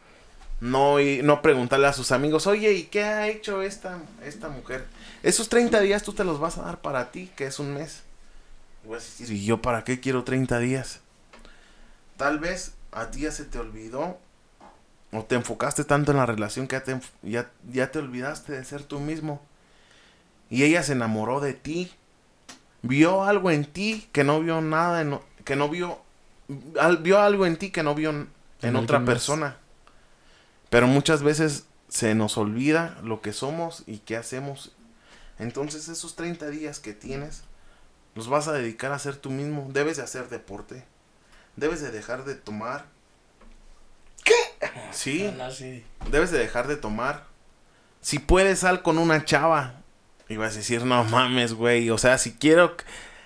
[0.60, 4.86] No, no preguntarle a sus amigos, oye, ¿y qué ha hecho esta, esta mujer?
[5.24, 8.04] Esos 30 días tú te los vas a dar para ti, que es un mes.
[9.18, 11.00] ¿y yo para qué quiero 30 días?
[12.22, 14.16] Tal vez a ti ya se te olvidó
[15.10, 18.64] o te enfocaste tanto en la relación que ya te, ya, ya te olvidaste de
[18.64, 19.42] ser tú mismo.
[20.48, 21.90] Y ella se enamoró de ti.
[22.82, 25.98] Vio algo en ti que no vio nada, en, que no vio,
[26.78, 29.06] al- vio algo en ti que no vio en, otra más.
[29.06, 29.56] persona.
[30.70, 34.70] Pero muchas veces se nos olvida lo que somos y qué hacemos.
[35.40, 37.42] Entonces esos 30 días que tienes,
[38.14, 39.68] los vas a dedicar a ser tú mismo.
[39.72, 40.84] Debes de hacer deporte.
[41.56, 42.86] Debes de dejar de tomar.
[44.24, 44.34] ¿Qué?
[44.90, 45.32] Sí.
[46.10, 47.24] Debes de dejar de tomar.
[48.00, 49.74] Si puedes, sal con una chava.
[50.28, 51.90] Y vas a decir, no mames, güey.
[51.90, 52.76] O sea, si quiero...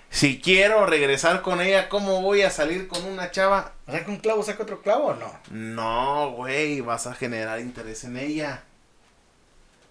[0.09, 3.73] Si quiero regresar con ella, ¿cómo voy a salir con una chava?
[3.87, 5.31] ¿Saca un clavo, saca otro clavo o no?
[5.51, 8.63] No, güey, vas a generar interés en ella.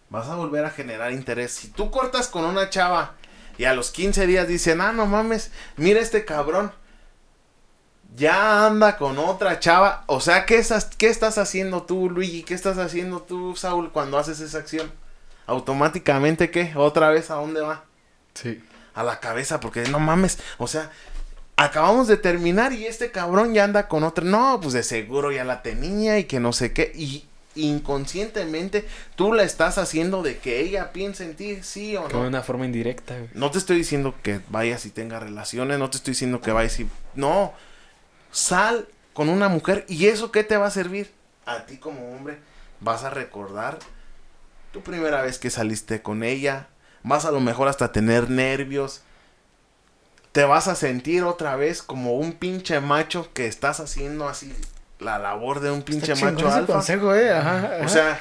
[0.09, 1.53] Vas a volver a generar interés.
[1.53, 3.15] Si tú cortas con una chava
[3.59, 6.73] y a los 15 días dicen, ah, no mames, mira este cabrón.
[8.15, 10.05] Ya anda con otra chava.
[10.07, 12.43] O sea, ¿qué estás, qué estás haciendo tú, Luigi?
[12.45, 14.91] ¿Qué estás haciendo tú, Saúl, cuando haces esa acción?
[15.47, 16.73] Automáticamente, ¿qué?
[16.77, 17.85] ¿Otra vez a dónde va?
[18.35, 18.63] Sí.
[18.95, 20.91] a la cabeza porque no mames, o sea,
[21.57, 24.25] acabamos de terminar y este cabrón ya anda con otra.
[24.25, 29.33] No, pues de seguro ya la tenía y que no sé qué y inconscientemente tú
[29.33, 32.29] la estás haciendo de que ella piense en ti, sí o Como de no.
[32.29, 33.31] una forma indirecta, güey.
[33.35, 36.79] No te estoy diciendo que vayas y tengas relaciones, no te estoy diciendo que vayas
[36.81, 37.55] y no.
[38.37, 41.11] Sal con una mujer y eso qué te va a servir?
[41.47, 42.39] A ti como hombre
[42.81, 43.79] vas a recordar
[44.73, 46.67] tu primera vez que saliste con ella,
[47.03, 49.01] vas a lo mejor hasta tener nervios.
[50.33, 54.55] Te vas a sentir otra vez como un pinche macho que estás haciendo así
[54.99, 56.75] la labor de un pinche Está macho alfa.
[56.75, 57.33] consejo, eh.
[57.33, 58.21] Ajá, O sea,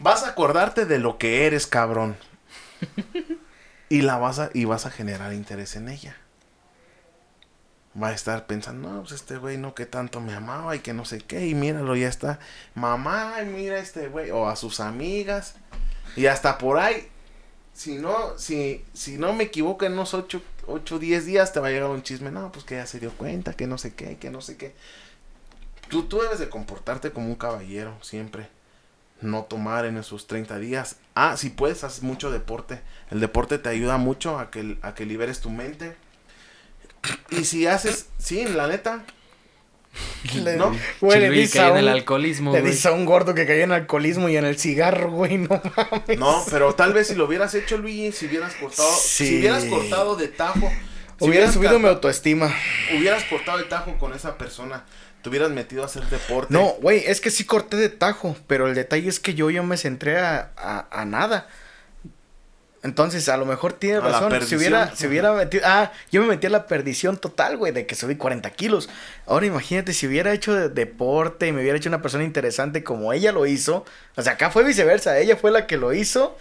[0.00, 2.16] vas a acordarte de lo que eres, cabrón.
[3.88, 6.16] y la vas a y vas a generar interés en ella.
[8.00, 10.92] Va a estar pensando, no, pues este güey no que tanto me amaba y que
[10.92, 12.38] no sé qué, y míralo, ya está.
[12.74, 15.54] Mamá, mira este güey, o a sus amigas.
[16.14, 17.08] Y hasta por ahí,
[17.72, 21.68] si no, si, si no me equivoco, en unos 8 o 10 días te va
[21.68, 24.16] a llegar un chisme, no, pues que ya se dio cuenta, que no sé qué,
[24.16, 24.74] que no sé qué.
[25.88, 28.48] Tú, tú debes de comportarte como un caballero, siempre.
[29.20, 30.96] No tomar en esos 30 días.
[31.14, 32.80] Ah, si puedes, haces mucho deporte.
[33.10, 35.96] El deporte te ayuda mucho a que, a que liberes tu mente.
[37.30, 39.04] Y si haces, sí, la neta.
[40.34, 40.76] Le- ¿No?
[41.00, 43.62] Güey, le cae a en el un- alcoholismo, Le dices a un gordo que cayó
[43.64, 46.18] en alcoholismo y en el cigarro, güey, no mames.
[46.18, 49.26] No, pero tal vez si lo hubieras hecho, Luigi, si hubieras cortado, Sí.
[49.26, 52.54] si hubieras cortado de tajo, si Hubiera hubieras subido mi autoestima.
[52.96, 54.84] hubieras cortado de tajo con esa persona,
[55.22, 56.52] te hubieras metido a hacer deporte.
[56.52, 59.62] No, güey, es que sí corté de tajo, pero el detalle es que yo yo
[59.64, 61.48] me centré a, a, a nada.
[62.86, 64.32] Entonces, a lo mejor tiene razón.
[64.46, 65.62] Si hubiera, si hubiera metido.
[65.66, 68.88] Ah, yo me metí a la perdición total, güey, de que subí 40 kilos.
[69.26, 73.12] Ahora imagínate, si hubiera hecho de- deporte y me hubiera hecho una persona interesante como
[73.12, 73.84] ella lo hizo.
[74.16, 75.18] O sea, acá fue viceversa.
[75.18, 76.38] Ella fue la que lo hizo.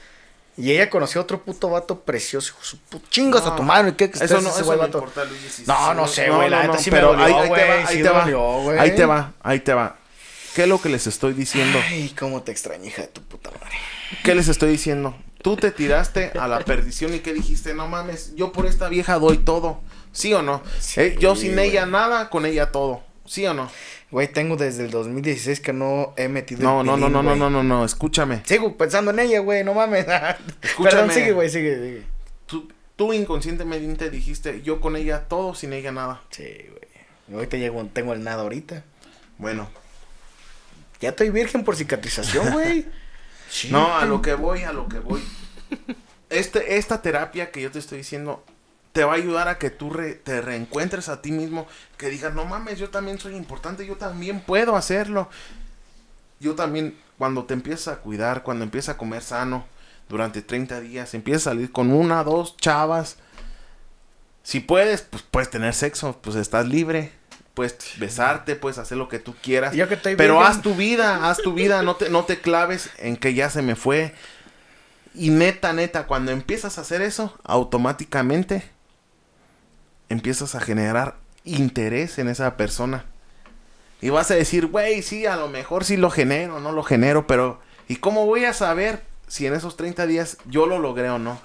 [0.57, 2.53] Y ella conoció a otro puto vato precioso.
[2.61, 2.77] Su
[3.09, 3.93] chingas a tu madre.
[3.97, 4.97] ¿Qué que Eso no, ese eso no vato?
[4.99, 5.49] importa, Luigi.
[5.49, 7.87] si- No, no sé, güey, la neta sí me pero dolió, ahí, ahí te va,
[7.89, 8.19] ahí te va.
[8.21, 8.79] dolió.
[8.79, 9.97] Ahí te va, ahí te va.
[10.55, 11.77] ¿Qué es lo que les estoy diciendo?
[11.89, 13.75] Ay, cómo te extraño, hija de tu puta madre.
[14.23, 15.13] ¿Qué les estoy diciendo?
[15.45, 17.75] Tú te tiraste a la perdición y ¿qué dijiste?
[17.75, 19.79] No mames, yo por esta vieja doy todo.
[20.11, 20.63] ¿Sí o no?
[20.79, 21.69] Sí, Eh, yo sin güey.
[21.69, 23.03] ella nada, con ella todo.
[23.27, 23.69] ¿Sí o no?
[24.09, 27.21] Güey, tengo desde el 2016 que no he metido No, el no, no, pilín, no,
[27.21, 27.39] no, güey.
[27.39, 28.41] no, no, no, escúchame.
[28.43, 30.07] Sigo pensando en ella, güey, no mames.
[30.63, 30.89] Escúchame.
[30.97, 32.03] Perdón, sigue, güey, sigue, sigue.
[32.47, 36.21] Tú, tú inconscientemente dijiste, yo con ella todo, sin ella nada.
[36.31, 37.35] Sí, güey.
[37.37, 38.83] Ahorita llego, tengo el nada ahorita.
[39.37, 39.69] Bueno,
[41.01, 42.85] Ya estoy virgen por cicatrización, güey.
[43.71, 45.21] No, a lo que voy, a lo que voy.
[46.29, 48.43] Este, esta terapia que yo te estoy diciendo
[48.91, 51.67] te va a ayudar a que tú re- te reencuentres a ti mismo,
[51.97, 55.29] que digas, no mames, yo también soy importante, yo también puedo hacerlo.
[56.39, 59.65] Yo también, cuando te empiezas a cuidar, cuando empiezas a comer sano
[60.07, 63.17] durante 30 días, empiezas a salir con una, dos chavas.
[64.43, 67.11] Si puedes, pues puedes tener sexo, pues estás libre.
[67.55, 69.73] Puedes besarte, puedes hacer lo que tú quieras.
[69.73, 72.39] Yo que estoy Pero virgen- haz tu vida, haz tu vida, no te, no te
[72.41, 74.13] claves en que ya se me fue.
[75.15, 78.69] Y neta, neta, cuando empiezas a hacer eso, automáticamente
[80.09, 83.05] empiezas a generar interés en esa persona.
[84.01, 87.25] Y vas a decir, güey, sí, a lo mejor sí lo genero, no lo genero,
[87.25, 91.19] pero ¿Y cómo voy a saber si en esos 30 días yo lo logré o
[91.19, 91.39] no?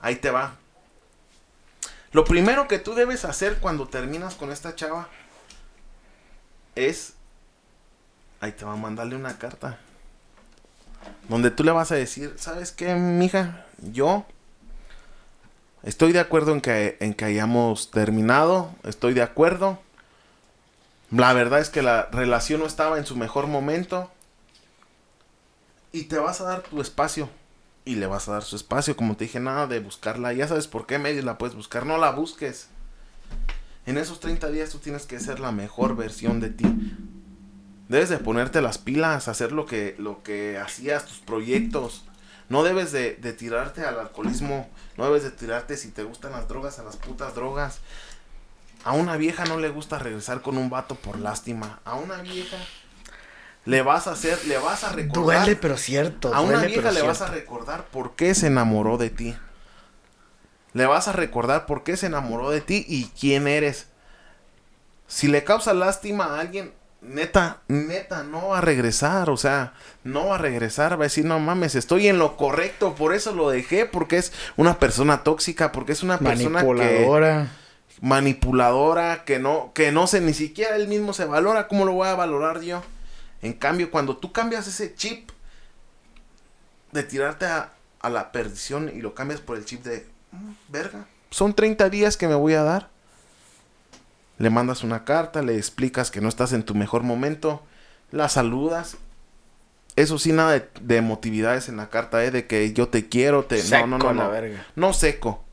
[0.00, 0.56] Ahí te va.
[2.12, 5.08] Lo primero que tú debes hacer cuando terminas con esta chava
[6.74, 7.14] es.
[8.40, 9.78] Ahí te va a mandarle una carta.
[11.28, 13.64] Donde tú le vas a decir, ¿sabes qué, mija?
[13.78, 14.26] Yo
[15.82, 18.74] estoy de acuerdo en que, en que hayamos terminado.
[18.82, 19.78] Estoy de acuerdo.
[21.10, 24.10] La verdad es que la relación no estaba en su mejor momento.
[25.92, 27.28] Y te vas a dar tu espacio.
[27.84, 28.96] Y le vas a dar su espacio.
[28.96, 30.32] Como te dije, nada de buscarla.
[30.32, 31.86] Ya sabes por qué medios la puedes buscar.
[31.86, 32.68] No la busques.
[33.90, 36.64] En esos 30 días tú tienes que ser la mejor versión de ti.
[37.88, 42.04] Debes de ponerte las pilas, hacer lo que, lo que hacías, tus proyectos.
[42.48, 44.70] No debes de, de tirarte al alcoholismo.
[44.96, 47.80] No debes de tirarte si te gustan las drogas, a las putas drogas.
[48.84, 51.80] A una vieja no le gusta regresar con un vato por lástima.
[51.84, 52.58] A una vieja
[53.64, 55.40] le vas a hacer, le vas a recordar.
[55.40, 56.32] Duele, pero cierto.
[56.32, 59.36] a una duele, vieja le vas a recordar por qué se enamoró de ti.
[60.72, 63.86] Le vas a recordar por qué se enamoró de ti y quién eres.
[65.08, 69.30] Si le causa lástima a alguien, neta, neta, no va a regresar.
[69.30, 69.72] O sea,
[70.04, 70.92] no va a regresar.
[70.92, 72.94] Va a decir, no mames, estoy en lo correcto.
[72.94, 73.86] Por eso lo dejé.
[73.86, 75.72] Porque es una persona tóxica.
[75.72, 77.48] Porque es una persona que Manipuladora.
[78.00, 82.08] manipuladora, que no, que no sé, ni siquiera él mismo se valora, ¿cómo lo voy
[82.08, 82.82] a valorar yo?
[83.42, 85.30] En cambio, cuando tú cambias ese chip
[86.92, 90.19] de tirarte a, a la perdición y lo cambias por el chip de, "Mm,
[90.68, 92.88] verga, son 30 días que me voy a dar.
[94.38, 97.62] Le mandas una carta, le explicas que no estás en tu mejor momento,
[98.10, 98.96] la saludas.
[99.96, 102.30] Eso sí, nada de, de emotividades en la carta, ¿eh?
[102.30, 103.60] De que yo te quiero, te...
[103.60, 104.30] Seco no, no, no, la no.
[104.30, 104.66] verga.
[104.76, 105.44] No seco.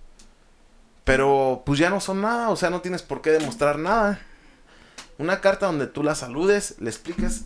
[1.03, 4.19] Pero pues ya no son nada, o sea, no tienes por qué demostrar nada.
[5.17, 7.45] Una carta donde tú la saludes, le expliques,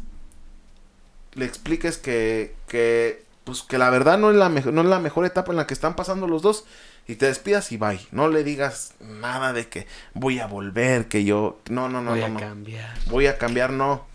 [1.34, 5.26] le expliques que, que, pues que la verdad no es la, no es la mejor
[5.26, 6.66] etapa en la que están pasando los dos
[7.12, 8.00] y te despidas y bye.
[8.12, 12.20] No le digas nada de que voy a volver, que yo, no, no, no, Voy
[12.22, 12.40] no, a no.
[12.40, 12.98] cambiar.
[13.08, 14.06] Voy a cambiar, no.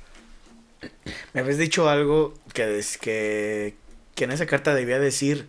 [1.33, 3.75] Me habías dicho algo que, es que,
[4.15, 5.49] que en esa carta debía decir,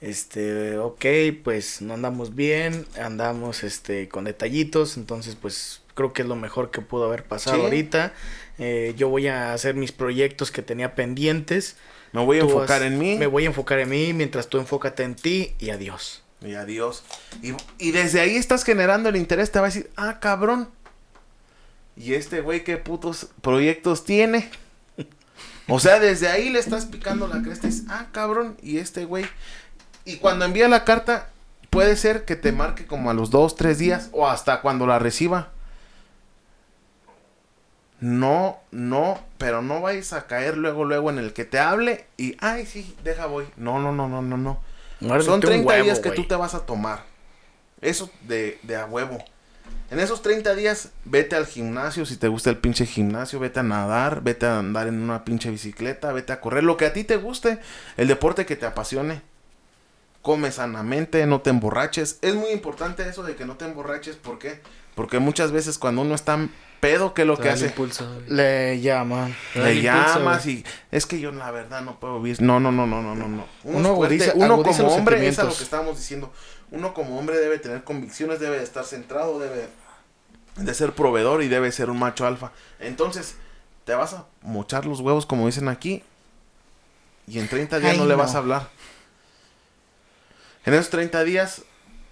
[0.00, 1.04] este, ok,
[1.42, 6.70] pues no andamos bien, andamos, este, con detallitos, entonces, pues, creo que es lo mejor
[6.70, 7.62] que pudo haber pasado Sí.
[7.62, 8.12] ahorita.
[8.58, 11.76] Eh, yo voy a hacer mis proyectos que tenía pendientes.
[12.12, 13.16] Me voy a Tú enfocar has- en mí.
[13.16, 16.23] Me voy a enfocar en mí, mientras tú enfócate en ti y adiós.
[16.44, 17.02] Y adiós.
[17.42, 19.50] Y, y desde ahí estás generando el interés.
[19.50, 20.68] Te va a decir, ah, cabrón.
[21.96, 24.50] ¿Y este güey qué putos proyectos tiene?
[25.66, 27.68] O sea, desde ahí le estás picando la cresta.
[27.68, 28.56] Y ah, cabrón.
[28.62, 29.24] ¿Y este güey?
[30.04, 31.30] Y cuando envía la carta,
[31.70, 34.10] puede ser que te marque como a los dos, tres días.
[34.12, 35.50] O hasta cuando la reciba.
[38.00, 42.36] No, no, pero no vayas a caer luego, luego en el que te hable y,
[42.40, 43.46] ay, sí, deja voy.
[43.56, 44.60] No, no, no, no, no, no.
[45.04, 47.04] Muérdete Son un 30 huevo, días que tú te vas a tomar.
[47.80, 49.22] Eso de, de a huevo.
[49.90, 52.06] En esos 30 días, vete al gimnasio.
[52.06, 54.22] Si te gusta el pinche gimnasio, vete a nadar.
[54.22, 56.12] Vete a andar en una pinche bicicleta.
[56.12, 56.64] Vete a correr.
[56.64, 57.58] Lo que a ti te guste.
[57.96, 59.22] El deporte que te apasione.
[60.22, 61.26] Come sanamente.
[61.26, 62.18] No te emborraches.
[62.22, 64.16] Es muy importante eso de que no te emborraches.
[64.16, 64.60] ¿Por qué?
[64.94, 66.48] Porque muchas veces cuando uno está
[66.84, 67.66] pedo, ¿qué es lo que Te hace?
[67.66, 68.06] impulso.
[68.28, 69.34] Le llaman.
[69.52, 72.42] Te Le llamas y es que yo la verdad no puedo vivir.
[72.42, 73.46] No, no, no, no, no, no, no.
[73.64, 76.32] Uno, Uno es fuerte, como hombre, es a lo que estábamos diciendo.
[76.70, 79.68] Uno como hombre debe tener convicciones, debe de estar centrado, debe
[80.56, 82.52] de ser proveedor y debe ser un macho alfa.
[82.80, 83.36] Entonces,
[83.84, 86.02] te vas a mochar los huevos como dicen aquí
[87.26, 88.18] y en 30 días Ay, no le no.
[88.18, 88.68] vas a hablar.
[90.66, 91.62] En esos 30 días,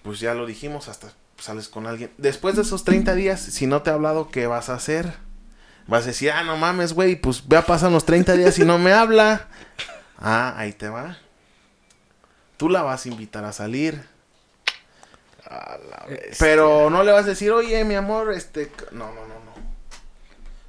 [0.02, 1.12] pues ya lo dijimos, hasta
[1.42, 2.12] sales con alguien.
[2.18, 5.12] Después de esos 30 días, si no te ha hablado, ¿qué vas a hacer?
[5.88, 8.78] Vas a decir, ah, no mames, güey, pues ya pasan los 30 días y no
[8.78, 9.48] me habla.
[10.24, 11.18] Ah, ahí te va.
[12.56, 14.06] Tú la vas a invitar a salir.
[15.44, 16.36] A la bestia.
[16.38, 18.66] Pero no le vas a decir, oye, mi amor, este...
[18.66, 18.86] c-".
[18.92, 19.52] No, no, no, no.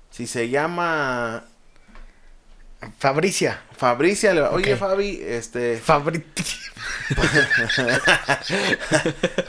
[0.10, 1.44] Si se llama
[2.97, 3.61] Fabricia.
[3.77, 4.76] Fabricia, le va, oye.
[4.76, 5.77] Fabi, este...
[5.77, 6.22] Fabri...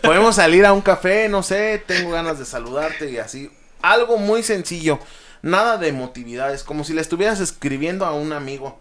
[0.02, 3.50] Podemos salir a un café, no sé, tengo ganas de saludarte y así.
[3.82, 4.98] Algo muy sencillo.
[5.42, 8.80] Nada de emotividades, como si le estuvieras escribiendo a un amigo.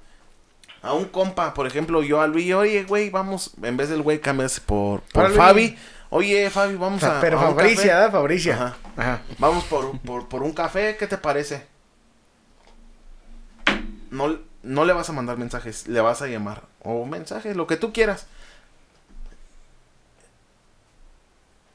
[0.82, 4.20] A un compa, por ejemplo, yo a Luis, oye, güey, vamos, en vez del güey
[4.20, 5.34] cambias por, por.
[5.34, 5.78] Fabi.
[6.10, 7.22] Oye, Fabi, vamos a...
[7.22, 7.88] Pero a un Fabricia, café.
[7.88, 8.12] ¿verdad?
[8.12, 8.54] Fabricia.
[8.54, 8.76] Ajá.
[8.98, 9.22] Ajá.
[9.40, 11.66] Vamos por, por, por un café, ¿qué te parece?
[14.14, 16.64] No, no le vas a mandar mensajes, le vas a llamar.
[16.84, 18.28] O mensajes, lo que tú quieras.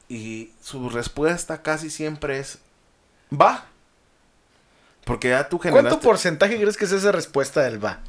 [0.07, 2.59] Y su respuesta casi siempre es,
[3.29, 3.65] va.
[5.03, 5.89] Porque ya tú generaste...
[5.89, 7.99] ¿Cuánto porcentaje crees que es esa respuesta del va?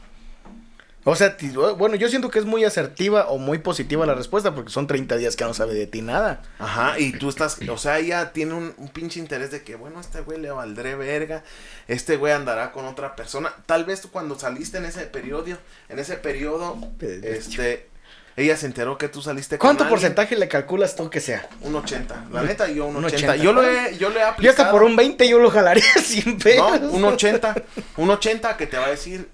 [1.04, 1.34] O sea,
[1.78, 5.16] bueno, yo siento que es muy asertiva o muy positiva la respuesta porque son 30
[5.16, 6.42] días que no sabe de ti nada.
[6.58, 9.98] Ajá, y tú estás, o sea, ella tiene un, un pinche interés de que, bueno,
[9.98, 11.42] este güey le valdré verga,
[11.88, 13.50] este güey andará con otra persona.
[13.64, 15.46] Tal vez tú cuando saliste en ese periodo,
[15.88, 17.88] en ese periodo, este,
[18.36, 19.96] ella se enteró que tú saliste con ¿Cuánto alguien.
[19.98, 21.48] porcentaje le calculas tú que sea?
[21.62, 22.26] Un 80.
[22.30, 23.26] La neta, yo un Un 80.
[23.32, 23.42] 80.
[23.42, 24.42] Yo lo he, yo le he aplicado.
[24.42, 26.78] Yo hasta por un 20 yo lo jalaría sin pedos.
[26.82, 27.54] No, un 80.
[27.96, 29.28] Un 80 que te va a decir,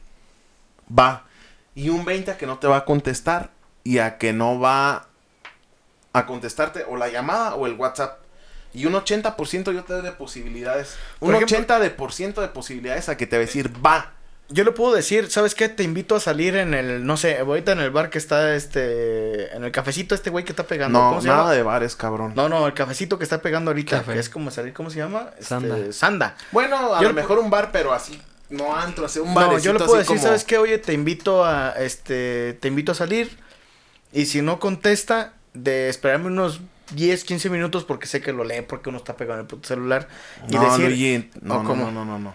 [0.97, 1.26] va.
[1.77, 3.51] Y un 20 a que no te va a contestar
[3.85, 5.07] y a que no va
[6.13, 8.19] a contestarte o la llamada o el WhatsApp.
[8.75, 10.97] Y un 80% yo te doy de posibilidades.
[11.21, 13.71] Un Por ejemplo- 80% de, por ciento de posibilidades a que te va a decir,
[13.85, 14.13] va.
[14.49, 15.69] Yo le puedo decir, ¿sabes qué?
[15.69, 19.55] Te invito a salir en el, no sé, ahorita en el bar que está este,
[19.57, 20.99] en el cafecito este güey que está pegando.
[21.01, 21.53] No, ¿Cómo se nada llama?
[21.53, 22.33] de bares, cabrón.
[22.37, 24.13] No, no, el cafecito que está pegando ahorita, Café.
[24.13, 25.31] que es como salir, ¿cómo se llama?
[25.33, 25.93] Este, Sanda.
[25.93, 26.37] Sanda.
[26.53, 29.53] Bueno, a Yo lo mejor un bar, pero así, no antro, así un bar.
[29.53, 30.59] No, yo le puedo decir, ¿sabes qué?
[30.59, 33.39] Oye, te invito a, este, te invito a salir.
[34.13, 36.61] Y si no contesta, de esperarme unos
[36.95, 39.67] 10, 15 minutos porque sé que lo lee porque uno está pegado en el puto
[39.67, 40.09] celular.
[40.49, 42.35] Y no, decir, Luigi, no, ¿o no, no, no, no, no.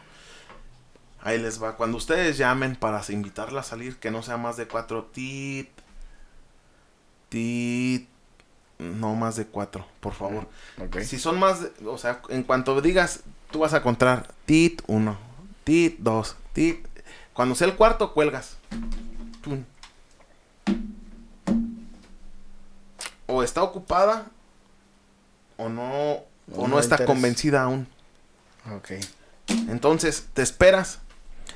[1.22, 1.78] Ahí les va.
[1.78, 5.70] Cuando ustedes llamen para invitarla a salir, que no sea más de cuatro tit.
[7.30, 8.08] Tit.
[8.80, 10.48] No más de cuatro, por favor.
[11.04, 13.20] Si son más, de- o sea, en cuanto digas,
[13.52, 15.20] tú vas a encontrar tit uno,
[15.64, 16.88] tit dos, tit.
[17.34, 18.58] Cuando sea el cuarto, cuelgas.
[23.28, 24.28] O está ocupada,
[25.58, 26.24] o no,
[26.56, 27.88] o No está convencida aún.
[28.76, 28.92] Ok.
[29.70, 31.00] Entonces, te esperas.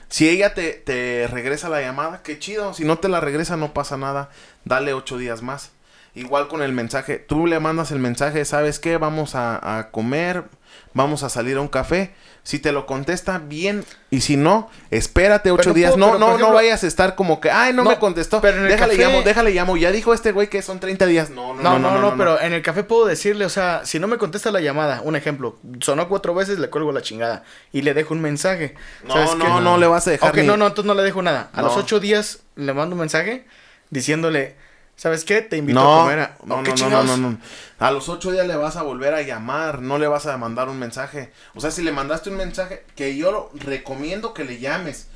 [0.08, 2.74] Si ella te, te regresa la llamada, qué chido.
[2.74, 4.30] Si no te la regresa, no pasa nada.
[4.64, 5.72] Dale ocho días más.
[6.14, 7.20] Igual con el mensaje.
[7.20, 8.96] Tú le mandas el mensaje, ¿sabes qué?
[8.98, 10.46] Vamos a, a comer,
[10.94, 12.16] vamos a salir a un café.
[12.48, 13.84] Si te lo contesta, bien.
[14.12, 15.92] Y si no, espérate ocho Pero no días.
[15.94, 18.40] puedo- no, no, no vayas a estar como que, ay, no, No, me contestó.
[18.40, 19.78] pero en el déjale café- llamo, déjale llamo.
[19.78, 21.32] Ya dijo este güey que son 30 días.
[21.32, 24.08] No, no, No, no, no, pero en el café puedo decirle, o sea, si no
[24.08, 27.44] me contesta la llamada, un ejemplo, sonó cuatro veces, le cuelgo la chingada
[27.74, 28.76] y le dejo un mensaje.
[29.08, 31.02] No, ¿Sabes no, no le vas a dejar Ok, ni- no, no, entonces no le
[31.02, 31.50] dejo nada.
[31.52, 31.68] A No.
[31.70, 33.46] los ocho días le mando un mensaje
[33.90, 34.56] diciéndole,
[34.96, 35.42] ¿sabes qué?
[35.42, 36.38] Te invito No, a comer a...
[36.46, 37.38] no, ¿O no, no, no, no, no.
[37.80, 40.70] A los ocho días le vas a volver a llamar, no le vas a mandar
[40.70, 41.32] un mensaje.
[41.54, 45.08] O sea, si le mandaste un mensaje, que yo lo recomiendo que le llames.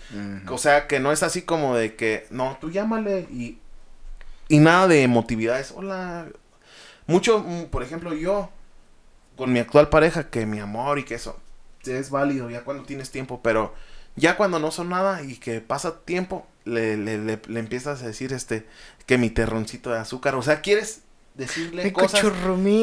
[0.49, 3.59] O sea, que no es así como de que, no, tú llámale y,
[4.47, 5.71] y nada de emotividades.
[5.75, 6.27] Hola.
[7.07, 8.49] Mucho, mm, por ejemplo, yo,
[9.37, 11.39] con mi actual pareja, que mi amor y que eso,
[11.85, 13.73] es válido ya cuando tienes tiempo, pero
[14.15, 18.07] ya cuando no son nada y que pasa tiempo, le, le, le, le empiezas a
[18.07, 18.65] decir este,
[19.05, 21.01] que mi terroncito de azúcar, o sea, quieres
[21.35, 22.19] decirle cosas.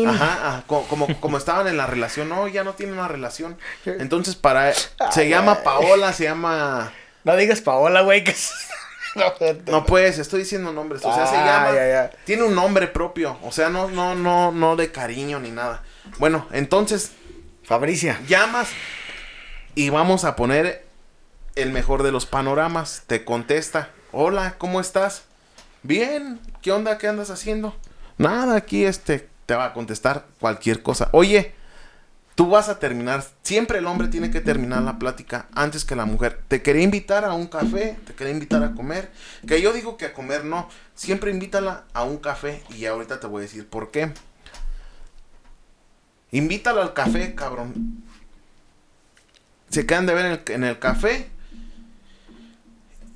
[0.09, 3.59] Ajá, ah, co- como, como estaban en la relación, no, ya no tienen una relación.
[3.85, 4.73] Entonces, para,
[5.11, 6.93] se llama Paola, se llama,
[7.25, 8.35] No digas Paola, güey, que...
[9.17, 9.33] no,
[9.73, 12.11] no pues, estoy diciendo nombres, o sea, se Ah, llama, ya, ya.
[12.25, 15.83] tiene un nombre propio, o sea, no, no, no, no de cariño ni nada.
[16.19, 17.13] Bueno, entonces,
[17.65, 18.21] Fabricia.
[18.29, 18.69] llamas
[19.75, 20.86] y vamos a poner
[21.57, 23.03] el mejor de los panoramas.
[23.07, 25.25] Te contesta, hola, ¿cómo estás?
[25.83, 26.99] Bien, ¿qué onda?
[26.99, 27.75] ¿Qué andas haciendo?
[28.19, 31.09] Nada, aquí este te va a contestar cualquier cosa.
[31.13, 31.55] Oye,
[32.35, 36.05] tú vas a terminar, siempre el hombre tiene que terminar la plática antes que la
[36.05, 36.43] mujer.
[36.49, 39.11] Te quería invitar a un café, te quería invitar a comer.
[39.47, 43.27] Que yo digo que a comer no, siempre invítala a un café y ahorita te
[43.27, 44.13] voy a decir por qué.
[46.33, 48.03] Invítalo al café, cabrón.
[49.71, 51.31] Se quedan de ver en el, en el café.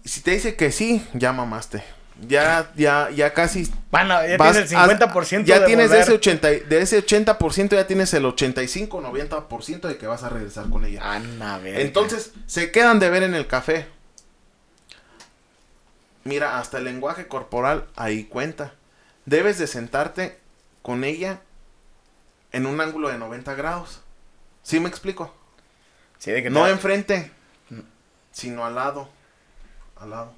[0.05, 1.83] Si te dice que sí, ya mamaste.
[2.27, 3.71] Ya, ya, ya casi.
[3.91, 6.03] Bueno, ya vas- tienes el haz- 50% Ya de tienes de volver.
[6.03, 10.29] ese, 80, y- de ese 80%, ya tienes el 85, 90% de que vas a
[10.29, 11.01] regresar con ella.
[11.15, 11.81] Ana, verga.
[11.81, 13.87] Entonces, se quedan de ver en el café.
[16.25, 18.75] Mira, hasta el lenguaje corporal ahí cuenta.
[19.25, 20.39] Debes de sentarte
[20.83, 21.41] con ella
[22.53, 24.01] en un ángulo de 90 grados.
[24.63, 25.35] ¿Sí me explico?
[26.19, 27.31] Sí, de que No te- enfrente,
[28.33, 29.09] sino al lado.
[30.01, 30.33] Al lado.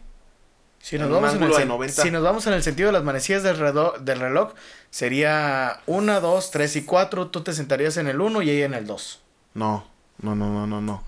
[0.80, 2.02] Si nos, en vamos en el ángulo de sen- 90.
[2.02, 4.52] si nos vamos en el sentido de las manecillas del reloj, del reloj,
[4.90, 7.28] sería 1, 2, 3 y 4.
[7.28, 9.20] Tú te sentarías en el 1 y ella en el 2.
[9.54, 9.86] No,
[10.20, 11.04] no, no, no, no, no.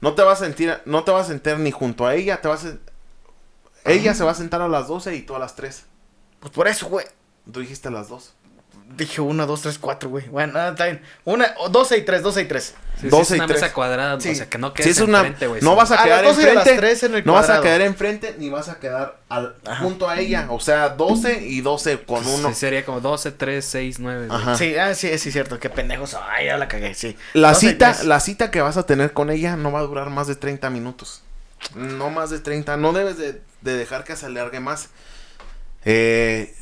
[0.00, 2.48] No te vas a sentir, no te vas a sentar ni junto a ella, te
[2.48, 2.74] vas a...
[3.84, 5.84] Ella se va a sentar a las 12 y tú a las 3.
[6.40, 7.06] Pues por eso, güey.
[7.50, 8.34] Tú dijiste a las 2.
[8.96, 10.26] Dije 1, 2, 3, 4, güey.
[10.28, 11.02] Bueno, nada, está bien.
[11.24, 12.64] Una, o 12 y 3, 12 y 3.
[12.64, 13.60] Sí, sí, 12 es y una tres.
[13.62, 14.30] mesa cuadrada, Sí.
[14.30, 15.60] o sea, que no Sí, quedes es una- enfrente, güey.
[15.60, 15.76] no sí.
[15.76, 16.80] vas a A quedar las 12 y a las enfrente.
[16.96, 20.46] 3 en no vas a quedar enfrente ni vas a quedar al, junto a ella.
[20.48, 22.48] O sea, 12 y 12 con uno.
[22.48, 24.26] Sí, sería como 12, 3, 6, 9.
[24.26, 24.40] güey.
[24.40, 24.56] Ajá.
[24.56, 25.60] Sí, ah, sí, sí, cierto.
[25.60, 26.16] Qué pendejos.
[26.28, 27.16] Ay, ya la cagué, sí.
[27.34, 28.04] La 12 y cita, 3.
[28.06, 30.70] la cita que vas a tener con ella no va a durar más de 30
[30.70, 31.22] minutos.
[31.76, 32.76] No más de 30.
[32.78, 34.88] No debes de, de dejar que se alargue más.
[35.84, 36.52] Eh,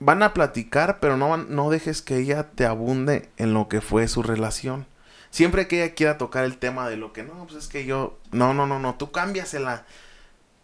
[0.00, 3.80] van a platicar, pero no, van- no dejes que ella te abunde en lo que
[3.80, 4.86] fue su relación.
[5.30, 8.18] Siempre que ella quiera tocar el tema de lo que no, pues es que yo.
[8.32, 8.94] No, no, no, no.
[8.94, 9.84] Tú cámbiasela.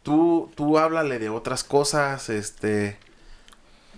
[0.02, 2.28] Tú, tú háblale de otras cosas.
[2.30, 2.96] Este.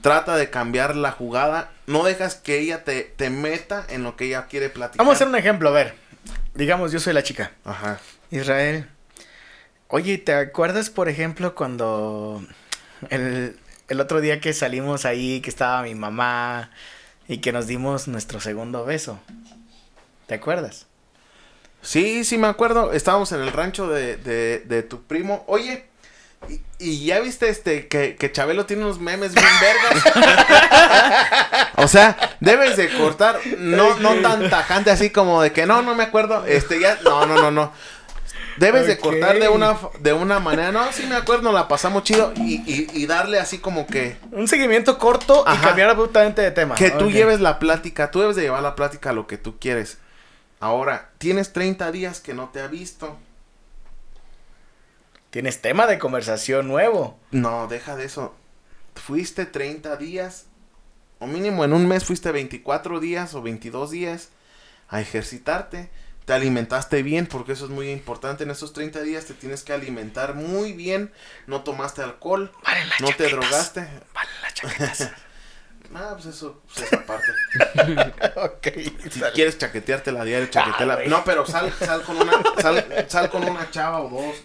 [0.01, 1.71] Trata de cambiar la jugada.
[1.87, 4.99] No dejas que ella te, te meta en lo que ella quiere platicar.
[4.99, 5.95] Vamos a hacer un ejemplo, a ver.
[6.55, 7.53] Digamos, yo soy la chica.
[7.65, 8.01] Ajá.
[8.31, 8.89] Israel.
[9.89, 12.45] Oye, ¿te acuerdas, por ejemplo, cuando
[13.09, 13.57] el,
[13.89, 16.71] el otro día que salimos ahí, que estaba mi mamá
[17.29, 19.19] y que nos dimos nuestro segundo beso?
[20.27, 20.87] ¿Te acuerdas?
[21.83, 22.93] Sí, sí me acuerdo.
[22.93, 25.45] Estábamos en el rancho de, de, de tu primo.
[25.47, 25.85] Oye,
[26.49, 30.05] y, y ya viste este que, que Chabelo tiene unos memes bien vergas.
[31.77, 35.95] o sea, debes de cortar, no, no tan tajante así como de que no, no
[35.95, 36.45] me acuerdo.
[36.47, 37.73] Este ya, no, no, no, no.
[38.59, 42.33] Debes de cortar de una de una manera, no, sí me acuerdo, la pasamos chido
[42.37, 46.74] y, y, y darle así como que Un seguimiento corto y cambiar absolutamente de tema.
[46.74, 49.59] que tú lleves la plática, tú debes de llevar la plática a lo que tú
[49.59, 49.99] quieres.
[50.59, 53.19] Ahora, tienes 30 días que no te ha visto.
[55.31, 57.19] Tienes tema de conversación nuevo.
[57.31, 58.35] No, deja de eso.
[58.95, 60.47] Fuiste 30 días,
[61.19, 64.31] o mínimo en un mes fuiste 24 días o 22 días
[64.89, 65.91] a ejercitarte.
[66.27, 68.43] Te alimentaste bien, porque eso es muy importante.
[68.43, 71.12] En esos 30 días te tienes que alimentar muy bien.
[71.47, 73.81] No tomaste alcohol, Vale no te drogaste.
[74.12, 75.11] Vale las chaquetas.
[75.94, 77.31] Ah, pues eso, pues esa parte.
[78.35, 78.66] ok.
[79.09, 79.32] Si sale.
[79.32, 80.94] quieres chaquetearte la diario, chaqueteala.
[80.94, 84.36] Ah, no, pero sal, sal con una, sal, sal con una chava o dos.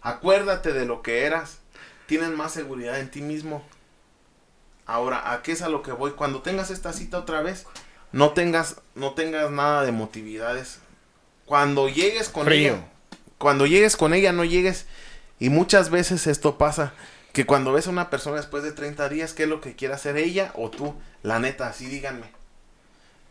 [0.00, 1.58] Acuérdate de lo que eras.
[2.06, 3.66] Tienes más seguridad en ti mismo.
[4.86, 6.12] Ahora, ¿a qué es a lo que voy?
[6.12, 7.66] Cuando tengas esta cita otra vez,
[8.12, 10.78] no tengas, no tengas nada de motividades.
[11.46, 12.74] Cuando llegues con Frío.
[12.74, 12.84] ella,
[13.38, 14.86] cuando llegues con ella, no llegues.
[15.38, 16.92] Y muchas veces esto pasa.
[17.32, 19.94] Que cuando ves a una persona después de 30 días, ¿qué es lo que quiere
[19.94, 20.94] hacer ella o tú?
[21.22, 22.26] La neta, así díganme.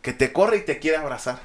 [0.04, 1.40] Que te corre y te quiere abrazar.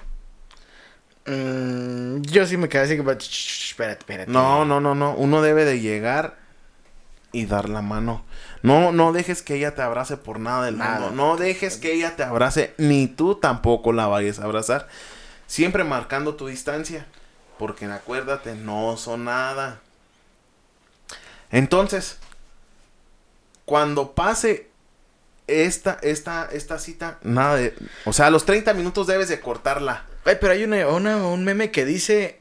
[1.27, 3.13] Mm, yo sí me quedé así como...
[3.13, 4.31] "Ch, ch, ch, Espérate, espérate.
[4.31, 5.15] No, no, no, no.
[5.15, 6.37] Uno debe de llegar
[7.33, 8.25] y dar la mano.
[8.63, 11.01] No, no dejes que ella te abrace por nada del Nada.
[11.09, 11.15] mundo.
[11.17, 14.89] No dejes que ella te abrace, ni tú tampoco la vayas a abrazar.
[15.51, 17.07] Siempre marcando tu distancia.
[17.59, 19.81] Porque acuérdate, no son nada.
[21.51, 22.19] Entonces,
[23.65, 24.69] cuando pase
[25.49, 27.75] esta, esta, esta cita, nada de.
[28.05, 30.07] O sea, a los 30 minutos debes de cortarla.
[30.25, 32.39] Ay, pero hay una, una- un meme que dice...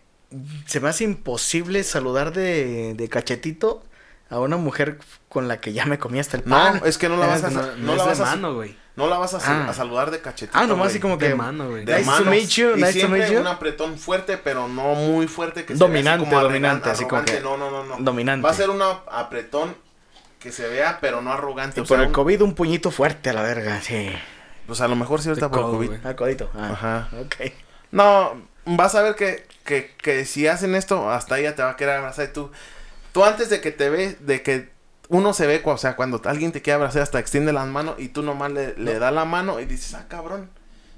[0.67, 3.83] Se me hace imposible saludar de, de cachetito
[4.29, 6.81] a una mujer con la que ya me comí hasta el No, pan.
[6.85, 8.53] es que no la vas a, No, no, no la es vas de a mano,
[8.55, 8.75] güey.
[8.95, 9.69] No la vas a, Ah.
[9.69, 10.57] a saludar de cachetito.
[10.57, 10.89] Ah, nomás güey.
[10.89, 11.35] así como De que...
[11.35, 11.85] mano, güey.
[11.85, 13.39] De Nice to meet you, Y nice to siempre meet you.
[13.39, 15.65] un apretón fuerte, pero no muy fuerte.
[15.65, 17.95] Que se Dominante, vea así como dominante, así como que- No, no, no, no.
[17.99, 18.43] dominante.
[18.45, 19.75] Va a ser un apretón
[20.39, 21.79] que se vea, pero no arrogante.
[21.79, 24.09] Y O por sea, el COVID un puñito fuerte a la verga, sí.
[24.67, 26.05] Pues a lo mejor sí ahorita De por el COVID.
[26.05, 26.49] Al codito.
[26.55, 27.09] Ah, Ajá.
[27.21, 27.51] Ok.
[27.91, 28.33] No,
[28.65, 31.95] vas a ver que, que, que si hacen esto, hasta ella te va a querer
[31.95, 32.51] abrazar y tú.
[33.11, 34.69] Tú antes de que te ve, de que
[35.09, 38.09] uno se ve, o sea, cuando alguien te quiere abrazar, hasta extiende las manos y
[38.09, 40.49] tú nomás le, le da la mano y dices, ah, cabrón.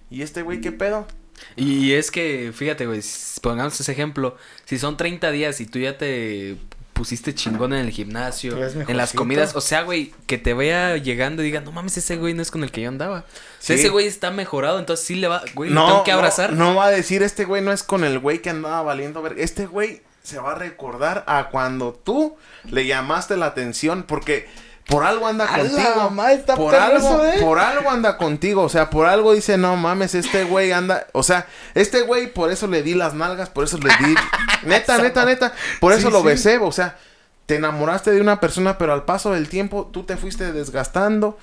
[0.10, 1.08] ¿Y este güey qué pedo?
[1.56, 3.02] Y es que, fíjate, güey,
[3.42, 4.36] pongamos ese ejemplo.
[4.66, 6.58] Si son 30 días y tú ya te
[6.94, 8.56] pusiste chingón en el gimnasio,
[8.88, 12.18] en las comidas, o sea, güey, que te vea llegando y diga, no mames, ese
[12.18, 13.20] güey no es con el que yo andaba.
[13.20, 13.24] O
[13.60, 13.82] sea, Sí.
[13.82, 16.54] ese güey está mejorado, entonces sí le va, güey, No, tengo que no, abrazar.
[16.54, 19.36] No, va a decir, este güey no es con el güey que andaba valiendo ver.
[19.40, 22.36] Este güey se va a recordar a cuando tú
[22.66, 24.48] le llamaste la atención porque
[24.88, 25.96] por algo anda ¡A la contigo.
[25.96, 27.38] mamá, está por algo, eh!
[27.40, 31.24] por algo anda contigo, o sea, por algo dice, "No mames, este güey anda, o
[31.24, 34.16] sea, este güey por eso le di las nalgas, por eso le di
[34.64, 36.26] neta, neta, neta, por eso Sí, lo sí.
[36.28, 36.98] besé, o sea,
[37.46, 41.38] te enamoraste de una persona, pero al paso del tiempo tú te fuiste desgastando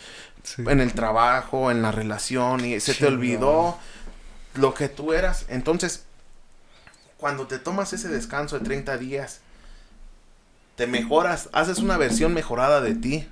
[0.58, 3.76] en el trabajo, en la relación y se te olvidó
[4.54, 5.44] lo que tú eras.
[5.48, 6.04] Entonces,
[7.18, 9.40] cuando te tomas ese descanso de 30 días,
[10.76, 13.28] te mejoras, haces una versión mejorada de ti.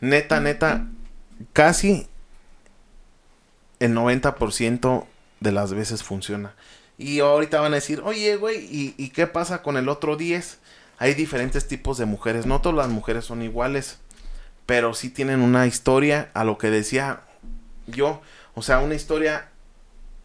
[0.00, 0.86] Neta, neta,
[1.52, 2.06] casi
[3.80, 5.04] el 90%
[5.40, 6.54] de las veces funciona.
[6.96, 10.58] Y ahorita van a decir, oye, güey, ¿y, y qué pasa con el otro 10?
[10.98, 12.46] Hay diferentes tipos de mujeres.
[12.46, 13.98] No todas las mujeres son iguales.
[14.64, 17.22] Pero sí tienen una historia a lo que decía
[17.86, 18.22] yo.
[18.54, 19.50] O sea, una historia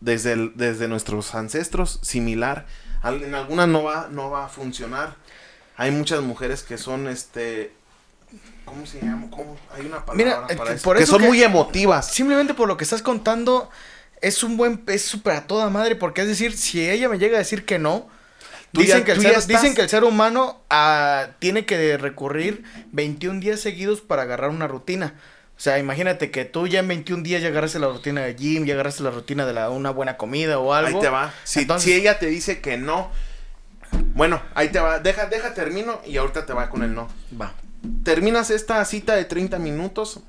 [0.01, 2.65] desde, el- desde nuestros ancestros similar.
[3.03, 5.15] En algunas no va, no va a funcionar.
[5.77, 7.71] Hay muchas mujeres que son este.
[8.65, 9.27] ¿Cómo se llama?
[9.31, 9.57] ¿Cómo?
[9.73, 10.83] Hay una palabra Mira, eh, para que eso.
[10.83, 12.11] por que eso son que- muy emotivas.
[12.13, 13.69] Simplemente por lo que estás contando,
[14.21, 17.35] es un buen, es súper a toda madre, porque es decir, si ella me llega
[17.37, 18.07] a decir que no,
[18.71, 23.39] dicen, ya- que ser, estás- dicen que el ser humano ah, tiene que recurrir 21
[23.41, 25.15] días seguidos para agarrar una rutina.
[25.61, 28.65] O sea, imagínate que tú ya en 21 días ya agarraste la rutina de gym,
[28.65, 30.97] ya agarraste la rutina de la, una buena comida o algo.
[30.97, 31.31] Ahí te va.
[31.43, 33.11] Si, Entonces- si ella te dice que no,
[34.15, 34.97] bueno, ahí te va.
[34.97, 37.09] Deja, deja termino y ahorita te va con el no.
[37.39, 37.53] Va.
[38.03, 40.21] Terminas esta cita de 30 minutos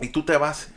[0.00, 0.70] y tú te vas.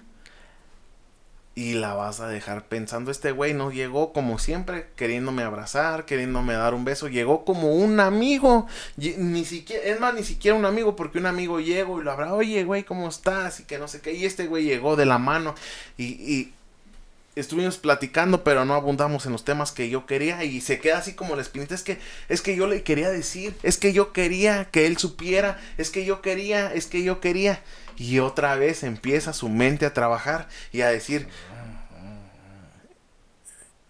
[1.56, 6.54] Y la vas a dejar pensando, este güey no llegó como siempre, queriéndome abrazar, queriéndome
[6.54, 8.66] dar un beso, llegó como un amigo,
[8.98, 12.34] ni siquiera, es más, ni siquiera un amigo, porque un amigo llego y lo habrá,
[12.34, 13.60] oye güey, ¿cómo estás?
[13.60, 15.54] Y que no sé qué, y este güey llegó de la mano.
[15.96, 16.54] Y, y
[17.36, 21.14] estuvimos platicando, pero no abundamos en los temas que yo quería y se queda así
[21.14, 21.98] como la espinita, es que,
[22.30, 26.06] es que yo le quería decir, es que yo quería que él supiera, es que
[26.06, 27.62] yo quería, es que yo quería.
[27.98, 31.28] Y otra vez empieza su mente a trabajar y a decir,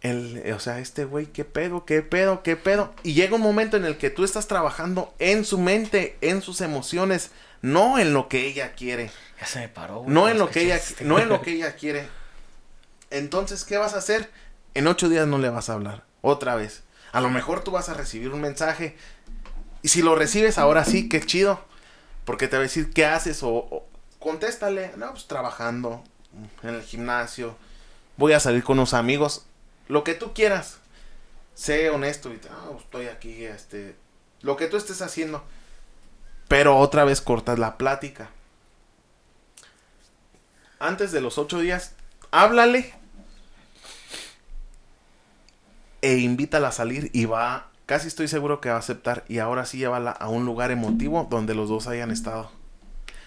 [0.02, 1.86] el, o sea, este güey, ¿qué pedo?
[1.86, 2.44] ¿Qué pedo?
[2.44, 2.94] ¿Qué pedo?
[3.03, 6.60] Y llega un momento en el que tú estás trabajando en su mente, en sus
[6.60, 9.11] emociones, no en lo que ella quiere.
[9.40, 11.07] Ya se me paró, güey, No con en los lo que ella, cachetes.
[11.07, 12.10] no en lo que ella quiere.
[13.14, 14.30] Entonces, ¿qué vas a hacer?
[14.73, 16.03] En ocho días no le vas a hablar.
[16.22, 16.84] Otra vez.
[17.11, 18.98] A lo mejor tú vas a recibir un mensaje.
[19.84, 21.64] Y si lo recibes ahora sí, qué chido.
[22.26, 23.85] Porque te va a decir qué haces o,
[24.19, 24.94] contéstale.
[24.98, 26.03] No, pues trabajando
[26.64, 27.56] en el gimnasio.
[28.18, 29.45] Voy a salir con unos amigos.
[29.88, 30.80] Lo que tú quieras.
[31.53, 33.95] Sé honesto y "Ah, pues, estoy aquí, este,
[34.41, 35.44] lo que tú estés haciendo.
[36.48, 38.30] Pero otra vez cortas la plática
[40.84, 41.94] antes de los ocho días,
[42.31, 42.94] háblale
[46.04, 49.66] e invítala a salir y va, casi estoy seguro que va a aceptar y ahora
[49.66, 52.52] sí llévala a un lugar emotivo donde los dos hayan estado.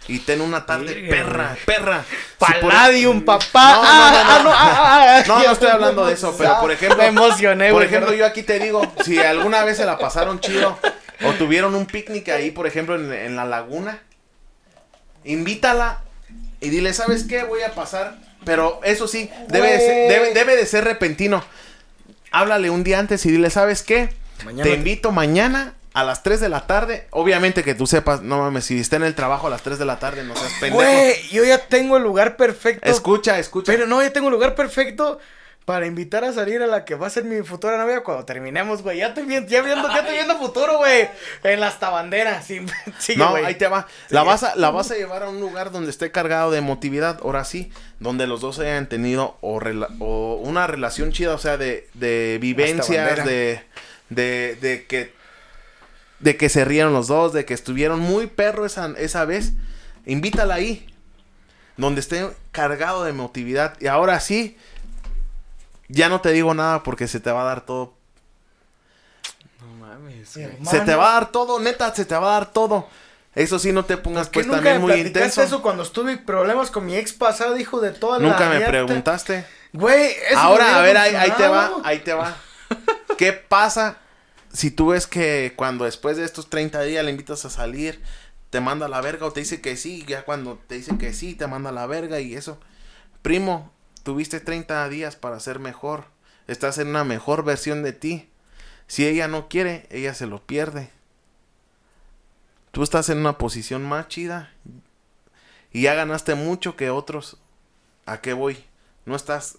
[0.08, 2.04] Y ten una tarde perra, perra.
[2.04, 3.72] Si por- Palladium, papá.
[3.72, 4.50] No, no, Ah, no, ah, no.
[4.52, 8.12] ah, ah, No, no estoy hablando de eso, pero por ejemplo, Me emocioné, por ejemplo,
[8.14, 10.78] yo aquí te digo, si alguna vez se la pasaron chido
[11.24, 14.00] o tuvieron un picnic ahí, por ejemplo, en, en la laguna,
[15.24, 16.02] invítala
[16.60, 17.42] y dile, ¿sabes qué?
[17.44, 21.42] Voy a pasar, pero eso sí, debe de ser, debe, debe de ser repentino.
[22.40, 24.10] Háblale un día antes y dile, ¿sabes qué?
[24.44, 27.06] Mañana te te- invito mañana a las 3 de la tarde.
[27.10, 29.84] Obviamente que tú sepas, no mames, si está en el trabajo a las 3 de
[29.86, 30.76] la tarde, no seas pendejo.
[30.76, 32.88] Güey, yo ya tengo el lugar perfecto.
[32.90, 33.72] Escucha, escucha.
[33.72, 35.18] Pero no, ya tengo el lugar perfecto
[35.66, 38.82] para invitar a salir a la que va a ser mi futura novia cuando terminemos,
[38.82, 38.98] güey.
[38.98, 41.08] Ya estoy viendo, ya viendo, ya estoy viendo futuro, güey.
[41.42, 42.46] En las tabanderas.
[42.46, 42.64] Sí,
[42.98, 43.86] sigue, No, ahí te va.
[44.10, 47.18] La vas, a, la vas a llevar a un lugar donde esté cargado de emotividad,
[47.22, 51.56] ahora sí, donde los dos hayan tenido o, rela- o una relación chida, o sea,
[51.56, 53.60] de, de vivencias, de,
[54.08, 55.12] de, de que
[56.20, 59.52] de que se rieron los dos, de que estuvieron muy perro esa, esa vez.
[60.06, 60.86] Invítala ahí,
[61.76, 63.74] donde esté cargado de emotividad.
[63.80, 64.56] Y ahora sí,
[65.88, 67.94] ya no te digo nada porque se te va a dar todo
[69.60, 70.28] No mames.
[70.28, 72.88] Se te va a dar todo, neta, se te va a dar todo.
[73.34, 75.42] Eso sí, no te pongas ¿Por pues nunca también me muy intenso.
[75.42, 79.44] eso cuando estuve problemas con mi ex pasado, hijo de toda la Nunca me preguntaste.
[79.74, 82.34] Güey, eso Ahora, a ver, ahí, ahí te va, ahí te va.
[83.18, 83.98] ¿Qué pasa
[84.56, 88.02] si tú ves que cuando después de estos 30 días le invitas a salir,
[88.48, 91.12] te manda a la verga o te dice que sí, ya cuando te dice que
[91.12, 92.58] sí, te manda a la verga y eso?
[93.20, 93.70] Primo,
[94.06, 96.04] tuviste 30 días para ser mejor.
[96.46, 98.28] Estás en una mejor versión de ti.
[98.86, 100.90] Si ella no quiere, ella se lo pierde.
[102.70, 104.52] Tú estás en una posición más chida
[105.72, 107.38] y ya ganaste mucho que otros.
[108.04, 108.64] ¿A qué voy?
[109.06, 109.58] No estás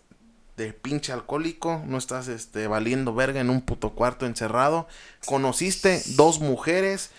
[0.55, 4.87] de pinche alcohólico, no estás este valiendo verga en un puto cuarto encerrado.
[5.25, 7.09] Conociste dos mujeres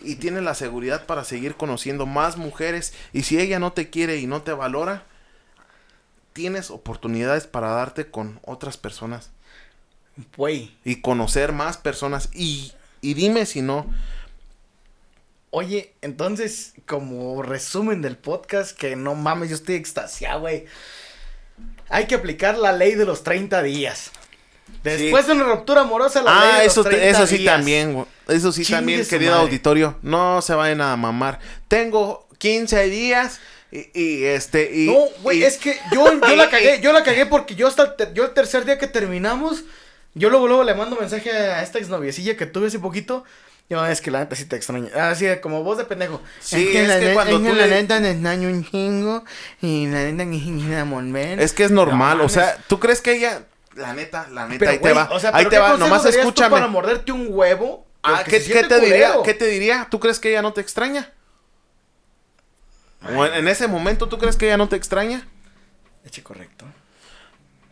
[0.00, 4.16] y tienes la seguridad para seguir conociendo más mujeres y si ella no te quiere
[4.16, 5.04] y no te valora,
[6.38, 9.30] tienes oportunidades para darte con otras personas
[10.36, 13.86] Güey, y conocer más personas y y dime si no
[15.50, 20.66] oye, entonces, como resumen del podcast, que no mames, yo estoy extasiado, güey.
[21.88, 24.10] Hay que aplicar la ley de los 30 días.
[24.84, 27.38] Después de una ruptura amorosa, la ley Ah, de eso, los te- 30 eso sí
[27.38, 27.54] días.
[27.56, 28.06] también, güey.
[28.28, 29.44] Eso sí Chingue también, querido madre.
[29.46, 29.96] auditorio.
[30.02, 31.40] No se vayan a mamar.
[31.66, 33.40] Tengo 15 días
[33.70, 37.26] y, y, este y No, güey, es que yo, yo la cagué, yo la cagué
[37.26, 39.64] porque yo hasta el, ter- yo el tercer día que terminamos,
[40.14, 43.24] yo luego, luego le mando mensaje a esta exnoviecilla que tuve hace poquito.
[43.70, 44.88] Yo, es que la neta sí te extraño.
[44.98, 46.22] Así como voz de pendejo.
[46.40, 49.24] Sí, es la que cuando es que tú la le- neta te extraño un chingo.
[49.60, 52.56] Y la neta que me es que es normal, No o sea.
[52.66, 53.42] ¿tú crees que ella
[53.74, 55.10] la neta, la neta Pero, ahí te güey, va.
[55.12, 56.50] o sea, ahí ¿pero te va, nomás darías tú escúchame.
[56.50, 57.86] para morderte un huevo?
[58.02, 59.12] Ah, ¿qué, qué te diría?
[59.22, 59.86] ¿Qué te diría?
[59.90, 61.12] ¿Tú crees que ella no te extraña?
[63.16, 65.26] O en, en ese momento tú crees que ella no te extraña?
[66.04, 66.64] Eche correcto.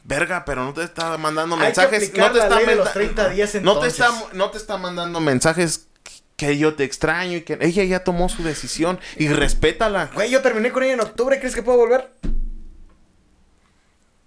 [0.04, 2.12] Verga, pero no te está mandando Hay mensajes.
[2.14, 4.58] No te la está ley de los menda- 30 días no te está no te
[4.58, 5.88] está mandando mensajes
[6.36, 10.10] que yo te extraño y que ella ya tomó su decisión y respétala.
[10.14, 12.10] Güey, yo terminé con ella en octubre, ¿crees que puedo volver?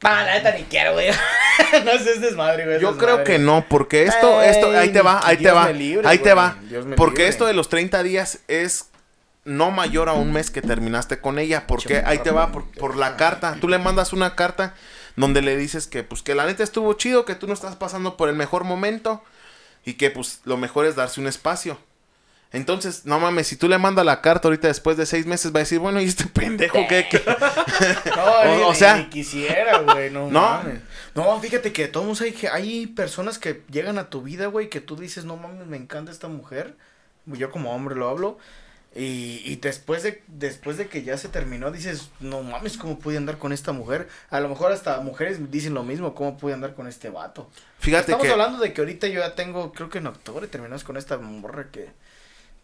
[0.02, 1.10] Ah, la neta ni quiero, güey.
[1.86, 2.80] no sé, es desmadre, güey.
[2.80, 6.34] Yo creo que no, porque esto, esto, ahí te va, ahí te va, ahí te
[6.34, 6.58] va.
[6.96, 8.89] Porque esto de los 30 días es
[9.50, 12.96] no mayor a un mes que terminaste con ella, porque ahí te va por, por
[12.96, 13.58] la carta.
[13.60, 14.74] Tú le mandas una carta
[15.16, 18.16] donde le dices que pues que la neta estuvo chido, que tú no estás pasando
[18.16, 19.24] por el mejor momento
[19.86, 21.78] y que pues lo mejor es darse un espacio.
[22.52, 25.58] Entonces, no mames, si tú le mandas la carta ahorita después de seis meses, va
[25.58, 27.08] a decir, bueno, ¿y este pendejo qué?
[27.08, 27.22] qué?"
[28.16, 30.42] No, O- sea- ni quisiera, güey, no, No.
[30.42, 30.80] mames.
[31.14, 34.82] No, fíjate que todos hay, que- hay personas que llegan a tu vida, güey, que
[34.82, 36.76] tú dices, no mames, me encanta esta mujer.
[37.28, 38.40] Yo como hombre lo hablo.
[38.96, 43.18] Y, y después de después de que ya se terminó, dices, no mames, ¿cómo pude
[43.18, 44.08] andar con esta mujer?
[44.32, 47.50] A lo mejor hasta mujeres dicen lo mismo, ¿cómo pude andar con este vato?
[47.80, 50.84] Fíjate Estamos que hablando de que ahorita yo ya tengo, creo que en octubre terminamos
[50.84, 51.92] con esta morra que...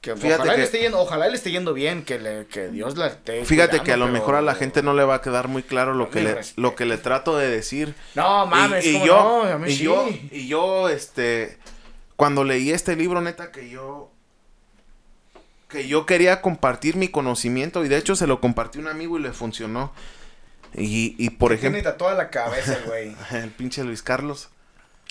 [0.02, 2.70] que Fíjate ojalá, que- Le esté yendo, ojalá le esté yendo bien, que, le, que
[2.70, 5.16] Dios la esté Fíjate cuidando, que a lo mejor a la gente no le va
[5.16, 7.94] a quedar muy claro lo que le, lo que le trato de decir.
[8.16, 9.42] No mames, y, y ¿cómo yo, no?
[9.44, 9.84] A mí y sí.
[9.84, 11.60] yo, y yo, este,
[12.16, 14.12] cuando leí este libro, neta, que yo,
[15.68, 19.18] que yo quería compartir mi conocimiento y de hecho se lo compartí a un amigo
[19.18, 19.92] y le funcionó.
[20.74, 23.16] Y, y por Tiene ejemplo, toda la cabeza, güey.
[23.32, 24.50] el pinche Luis Carlos.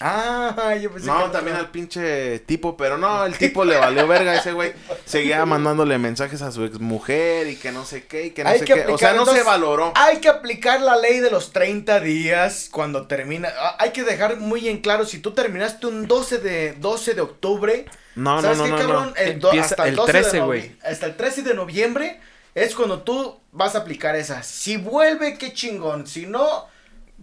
[0.01, 1.31] Ah, yo pensé que No, otro.
[1.31, 4.73] también al pinche tipo, pero no, el tipo le valió verga ese güey.
[5.05, 8.59] Seguía mandándole mensajes a su exmujer y que no sé qué y que no Hay
[8.59, 8.87] sé que qué.
[8.93, 9.93] O sea, no se valoró.
[9.95, 13.51] Hay que aplicar la ley de los 30 días cuando termina.
[13.57, 17.21] ah, Hay que dejar muy en claro, si tú terminaste un 12 de, 12 de
[17.21, 19.09] octubre, No, no, ¿sabes no, qué, no, cabrón?
[19.11, 19.17] no.
[19.17, 20.77] El, do- Empieza hasta el, el 12 13, de novie- güey.
[20.85, 22.21] Hasta el 13 de noviembre
[22.57, 24.43] es cuando tú vas a aplicar esa.
[24.43, 26.07] Si vuelve, qué chingón.
[26.09, 26.67] Si no,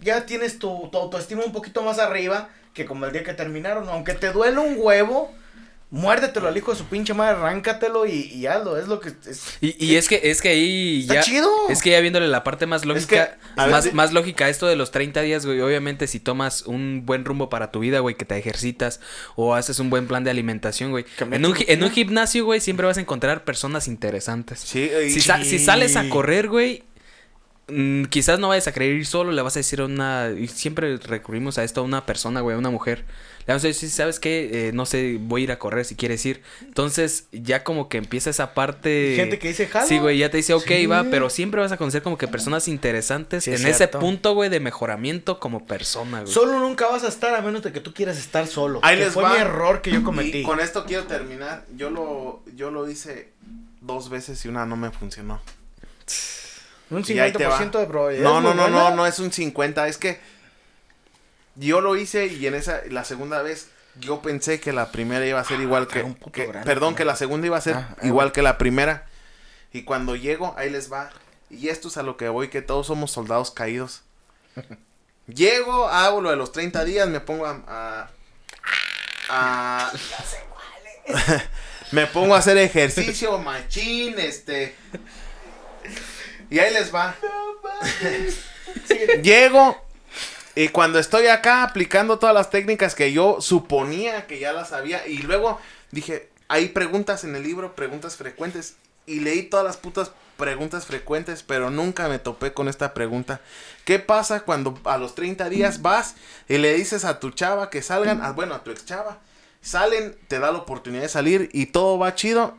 [0.00, 3.88] ya tienes tu, tu autoestima un poquito más arriba que como el día que terminaron.
[3.88, 5.32] Aunque te duele un huevo,
[5.90, 8.78] muérdetelo al hijo de su pinche madre, arráncatelo y, y hazlo.
[8.78, 9.10] Es lo que...
[9.28, 11.50] Es, Y, y es que es que ahí Está ya chido.
[11.68, 14.66] es que ya viéndole la parte más lógica, que, a ver, más, más lógica esto
[14.66, 18.14] de los 30 días, güey, obviamente si tomas un buen rumbo para tu vida, güey,
[18.14, 19.00] que te ejercitas
[19.36, 21.04] o haces un buen plan de alimentación, güey.
[21.30, 24.60] En un, en un gimnasio, güey, siempre vas a encontrar personas interesantes.
[24.60, 26.84] Sí, y- Si, sa- si sales a correr, güey,
[27.72, 30.30] mm, quizás no vayas a querer ir solo, le vas a decir a una...
[30.36, 33.04] Y siempre recurrimos a esto a una persona, güey, a una mujer.
[33.40, 34.68] Le vamos a decir, ¿sabes qué?
[34.68, 36.42] Eh, no sé, voy a ir a correr si quieres ir.
[36.60, 39.14] Entonces, ya como que empieza esa parte...
[39.16, 39.86] Gente que dice, jalo.
[39.88, 40.86] Sí, güey, ya te dice, ok, Sí.
[40.86, 44.34] va, pero siempre vas a conocer como que personas interesantes Sí, en es ese punto,
[44.34, 46.32] güey, de mejoramiento como persona, güey.
[46.32, 48.78] Solo nunca vas a estar a menos de que tú quieras estar solo.
[48.82, 49.34] Ahí que les fue va.
[49.34, 50.38] mi error que yo cometí.
[50.38, 51.64] Y con esto quiero terminar.
[51.76, 53.32] Yo lo, yo lo hice
[53.80, 55.40] dos veces y una no me funcionó.
[56.92, 57.58] Un Y ahí te va.
[57.58, 58.24] 50% de probabilidad.
[58.24, 58.90] No, no, no, buena.
[58.90, 59.88] no, no es un 50.
[59.88, 60.20] Es que
[61.56, 65.40] yo lo hice y en esa, la segunda vez, yo pensé que la primera iba
[65.40, 66.96] a ser igual que, trae un puto que- grano, perdón, ¿no?
[66.96, 69.06] que la segunda iba a ser Ah, ah, igual que la primera.
[69.72, 71.10] Y cuando llego, ahí les va.
[71.50, 74.02] Y esto es a lo que voy, que todos somos soldados caídos.
[75.26, 77.60] Llego, hago lo de los 30 días, me pongo a...
[77.68, 78.10] a-
[79.28, 79.92] a-
[81.92, 84.74] me pongo a hacer ejercicio, machín, este...
[86.52, 87.16] Y ahí les va.
[89.22, 89.82] Llego
[90.54, 95.06] y cuando estoy acá aplicando todas las técnicas que yo suponía que ya las sabía
[95.06, 95.58] y luego
[95.92, 98.74] dije, hay preguntas en el libro, preguntas frecuentes
[99.06, 103.40] y leí todas las putas preguntas frecuentes, pero nunca me topé con esta pregunta.
[103.86, 106.16] ¿Qué pasa cuando a los 30 días vas
[106.50, 109.20] y le dices a tu chava que salgan, ah, bueno, a tu ex chava,
[109.62, 112.58] salen, te da la oportunidad de salir y todo va chido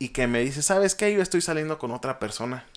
[0.00, 1.12] y que me dice, ¿sabes qué?
[1.12, 2.64] Yo estoy saliendo con otra persona.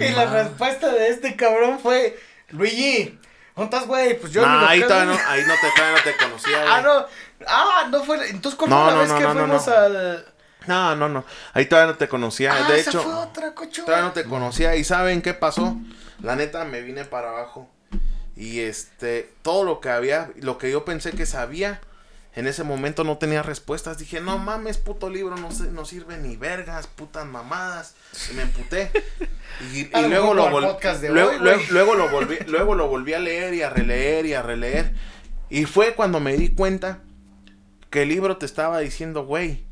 [0.00, 3.18] Y la respuesta de este cabrón fue, Luigi,
[3.54, 4.18] ¿dónde estás, güey?
[4.18, 4.88] Pues yo ni lo ahí creo".
[4.88, 6.72] todavía no, ahí no te, todavía no te conocía, güey.
[6.72, 7.06] Ah, no.
[7.46, 8.30] Ah, no fue.
[8.30, 9.72] Entonces, ¿cuál No, fue la no, vez no, que fuimos no.
[9.74, 10.26] al.
[10.66, 11.24] No, no, no.
[11.52, 12.52] Ahí todavía no te conocía.
[12.54, 13.84] Ah, de esa hecho, fue otra, cocho.
[13.84, 14.74] todavía no te conocía.
[14.74, 15.76] ¿Y saben qué pasó?
[16.22, 17.68] La neta, me vine para abajo.
[18.36, 21.80] Y este, todo lo que había, lo que yo pensé que sabía,
[22.34, 23.98] en ese momento no tenía respuestas.
[23.98, 27.94] Dije, no mames, puto libro, no, se- no sirve ni vergas, putas mamadas.
[28.30, 28.90] Y me emputé.
[29.72, 33.62] Y, luego lo Luego, hoy, luego, luego lo volví, luego lo volví a leer y
[33.62, 34.94] a releer y a releer.
[35.50, 37.00] Y fue cuando me di cuenta
[37.90, 39.64] que el libro te estaba diciendo, güey,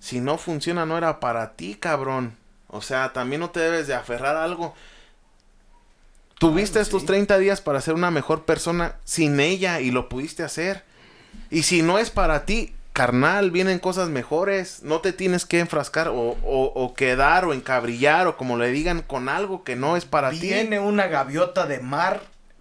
[0.00, 2.36] si no funciona no era para ti, cabrón.
[2.66, 4.74] O sea, también no te debes de aferrar a algo.
[6.38, 7.06] Tuviste Claro, estos sí.
[7.06, 10.84] 30 días para ser una mejor persona sin ella y lo pudiste hacer.
[11.50, 14.82] Y si no es para ti, carnal, vienen cosas mejores.
[14.82, 19.02] No te tienes que enfrascar o, o- o quedar o encabrillar o como le digan
[19.02, 20.40] con algo que no es para ti.
[20.40, 22.20] Viene una gaviota de mar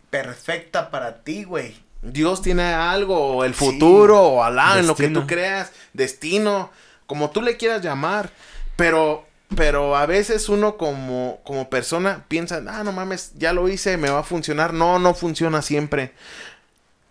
[0.10, 1.76] perfecta para ti, güey.
[2.02, 3.66] Dios tiene algo, o el Sí.
[3.66, 6.72] futuro, o Alá, en lo que tú creas, destino,
[7.08, 8.30] como tú le quieras llamar.
[8.78, 9.26] Pero,
[9.56, 14.10] pero a veces uno como, como persona piensa, ah, no mames, ya lo hice, me
[14.10, 14.74] va a funcionar.
[14.74, 16.14] No, no funciona siempre.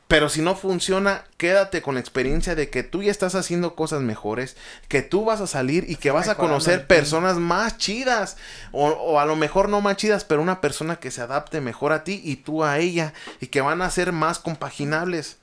[0.08, 4.00] Pero si no funciona, quédate con la experiencia de que tú ya estás haciendo cosas
[4.00, 4.56] mejores,
[4.88, 8.38] que tú vas a salir y que vas a conocer personas más chidas,
[8.72, 11.92] o, o a lo mejor no más chidas, pero una persona que se adapte mejor
[11.92, 15.36] a ti y tú a ella, y que van a ser más compaginables.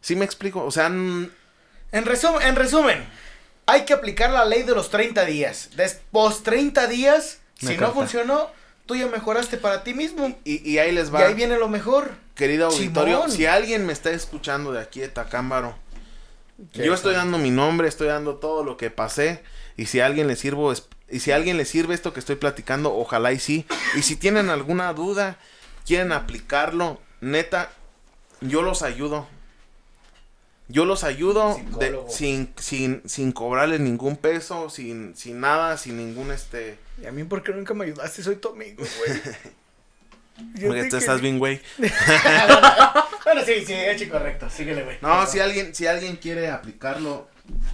[0.00, 0.64] ¿Sí me explico?
[0.64, 1.30] O sea, En
[1.92, 3.06] resumen, en resumen,
[3.66, 5.70] hay que aplicar la ley de los 30 días.
[5.76, 8.50] Después 30 días, Me si no funcionó,
[8.86, 10.36] tú ya mejoraste para ti mismo.
[10.44, 11.20] y, y ahí les Y va.
[11.26, 12.12] ahí viene lo mejor.
[12.34, 13.32] Querido auditorio, Simón.
[13.32, 15.76] si alguien me está escuchando de aquí de Tacámbaro,
[16.72, 19.42] ¿Qué yo estoy dando mi nombre, estoy dando todo lo que pasé.
[19.76, 20.72] Y si a alguien le sirvo,
[21.10, 23.66] y si a alguien le sirve esto que estoy platicando, ojalá y sí.
[23.94, 25.38] Y si tienen alguna duda,
[25.86, 27.70] quieren aplicarlo, neta,
[28.40, 29.28] yo los ayudo.
[30.68, 36.32] Yo los ayudo de- sin, sin, sin cobrarles ningún peso, sin, sin nada, sin ningún
[36.32, 36.78] este.
[37.00, 38.22] ¿Y a mí por qué nunca me ayudaste?
[38.22, 39.20] Soy tu amigo, güey.
[40.66, 41.60] Porque tú estás bien, güey.
[43.24, 44.48] Bueno, sí, sí, hecho correcto.
[44.48, 44.98] Síguele, güey.
[45.02, 47.26] No, si alguien, si alguien quiere aplicarlo,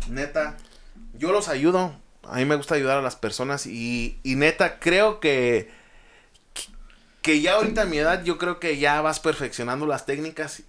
[0.09, 0.57] neta,
[1.13, 1.95] yo los ayudo.
[2.23, 5.71] A mí me gusta ayudar a las personas y, y neta, creo que,
[7.21, 10.63] que ya ahorita a mi edad, yo creo que ya vas perfeccionando las técnicas.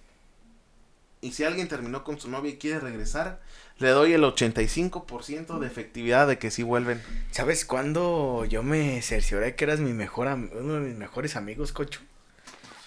[1.24, 3.40] Y si alguien terminó con su novia y quiere regresar,
[3.78, 7.00] le doy el 85% de efectividad de que sí vuelven.
[7.30, 12.02] ¿Sabes cuándo yo me cercioré que eras mi mejor uno de mis mejores amigos, cocho?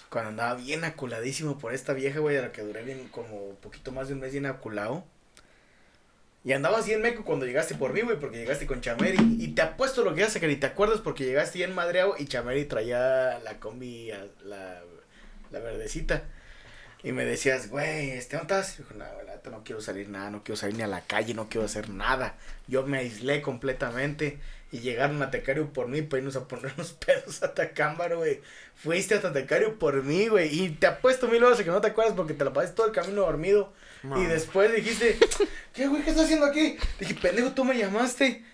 [0.08, 3.90] Cuando andaba bien aculadísimo por esta vieja, güey, a la que duré bien como poquito
[3.90, 5.04] más de un mes bien aculado.
[6.44, 9.18] Y andabas bien meco cuando llegaste por mí, güey, porque llegaste con Chameri.
[9.40, 12.26] Y te apuesto lo que hace que ni te acuerdas porque llegaste bien madreado y
[12.26, 14.12] Chameri traía la combi,
[14.44, 14.80] la,
[15.50, 16.22] la verdecita.
[17.02, 18.74] Y me decías, güey, este, ¿dónde estás?
[18.74, 21.34] Y dijo, no, la no quiero salir nada, no quiero salir ni a la calle,
[21.34, 22.34] no quiero hacer nada.
[22.66, 24.38] Yo me aislé completamente
[24.70, 28.40] y llegaron a Tecario por mí para irnos a poner unos pedos a Tacámbaro, güey.
[28.76, 30.62] Fuiste a Tecario por mí, güey.
[30.62, 32.92] Y te apuesto mil horas que no te acuerdas porque te la pasaste todo el
[32.92, 33.72] camino dormido.
[34.16, 35.18] Y después dijiste,
[35.74, 36.02] ¿qué, güey?
[36.02, 36.76] ¿Qué estás haciendo aquí?
[37.00, 38.44] Dije, pendejo, tú me llamaste.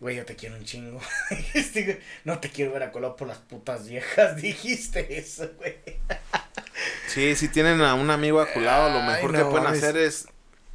[0.00, 1.00] Güey, yo te quiero un chingo.
[2.24, 4.36] No te quiero ver a color por las putas viejas.
[4.42, 5.76] Dijiste eso, güey.
[7.06, 9.82] Sí, si tienen a un amigo aculado, lo Ay, mejor no que pueden mames.
[9.82, 10.26] hacer es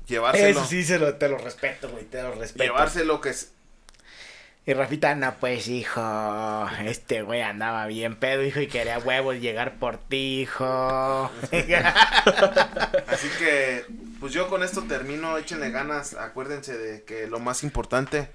[0.08, 0.48] llevárselo.
[0.62, 2.06] Eso sí, se lo, te lo respeto, güey.
[2.06, 2.64] Te lo respeto.
[2.64, 3.52] Llevárselo que es,
[4.66, 9.76] Y Rafita, no, pues, hijo, este güey andaba bien pedo, hijo, y quería huevos llegar
[9.80, 11.32] por ti, hijo.
[13.08, 13.86] Así que,
[14.20, 15.38] pues yo con esto termino.
[15.38, 16.14] Échenle ganas.
[16.14, 18.30] Acuérdense de que lo más importante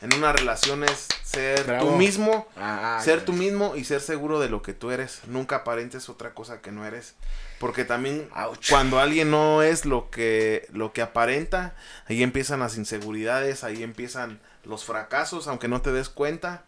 [0.00, 1.90] en una relación es ser Bravo.
[1.90, 2.46] tú mismo.
[2.56, 5.20] Ah, ser tú mismo y ser seguro de lo que tú eres.
[5.26, 7.14] Nunca aparentes otra cosa que no eres.
[7.58, 8.68] Porque también Ouch.
[8.70, 11.74] cuando alguien no es lo que, lo que aparenta,
[12.06, 16.64] ahí empiezan las inseguridades, ahí empiezan los fracasos, aunque no te des cuenta.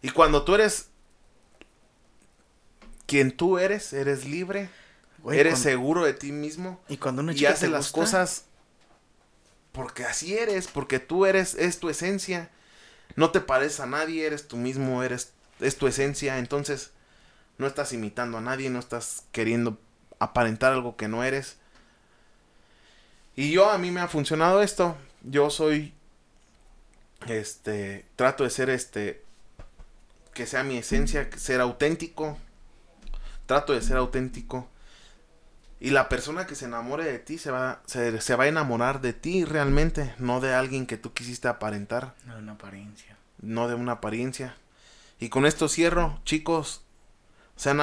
[0.00, 0.88] Y cuando tú eres
[3.06, 4.68] quien tú eres, eres libre,
[5.18, 7.92] Güey, eres cuando- seguro de ti mismo Y cuando una y chica haces te las
[7.92, 8.44] gusta, cosas
[9.76, 12.50] porque así eres, porque tú eres, es tu esencia.
[13.14, 16.38] No te pareces a nadie, eres tú mismo, eres, es tu esencia.
[16.38, 16.92] Entonces,
[17.58, 19.78] no estás imitando a nadie, no estás queriendo
[20.18, 21.58] aparentar algo que no eres.
[23.34, 24.96] Y yo, a mí me ha funcionado esto.
[25.22, 25.92] Yo soy,
[27.28, 29.22] este, trato de ser, este,
[30.32, 32.38] que sea mi esencia, ser auténtico.
[33.44, 34.70] Trato de ser auténtico.
[35.78, 39.00] Y la persona que se enamore de ti se va, se, se va a enamorar
[39.02, 43.16] de ti realmente, no de alguien que tú quisiste aparentar, No, una apariencia.
[43.42, 44.56] no de una apariencia.
[45.20, 46.82] Y con esto cierro, chicos,
[47.56, 47.80] sean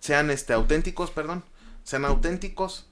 [0.00, 1.44] sean este auténticos, perdón,
[1.84, 2.86] sean auténticos.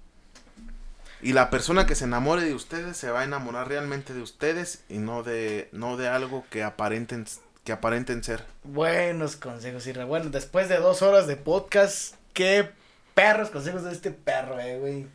[1.22, 4.84] Y la persona que se enamore de ustedes se va a enamorar realmente de ustedes
[4.88, 7.26] y no de no de algo que aparenten
[7.64, 8.44] que aparenten ser.
[8.64, 10.04] Buenos consejos, Irra.
[10.04, 12.70] Bueno, después de dos horas de podcast, qué
[13.14, 15.06] perros consejos de este perro, eh, güey.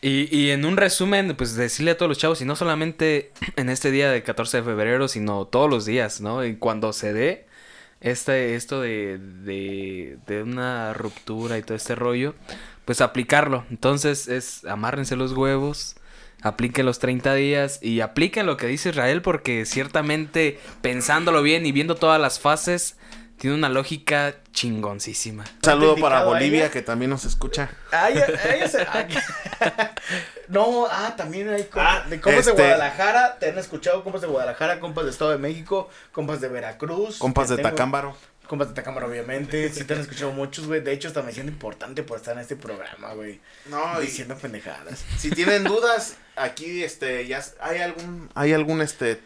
[0.00, 3.68] Y, y en un resumen, pues decirle a todos los chavos, y no solamente en
[3.68, 6.44] este día del 14 de febrero, sino todos los días, ¿no?
[6.44, 7.46] Y cuando se dé
[8.00, 12.34] este, esto de, de, de una ruptura y todo este rollo,
[12.84, 13.64] pues aplicarlo.
[13.70, 15.94] Entonces es amárrense los huevos,
[16.42, 21.72] apliquen los 30 días y apliquen lo que dice Israel, porque ciertamente pensándolo bien y
[21.72, 22.96] viendo todas las fases,
[23.38, 25.42] tiene una lógica chingoncísima.
[25.44, 27.70] Un saludo para Bolivia que también nos escucha.
[27.90, 29.06] Ah, ya- ah, se- ah,
[30.48, 34.20] no, ah, también hay com- Ah, de compas este- de Guadalajara, te han escuchado compas
[34.22, 37.18] de Guadalajara, compas de Estado de México, compas de Veracruz.
[37.18, 38.16] Compas de tengo- Tacámbaro.
[38.46, 39.70] Compas de Tacámbaro, obviamente.
[39.72, 40.80] Sí te han escuchado muchos, güey.
[40.82, 43.40] De hecho, hasta me siento importante por estar en este programa, güey.
[43.66, 45.02] No, y Diciendo pendejadas.
[45.16, 49.22] si tienen dudas, aquí este ya hay algún hay algún este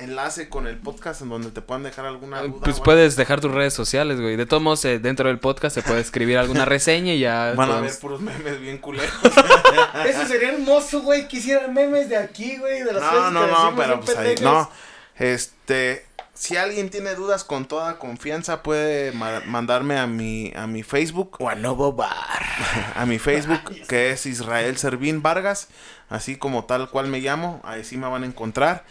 [0.00, 2.60] enlace con el podcast en donde te puedan dejar alguna duda.
[2.64, 4.36] Pues puedes dejar tus redes sociales, güey.
[4.36, 7.52] De todos modos, eh, dentro del podcast se puede escribir alguna reseña y ya.
[7.56, 9.12] Van a podemos- ver puros memes bien culeros.
[10.06, 11.28] Eso sería hermoso, güey.
[11.28, 12.82] Quisiera memes de aquí, güey.
[12.82, 14.70] De las No, no, que no, pero pues ahí, no.
[15.16, 20.84] Este, si alguien tiene dudas con toda confianza puede ma- mandarme a mi a mi
[20.84, 22.42] Facebook, O a Novo Bar.
[22.94, 25.68] a mi Facebook que es Israel Servín Vargas,
[26.08, 28.84] así como tal cual me llamo, ahí sí me van a encontrar.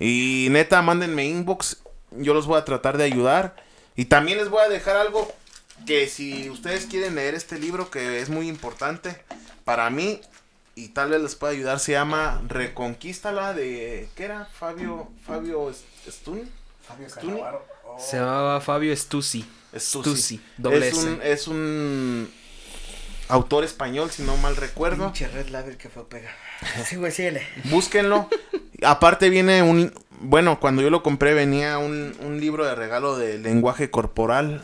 [0.00, 3.54] Y neta, mándenme inbox, yo los voy a tratar de ayudar.
[3.94, 5.32] Y también les voy a dejar algo
[5.86, 9.22] que si ustedes quieren leer este libro que es muy importante
[9.64, 10.20] para mí
[10.74, 14.46] y tal vez les pueda ayudar, se llama Reconquístala de ¿qué era?
[14.46, 15.72] Fabio Fabio
[16.08, 16.50] Stun.
[17.08, 17.40] Stuni.
[17.98, 19.48] Se llamaba Fabio Stusi.
[19.76, 20.40] Stusi.
[20.56, 21.06] Doble es S.
[21.06, 22.32] un es un
[23.28, 25.06] autor español, si no mal recuerdo.
[25.12, 26.30] Pinche Red Label que fue pega.
[26.84, 27.46] Sí, güey, síguele.
[27.64, 28.28] Búsquenlo.
[28.82, 29.92] Aparte viene un...
[30.22, 34.62] Bueno, cuando yo lo compré venía un, un libro de regalo de lenguaje corporal.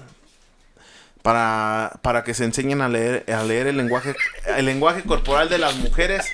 [1.22, 4.14] Para, para que se enseñen a leer, a leer el lenguaje,
[4.56, 6.32] el lenguaje corporal de las mujeres.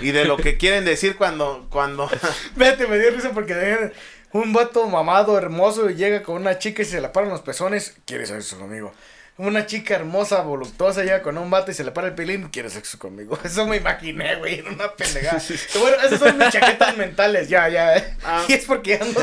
[0.00, 2.10] Y de lo que quieren decir cuando, cuando,
[2.56, 3.92] Vete, me dio risa porque
[4.32, 7.96] un vato mamado, hermoso, llega con una chica y se le paran los pezones.
[8.04, 8.92] ¿Quieres sexo conmigo?
[9.38, 12.48] Una chica hermosa, voluptuosa, llega con un vato y se le para el pilín.
[12.48, 13.38] ¿Quieres sexo conmigo?
[13.44, 15.42] Eso me imaginé, güey, era una pendejada.
[15.78, 17.98] Bueno, esas son mis chaquetas mentales, ya, ya.
[17.98, 18.16] eh.
[18.24, 18.44] Ah.
[18.48, 19.20] Y es porque ando.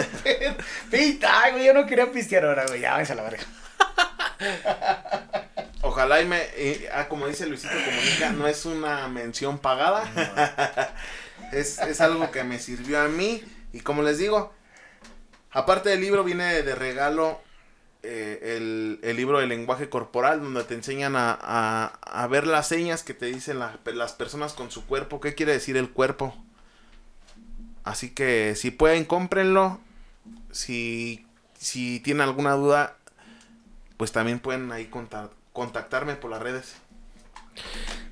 [0.92, 2.82] Pita, güey, yo no quería pistear ahora, güey.
[2.82, 3.44] Ya, váyanse a la verga.
[5.82, 10.94] ojalá y me, y, ah, como dice Luisito Comunica, no es una mención pagada.
[11.52, 13.44] es, es algo que me sirvió a mí.
[13.72, 14.54] Y como les digo,
[15.50, 17.42] aparte del libro viene de regalo
[18.04, 23.04] eh, el, el libro de lenguaje corporal, donde te enseñan a, a- ver las señas
[23.04, 26.36] que te dicen la- las personas con su cuerpo, qué quiere decir el cuerpo.
[27.84, 29.80] Así que si pueden, cómprenlo.
[30.52, 31.26] Si,
[31.58, 32.98] si tienen alguna duda,
[33.98, 36.76] pues también pueden ahí conta- contactarme por las redes.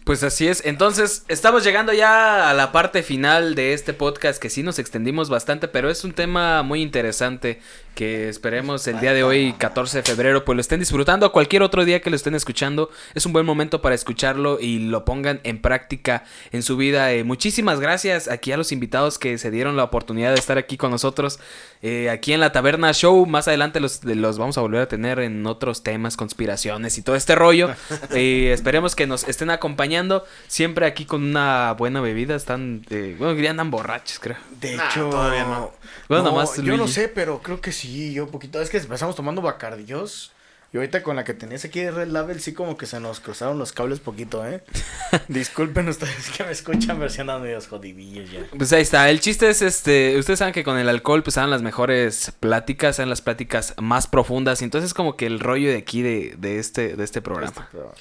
[0.04, 0.66] Pues así es.
[0.66, 5.30] Entonces, estamos llegando ya a la parte final de este podcast que sí nos extendimos
[5.30, 7.62] bastante, pero es un tema muy interesante
[7.96, 11.26] que esperemos el día de hoy, 14 de febrero, pues lo estén disfrutando.
[11.26, 14.80] A cualquier otro día que lo estén escuchando, es un buen momento para escucharlo y
[14.80, 17.12] lo pongan en práctica en su vida.
[17.12, 20.78] Eh, muchísimas gracias aquí a los invitados que se dieron la oportunidad de estar aquí
[20.78, 21.40] con nosotros,
[21.82, 23.26] eh, aquí en la Taberna Show.
[23.26, 27.16] Más adelante los, los vamos a volver a tener en otros temas, conspiraciones y todo
[27.16, 27.70] este rollo.
[28.14, 32.36] Eh, esperemos que nos estén acompañando siempre aquí con una buena bebida.
[32.36, 34.38] Están, eh, bueno, ya andan borrachos, creo.
[34.60, 35.72] De Nah, hecho, todavía no.
[36.12, 38.62] Bueno, no, yo no sé, pero creo que sí, yo poquito.
[38.62, 40.32] Es que empezamos tomando Bacardíos.
[40.74, 43.20] Y ahorita con la que tenías aquí de Red Label, sí como que se nos
[43.20, 44.64] cruzaron los cables poquito, ¿eh?
[45.28, 48.40] Disculpen ustedes que me escuchan, pero sí andan medios jodidillos ya.
[48.58, 49.10] Pues ahí está.
[49.10, 50.18] El chiste es este.
[50.18, 54.08] Ustedes saben que con el alcohol, pues eran las mejores pláticas, eran las pláticas más
[54.08, 54.62] profundas.
[54.62, 57.68] Y entonces, como que el rollo de aquí de, de este, de este programa.
[57.72, 57.94] Pero,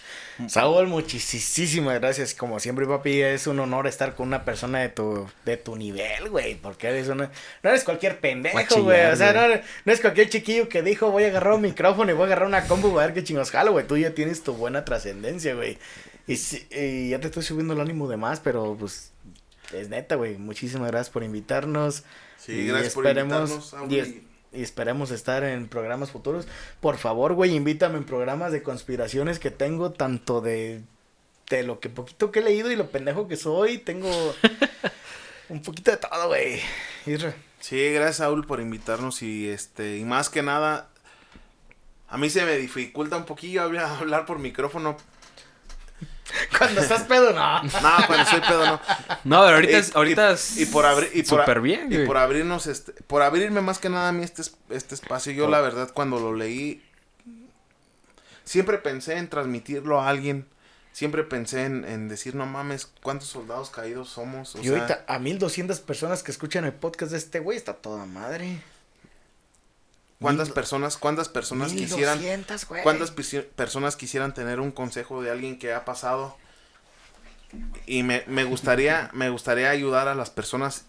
[0.48, 2.34] Saúl, muchísimas gracias.
[2.34, 6.28] Como siempre, papi, es un honor estar con una persona de tu, de tu nivel,
[6.30, 6.54] güey.
[6.54, 7.30] Porque eres una,
[7.64, 9.06] no eres cualquier pendejo, güey.
[9.06, 12.10] O sea, no, eres- no es cualquier chiquillo que dijo, voy a agarrar un micrófono
[12.10, 13.86] y voy a agarrar una combo y a ver qué chingos jalo, güey.
[13.86, 15.78] Tú ya tienes tu buena trascendencia, güey.
[16.26, 19.12] Y, sí- y ya te estoy subiendo el ánimo de más, pero pues
[19.72, 20.36] es neta, güey.
[20.38, 22.04] Muchísimas gracias por invitarnos.
[22.38, 23.74] Sí, Y gracias por invitarnos.
[23.88, 24.14] Y y- es-
[24.52, 26.48] y esperemos estar en programas futuros.
[26.80, 30.80] Por favor, güey, invítame en programas de conspiraciones que tengo, tanto de,
[31.50, 33.78] de lo que poquito que he leído y lo pendejo que soy.
[33.78, 34.08] Tengo
[35.48, 36.60] un poquito de todo, güey.
[37.60, 40.89] Sí, gracias Saúl por invitarnos y este y más que nada
[42.10, 44.96] a mí se me dificulta un poquillo hablar, por micrófono.
[46.56, 47.62] Cuando estás pedo, no.
[47.82, 48.80] No, cuando soy pedo no.
[49.24, 51.94] No, pero ahorita Y- es, ahorita y, es y por abrir y por, bien, y
[51.96, 52.06] güey.
[52.06, 55.32] por abrirnos este por abrirme más que nada a mí este es- este espacio.
[55.32, 56.82] Yo la verdad cuando lo leí
[58.44, 60.46] siempre pensé en transmitirlo a alguien.
[60.92, 64.56] Siempre pensé en, en decir, no mames, ¿cuántos soldados caídos somos?
[64.56, 67.74] O y sea, ahorita a 1200 personas que escuchan el podcast de este güey está
[67.74, 68.60] toda madre.
[70.20, 72.82] ¿Cuántas mil- personas, cuántas personas quisieran 1200, güey.
[72.82, 76.36] ¿Cuántas personas quisieran tener un consejo de alguien que ha pasado?
[77.86, 80.84] Y me, me gustaría, me gustaría ayudar a las personas.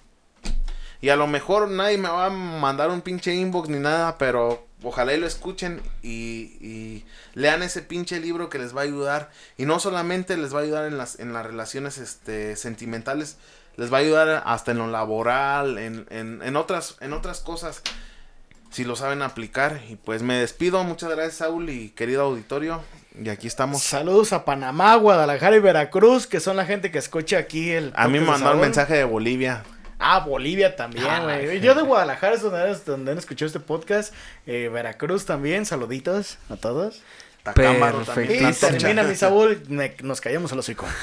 [1.01, 4.67] Y a lo mejor nadie me va a mandar un pinche inbox ni nada, pero
[4.83, 9.31] ojalá y lo escuchen y, y lean ese pinche libro que les va a ayudar.
[9.57, 13.37] Y no solamente les va a ayudar en las, en las relaciones este, sentimentales,
[13.77, 17.81] les va a ayudar hasta en lo laboral, en, en, en, otras, en otras cosas,
[18.71, 19.81] si lo saben aplicar.
[19.89, 22.81] Y pues me despido, muchas gracias Saúl y querido auditorio.
[23.21, 23.83] Y aquí estamos.
[23.83, 27.91] Saludos a Panamá, Guadalajara y Veracruz, que son la gente que escucha aquí el...
[27.95, 29.63] A mí me mandó un mensaje de Bolivia.
[29.99, 31.59] Ah, Bolivia también, Ah, güey.
[31.59, 34.13] Yo de Guadalajara es donde, donde han escuchado este podcast.
[34.47, 37.01] Eh, Veracruz también, saluditos a todos.
[37.43, 38.03] Perfecto.
[38.05, 38.49] también.
[38.49, 40.85] Y termina mi Saúl, me- nos callamos hocico.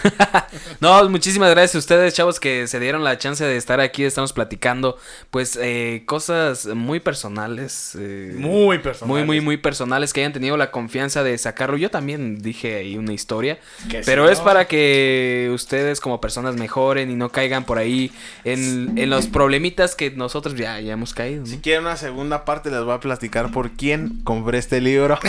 [0.81, 4.05] No, muchísimas gracias a ustedes, chavos, que se dieron la chance de estar aquí.
[4.05, 4.97] Estamos platicando,
[5.31, 7.97] pues, eh, cosas muy personales.
[7.99, 9.09] eh, Muy personales.
[9.09, 11.77] Muy, muy, muy personales que hayan tenido la confianza de sacarlo.
[11.77, 13.59] Yo también dije ahí una historia.
[13.91, 17.79] Que Pero si es no- para que ustedes como personas mejoren y no caigan por
[17.79, 18.13] ahí
[18.45, 21.41] en, en los problemitas que nosotros ya, ya hemos caído.
[21.41, 21.47] ¿no?
[21.47, 25.19] Si quieren una segunda parte, les voy a platicar por quién compré este libro.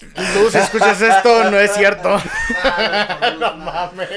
[0.00, 2.08] Tú, si escuchas esto, no es cierto.
[3.40, 4.08] no mames.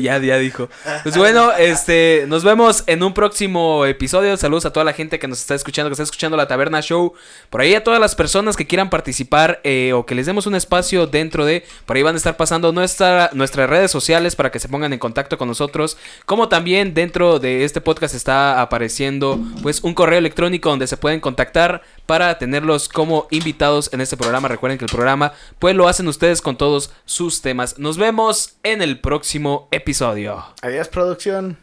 [0.00, 0.70] Ya, ya dijo.
[1.02, 4.34] Pues bueno, este, nos vemos en un próximo episodio.
[4.38, 7.12] Saludos a toda la gente que nos está escuchando, que está escuchando la Taberna Show.
[7.50, 10.54] Por ahí a todas las personas que quieran participar eh, o que les demos un
[10.54, 14.60] espacio dentro de, por ahí van a estar pasando nuestra, nuestras redes sociales para que
[14.60, 15.98] se pongan en contacto con nosotros.
[16.24, 21.20] Como también dentro de este podcast está apareciendo pues un correo electrónico donde se pueden
[21.20, 24.48] contactar para tenerlos como invitados en este programa.
[24.70, 27.78] Recuerden que el programa pues lo hacen ustedes con todos sus temas.
[27.78, 30.44] Nos vemos en el próximo episodio.
[30.62, 31.58] Adiós, producción.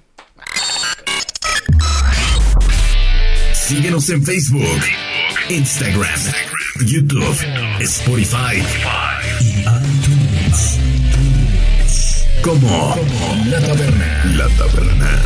[3.53, 4.81] Síguenos en Facebook,
[5.49, 6.19] Instagram,
[6.85, 7.37] YouTube,
[7.79, 8.61] Spotify
[9.39, 10.79] y iTunes.
[12.41, 12.95] Como
[13.49, 14.23] La Taberna.
[14.35, 15.21] La Taberna.